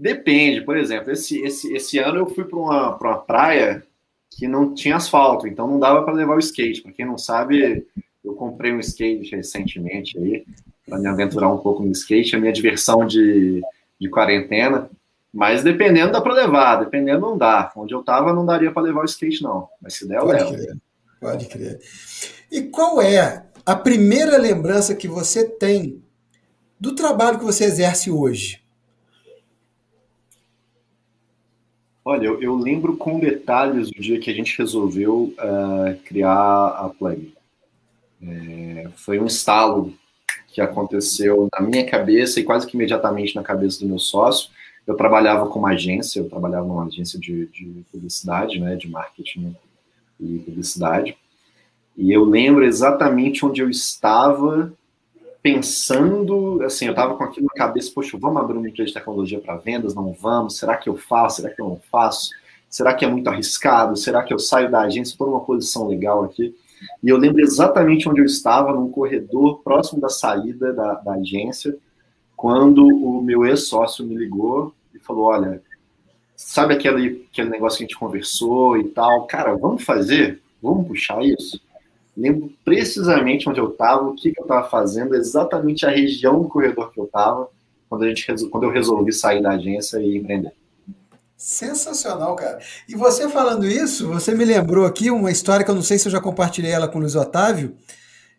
[0.00, 3.82] Depende, por exemplo, esse, esse, esse ano eu fui para uma, uma praia
[4.30, 6.80] que não tinha asfalto, então não dava para levar o skate.
[6.80, 7.86] Para quem não sabe,
[8.24, 10.46] eu comprei um skate recentemente aí,
[10.88, 13.60] para me aventurar um pouco no skate, a minha diversão de,
[14.00, 14.88] de quarentena.
[15.30, 17.70] Mas dependendo dá para levar, dependendo não dá.
[17.76, 19.68] Onde eu estava não daria para levar o skate, não.
[19.82, 20.54] Mas se der, eu levo.
[20.54, 20.76] Crer,
[21.20, 21.78] pode crer.
[22.50, 26.02] E qual é a primeira lembrança que você tem
[26.80, 28.59] do trabalho que você exerce hoje?
[32.04, 36.88] Olha, eu, eu lembro com detalhes o dia que a gente resolveu uh, criar a
[36.88, 37.32] Play.
[38.22, 39.92] É, foi um estalo
[40.48, 44.50] que aconteceu na minha cabeça e quase que imediatamente na cabeça do meu sócio.
[44.86, 49.54] Eu trabalhava com uma agência, eu trabalhava numa agência de, de publicidade, né, de marketing
[50.18, 51.16] e publicidade.
[51.96, 54.72] E eu lembro exatamente onde eu estava
[55.42, 59.40] pensando, assim, eu estava com aquilo na cabeça, poxa, vamos abrir uma empresa de tecnologia
[59.40, 59.94] para vendas?
[59.94, 60.58] Não vamos?
[60.58, 61.36] Será que eu faço?
[61.40, 62.30] Será que eu não faço?
[62.68, 63.96] Será que é muito arriscado?
[63.96, 65.12] Será que eu saio da agência?
[65.12, 66.54] Estou numa posição legal aqui.
[67.02, 71.76] E eu lembro exatamente onde eu estava, num corredor próximo da saída da, da agência,
[72.36, 75.62] quando o meu ex-sócio me ligou e falou: Olha,
[76.36, 79.26] sabe aquele, aquele negócio que a gente conversou e tal?
[79.26, 80.40] Cara, vamos fazer?
[80.62, 81.60] Vamos puxar isso?
[82.20, 86.48] Lembro precisamente onde eu estava, o que, que eu estava fazendo, exatamente a região do
[86.48, 87.48] corredor que eu estava,
[87.88, 90.52] quando, a gente, quando eu resolvi sair da agência e empreender.
[91.36, 92.60] Sensacional, cara.
[92.86, 96.06] E você falando isso, você me lembrou aqui uma história que eu não sei se
[96.06, 97.74] eu já compartilhei ela com o Luiz Otávio,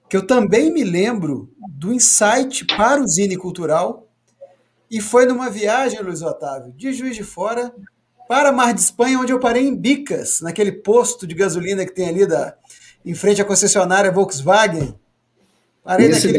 [0.08, 4.08] que eu também me lembro do insight para o Zine Cultural,
[4.90, 7.74] e foi numa viagem, Luiz Otávio, de Juiz de Fora
[8.28, 12.08] para Mar de Espanha, onde eu parei em Bicas, naquele posto de gasolina que tem
[12.08, 12.56] ali da,
[13.06, 14.96] em frente à concessionária Volkswagen.
[15.84, 16.38] Parei naquele.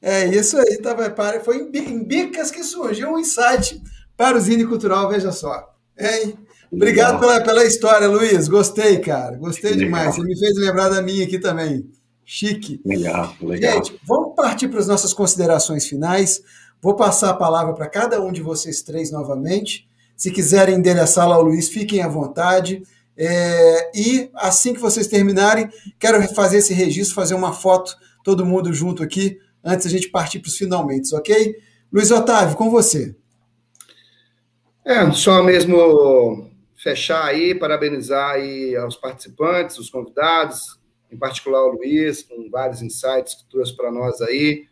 [0.00, 1.12] É isso aí, tava,
[1.42, 3.82] foi em Bicas que surgiu um insight
[4.16, 5.74] para o Zine Cultural, veja só.
[5.98, 6.38] Hein?
[6.70, 8.46] Obrigado pela, pela história, Luiz.
[8.46, 9.36] Gostei, cara.
[9.36, 9.86] Gostei legal.
[9.86, 10.14] demais.
[10.14, 11.90] Você me fez lembrar da minha aqui também.
[12.24, 12.80] Chique.
[12.84, 13.76] Legal, legal.
[13.76, 16.42] Gente, vamos partir para as nossas considerações finais.
[16.80, 19.88] Vou passar a palavra para cada um de vocês três novamente.
[20.14, 22.82] Se quiserem endereçá-la ao Luiz, fiquem à vontade.
[23.20, 25.68] É, e assim que vocês terminarem,
[25.98, 30.38] quero fazer esse registro, fazer uma foto, todo mundo junto aqui, antes a gente partir
[30.38, 31.56] para os finalmente, ok?
[31.92, 33.16] Luiz Otávio, com você.
[34.84, 40.78] É, só mesmo fechar aí, parabenizar aí aos participantes, os convidados,
[41.10, 44.66] em particular o Luiz, com vários insights que trouxe para nós aí.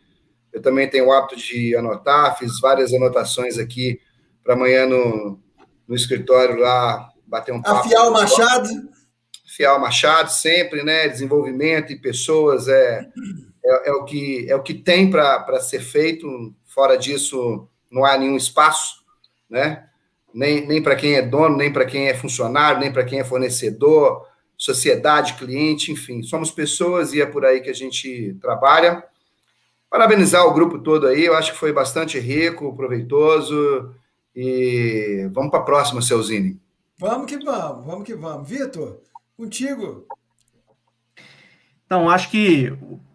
[0.53, 3.99] Eu também tenho o hábito de anotar, fiz várias anotações aqui
[4.41, 5.37] para amanhã no,
[5.85, 7.79] no escritório lá bater um papo.
[7.79, 8.69] Afiar o Machado.
[9.45, 11.07] Afiar o Machado, sempre, né?
[11.07, 13.07] Desenvolvimento e pessoas é,
[13.63, 16.27] é, é o, que, é o que tem para ser feito.
[16.65, 19.03] Fora disso, não há nenhum espaço,
[19.49, 19.83] né?
[20.33, 23.23] Nem, nem para quem é dono, nem para quem é funcionário, nem para quem é
[23.23, 24.25] fornecedor,
[24.55, 26.21] sociedade, cliente, enfim.
[26.21, 29.03] Somos pessoas e é por aí que a gente trabalha.
[29.89, 33.95] Parabenizar o grupo todo aí, eu acho que foi bastante rico, proveitoso.
[34.35, 36.59] E vamos para a próxima, Celzine.
[36.99, 38.49] Vamos que vamos, vamos que vamos.
[38.49, 39.01] Vitor,
[39.37, 40.07] contigo.
[41.85, 42.73] Então, acho que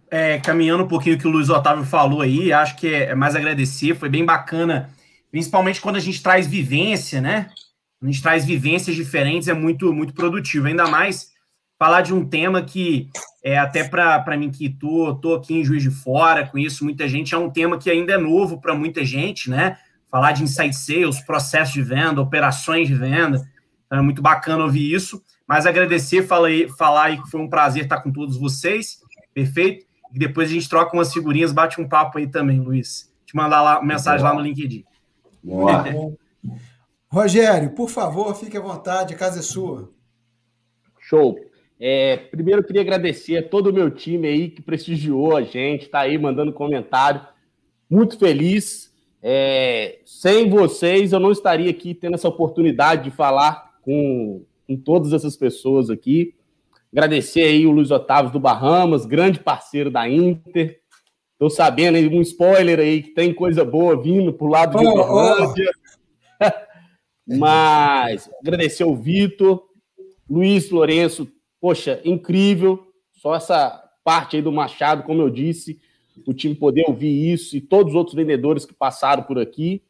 [0.09, 3.15] é, caminhando um pouquinho o que o Luiz Otávio falou aí, acho que é, é
[3.15, 4.91] mais agradecer, foi bem bacana,
[5.33, 7.51] principalmente quando a gente traz vivência, né?
[8.01, 11.33] A gente traz vivências diferentes, é muito, muito produtivo, ainda mais
[11.77, 13.11] falar de um tema que
[13.43, 17.35] é até para mim que tô, tô aqui em Juiz de Fora, conheço muita gente,
[17.35, 19.77] é um tema que ainda é novo para muita gente, né?
[20.09, 23.51] Falar de insight sales, processos de venda, operações de venda.
[23.93, 25.23] Então é muito bacana ouvir isso.
[25.47, 29.03] Mas agradecer, falar aí, falar aí que foi um prazer estar com todos vocês.
[29.35, 29.85] Perfeito?
[30.15, 33.13] E depois a gente troca umas figurinhas, bate um papo aí também, Luiz.
[33.27, 34.83] Te mandar lá uma mensagem lá no LinkedIn.
[35.45, 35.85] Boa.
[37.07, 39.93] Rogério, por favor, fique à vontade, a casa é sua.
[40.99, 41.39] Show.
[41.79, 45.83] É, primeiro, eu queria agradecer a todo o meu time aí que prestigiou a gente,
[45.83, 47.21] está aí mandando comentário.
[47.91, 48.91] Muito feliz.
[49.23, 55.13] É, sem vocês, eu não estaria aqui tendo essa oportunidade de falar com, com todas
[55.13, 56.35] essas pessoas aqui.
[56.93, 60.81] Agradecer aí o Luiz Otávio do Bahamas, grande parceiro da Inter.
[61.33, 65.71] Estou sabendo aí, um spoiler aí, que tem coisa boa vindo pro lado de Uberlândia.
[66.41, 67.39] Oh, oh.
[67.39, 69.65] Mas agradecer o Vitor,
[70.29, 71.29] Luiz Lourenço,
[71.61, 72.87] poxa, incrível.
[73.13, 75.81] Só essa parte aí do Machado, como eu disse,
[76.27, 79.83] o time poder ouvir isso e todos os outros vendedores que passaram por aqui.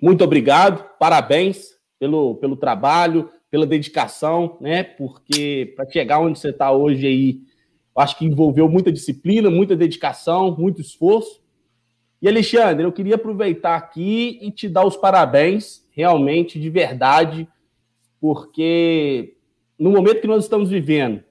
[0.00, 4.82] Muito obrigado, parabéns pelo, pelo trabalho, pela dedicação, né?
[4.82, 7.40] Porque para chegar onde você está hoje aí,
[7.94, 11.40] acho que envolveu muita disciplina, muita dedicação, muito esforço.
[12.22, 17.46] E Alexandre, eu queria aproveitar aqui e te dar os parabéns, realmente, de verdade,
[18.18, 19.36] porque
[19.78, 21.22] no momento que nós estamos vivendo,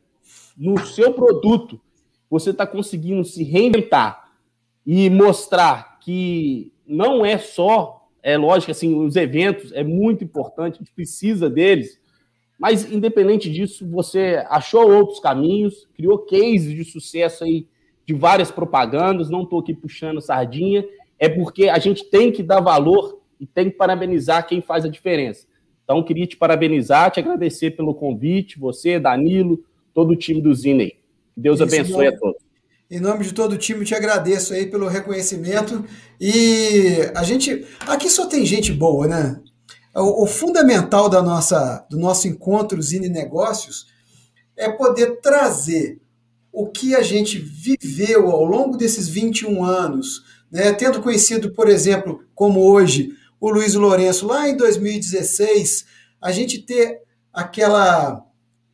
[0.55, 1.79] no seu produto,
[2.29, 4.31] você está conseguindo se reinventar
[4.85, 10.77] e mostrar que não é só, é lógico, assim, os eventos é muito importante, a
[10.79, 11.99] gente precisa deles,
[12.59, 17.67] mas independente disso, você achou outros caminhos, criou cases de sucesso aí
[18.05, 20.85] de várias propagandas, não estou aqui puxando sardinha,
[21.17, 24.89] é porque a gente tem que dar valor e tem que parabenizar quem faz a
[24.89, 25.47] diferença.
[25.83, 29.63] Então, queria te parabenizar, te agradecer pelo convite, você, Danilo,
[29.93, 30.99] todo o time do Zinei.
[31.35, 32.48] Deus Isso, abençoe a todos.
[32.91, 35.86] Em nome de todo o time, te agradeço aí pelo reconhecimento.
[36.20, 37.64] E a gente.
[37.82, 39.40] Aqui só tem gente boa, né?
[39.95, 43.86] O, o fundamental da nossa, do nosso encontro Zine Negócios
[44.57, 46.02] é poder trazer
[46.52, 50.74] o que a gente viveu ao longo desses 21 anos, né?
[50.74, 55.86] tendo conhecido, por exemplo, como hoje, o Luiz Lourenço lá em 2016,
[56.20, 57.02] a gente ter
[57.32, 58.26] aquela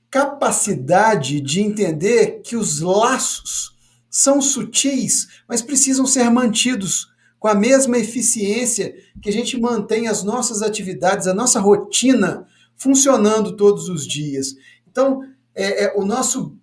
[0.10, 3.75] capacidade de entender que os laços
[4.16, 10.24] são sutis, mas precisam ser mantidos com a mesma eficiência que a gente mantém as
[10.24, 12.48] nossas atividades, a nossa rotina
[12.78, 14.56] funcionando todos os dias.
[14.90, 15.22] Então,
[15.54, 16.56] é, é, o nosso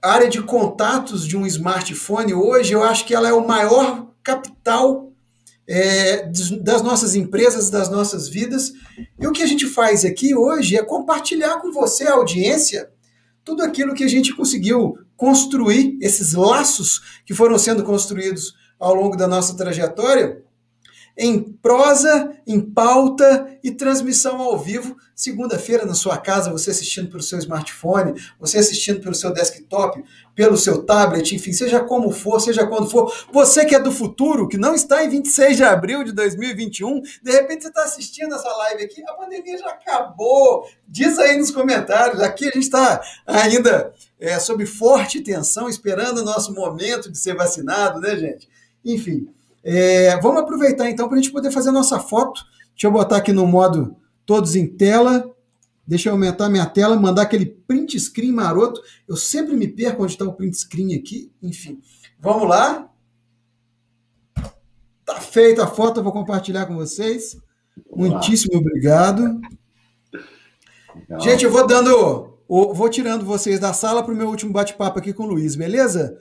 [0.00, 5.12] área de contatos de um smartphone hoje, eu acho que ela é o maior capital
[5.66, 6.30] é,
[6.60, 8.72] das nossas empresas, das nossas vidas.
[9.18, 12.88] E o que a gente faz aqui hoje é compartilhar com você, a audiência,
[13.44, 19.16] tudo aquilo que a gente conseguiu construir, esses laços que foram sendo construídos ao longo
[19.16, 20.42] da nossa trajetória,
[21.16, 27.22] em prosa, em pauta e transmissão ao vivo, segunda-feira na sua casa, você assistindo pelo
[27.22, 30.02] seu smartphone, você assistindo pelo seu desktop,
[30.34, 33.12] pelo seu tablet, enfim, seja como for, seja quando for.
[33.32, 37.30] Você que é do futuro, que não está em 26 de abril de 2021, de
[37.30, 40.66] repente você está assistindo essa live aqui, a pandemia já acabou.
[40.88, 42.20] Diz aí nos comentários.
[42.20, 47.34] Aqui a gente está ainda é, sob forte tensão, esperando o nosso momento de ser
[47.34, 48.48] vacinado, né, gente?
[48.84, 49.28] Enfim.
[49.64, 52.42] É, vamos aproveitar então para a gente poder fazer a nossa foto.
[52.70, 55.30] Deixa eu botar aqui no modo todos em tela.
[55.86, 58.80] Deixa eu aumentar minha tela, mandar aquele print screen maroto.
[59.06, 61.32] Eu sempre me perco onde está o print screen aqui.
[61.42, 61.80] Enfim,
[62.20, 62.88] vamos lá.
[65.04, 67.36] Tá feita a foto, eu vou compartilhar com vocês.
[67.94, 69.40] Muitíssimo obrigado.
[70.94, 71.20] Legal.
[71.20, 75.12] Gente, eu vou dando, vou tirando vocês da sala para o meu último bate-papo aqui
[75.12, 76.18] com o Luiz, beleza?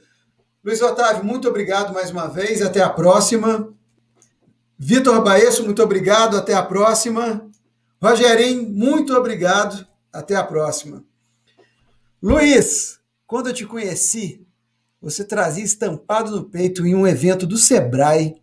[0.64, 3.74] Luiz Otávio, muito obrigado mais uma vez, até a próxima.
[4.78, 7.50] Vitor Baesso, muito obrigado, até a próxima.
[8.00, 11.04] Rogerinho, muito obrigado, até a próxima.
[12.22, 14.46] Luiz, quando eu te conheci,
[15.02, 18.40] você trazia estampado no peito em um evento do Sebrae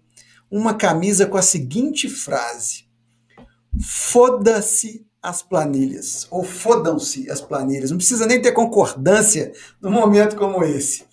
[0.51, 2.87] uma camisa com a seguinte frase:
[3.81, 7.93] Foda-se as planilhas, ou fodam-se as planilhas.
[7.93, 11.08] Não precisa nem ter concordância num momento como esse.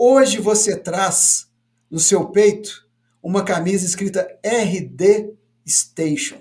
[0.00, 1.50] Hoje você traz
[1.90, 2.86] no seu peito
[3.20, 5.32] uma camisa escrita RD
[5.66, 6.36] Station.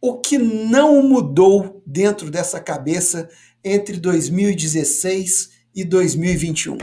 [0.00, 3.28] O que não mudou dentro dessa cabeça
[3.62, 6.78] entre 2016 e 2021?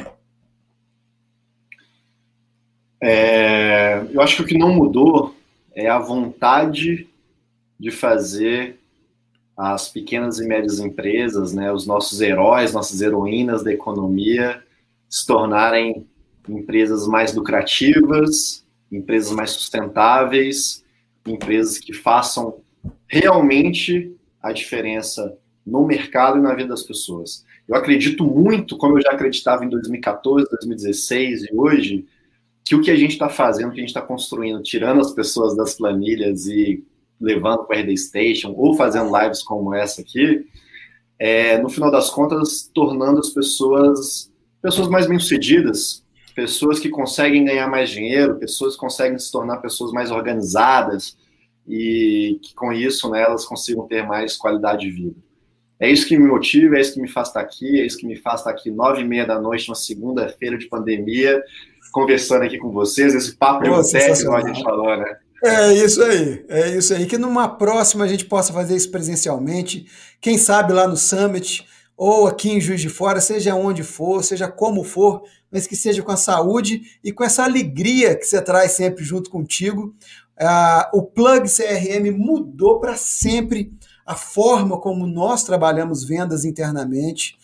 [3.02, 5.36] É, eu acho que o que não mudou
[5.74, 7.10] é a vontade
[7.80, 8.80] de fazer
[9.58, 14.64] as pequenas e médias empresas, né, os nossos heróis, nossas heroínas da economia,
[15.16, 16.06] se tornarem
[16.50, 20.84] empresas mais lucrativas, empresas mais sustentáveis,
[21.26, 22.58] empresas que façam
[23.08, 24.14] realmente
[24.44, 27.46] a diferença no mercado e na vida das pessoas.
[27.66, 32.06] Eu acredito muito, como eu já acreditava em 2014, 2016 e hoje,
[32.66, 35.14] que o que a gente está fazendo, o que a gente está construindo, tirando as
[35.14, 36.84] pessoas das planilhas e
[37.22, 40.46] levando para a RD Station ou fazendo lives como essa aqui,
[41.18, 44.30] é, no final das contas, tornando as pessoas
[44.66, 49.92] pessoas mais bem-sucedidas, pessoas que conseguem ganhar mais dinheiro, pessoas que conseguem se tornar pessoas
[49.92, 51.16] mais organizadas
[51.68, 55.16] e que com isso né, elas consigam ter mais qualidade de vida.
[55.80, 58.08] É isso que me motiva, é isso que me faz estar aqui, é isso que
[58.08, 61.44] me faz estar aqui nove e meia da noite, uma segunda-feira de pandemia,
[61.92, 65.18] conversando aqui com vocês, esse papo boteco, como a gente falou, né?
[65.44, 67.06] É isso aí, é isso aí.
[67.06, 69.86] Que numa próxima a gente possa fazer isso presencialmente,
[70.20, 71.68] quem sabe lá no Summit,
[71.98, 76.02] ou aqui em Juiz de Fora, seja onde for, seja como for, mas que seja
[76.04, 79.96] com a saúde e com essa alegria que você traz sempre junto contigo.
[80.38, 83.72] Ah, o Plug CRM mudou para sempre
[84.06, 87.38] a forma como nós trabalhamos vendas internamente.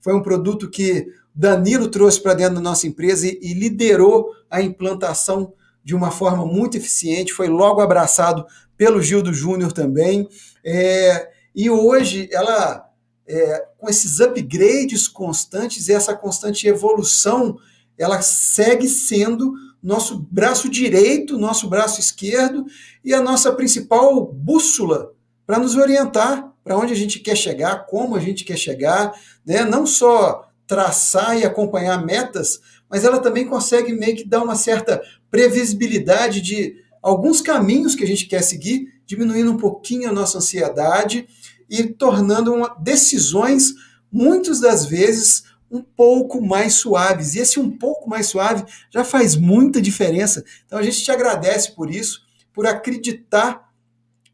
[0.00, 4.62] Foi um produto que Danilo trouxe para dentro da nossa empresa e, e liderou a
[4.62, 5.52] implantação
[5.84, 8.44] de uma forma muito eficiente, foi logo abraçado
[8.76, 10.28] pelo Gildo Júnior também.
[10.64, 12.87] É, e hoje ela,
[13.28, 17.58] é, com esses upgrades constantes e essa constante evolução,
[17.98, 19.52] ela segue sendo
[19.82, 22.64] nosso braço direito, nosso braço esquerdo
[23.04, 25.12] e a nossa principal bússola
[25.46, 29.12] para nos orientar para onde a gente quer chegar, como a gente quer chegar,
[29.46, 29.64] né?
[29.64, 32.60] não só traçar e acompanhar metas,
[32.90, 38.06] mas ela também consegue meio que dar uma certa previsibilidade de alguns caminhos que a
[38.06, 41.26] gente quer seguir, diminuindo um pouquinho a nossa ansiedade
[41.68, 43.74] e tornando uma, decisões,
[44.10, 47.34] muitas das vezes, um pouco mais suaves.
[47.34, 50.44] E esse um pouco mais suave já faz muita diferença.
[50.66, 52.22] Então a gente te agradece por isso,
[52.52, 53.68] por acreditar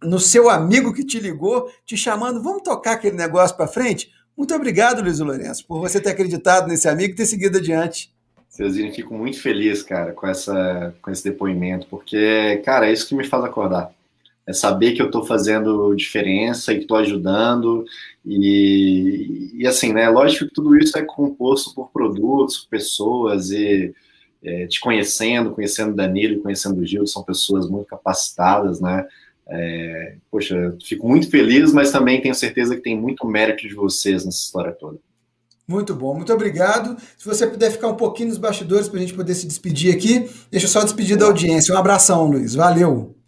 [0.02, 4.10] no seu amigo que te ligou, te chamando, vamos tocar aquele negócio para frente?
[4.36, 8.12] Muito obrigado, Luiz Lourenço, por você ter acreditado nesse amigo e ter seguido adiante.
[8.48, 13.14] Ceuzinho, fico muito feliz, cara, com, essa, com esse depoimento, porque, cara, é isso que
[13.14, 13.92] me faz acordar.
[14.46, 17.84] É saber que eu estou fazendo diferença e que estou ajudando.
[18.24, 20.08] E, e, assim, né?
[20.08, 23.94] Lógico que tudo isso é composto por produtos, pessoas e
[24.42, 29.06] é, te conhecendo, conhecendo Danilo, conhecendo o Gil, são pessoas muito capacitadas, né?
[29.46, 34.24] É, poxa, fico muito feliz, mas também tenho certeza que tem muito mérito de vocês
[34.24, 34.98] nessa história toda.
[35.66, 36.96] Muito bom, muito obrigado.
[37.16, 40.28] Se você puder ficar um pouquinho nos bastidores para a gente poder se despedir aqui,
[40.50, 41.74] deixa eu só despedir da audiência.
[41.74, 42.54] Um abração, Luiz.
[42.54, 43.23] Valeu.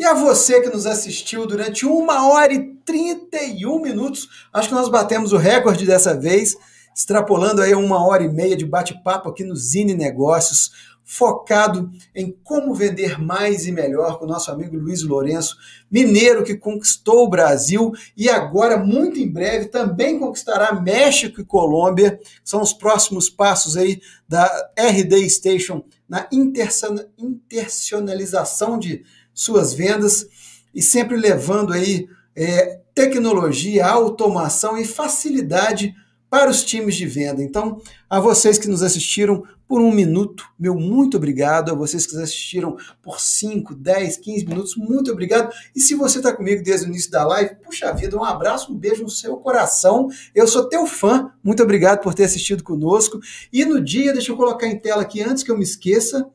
[0.00, 4.88] E a você que nos assistiu durante uma hora e 31 minutos, acho que nós
[4.88, 6.56] batemos o recorde dessa vez,
[6.96, 10.70] extrapolando aí uma hora e meia de bate-papo aqui no Zine Negócios
[11.10, 15.56] focado em como vender mais e melhor com o nosso amigo Luiz Lourenço,
[15.90, 22.20] mineiro que conquistou o Brasil e agora, muito em breve, também conquistará México e Colômbia.
[22.44, 24.48] São os próximos passos aí da
[24.78, 29.02] RD Station na internacionalização de
[29.40, 30.26] suas vendas
[30.74, 32.06] e sempre levando aí
[32.36, 35.94] é, tecnologia, automação e facilidade
[36.28, 37.42] para os times de venda.
[37.42, 41.70] Então, a vocês que nos assistiram por um minuto, meu muito obrigado.
[41.70, 45.50] A vocês que nos assistiram por 5, 10, 15 minutos, muito obrigado.
[45.74, 48.76] E se você está comigo desde o início da live, puxa vida, um abraço, um
[48.76, 50.08] beijo no seu coração.
[50.34, 53.18] Eu sou teu fã, muito obrigado por ter assistido conosco.
[53.50, 56.28] E no dia, deixa eu colocar em tela aqui antes que eu me esqueça,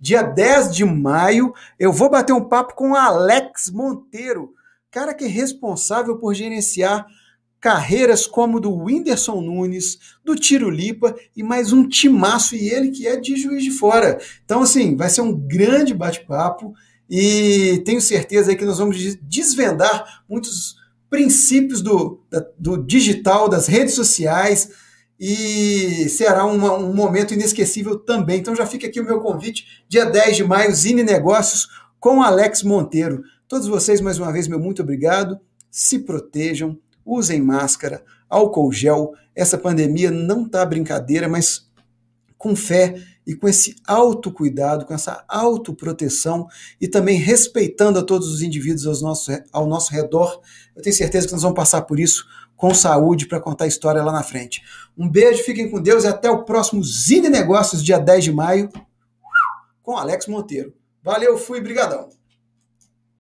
[0.00, 4.52] dia 10 de maio, eu vou bater um papo com Alex Monteiro,
[4.90, 7.06] cara que é responsável por gerenciar
[7.60, 13.06] carreiras como do Whindersson Nunes, do Tiro Lipa e mais um timaço, e ele que
[13.06, 14.18] é de Juiz de Fora.
[14.44, 16.72] Então, assim, vai ser um grande bate-papo
[17.10, 20.76] e tenho certeza que nós vamos desvendar muitos
[21.10, 22.22] princípios do,
[22.58, 24.70] do digital, das redes sociais,
[25.18, 28.38] e será uma, um momento inesquecível também.
[28.38, 31.68] Então já fica aqui o meu convite, dia 10 de maio, Zine Negócios
[31.98, 33.22] com Alex Monteiro.
[33.48, 35.40] Todos vocês, mais uma vez, meu muito obrigado.
[35.70, 39.12] Se protejam, usem máscara, álcool gel.
[39.34, 41.68] Essa pandemia não está brincadeira, mas
[42.36, 42.94] com fé
[43.26, 46.46] e com esse autocuidado, com essa autoproteção
[46.80, 50.40] e também respeitando a todos os indivíduos ao nosso, ao nosso redor,
[50.74, 52.24] eu tenho certeza que nós vamos passar por isso
[52.58, 54.62] com saúde para contar a história lá na frente.
[54.98, 58.68] Um beijo, fiquem com Deus e até o próximo Zine Negócios, dia 10 de maio,
[59.80, 60.74] com Alex Monteiro.
[61.00, 62.08] Valeu, fui, brigadão.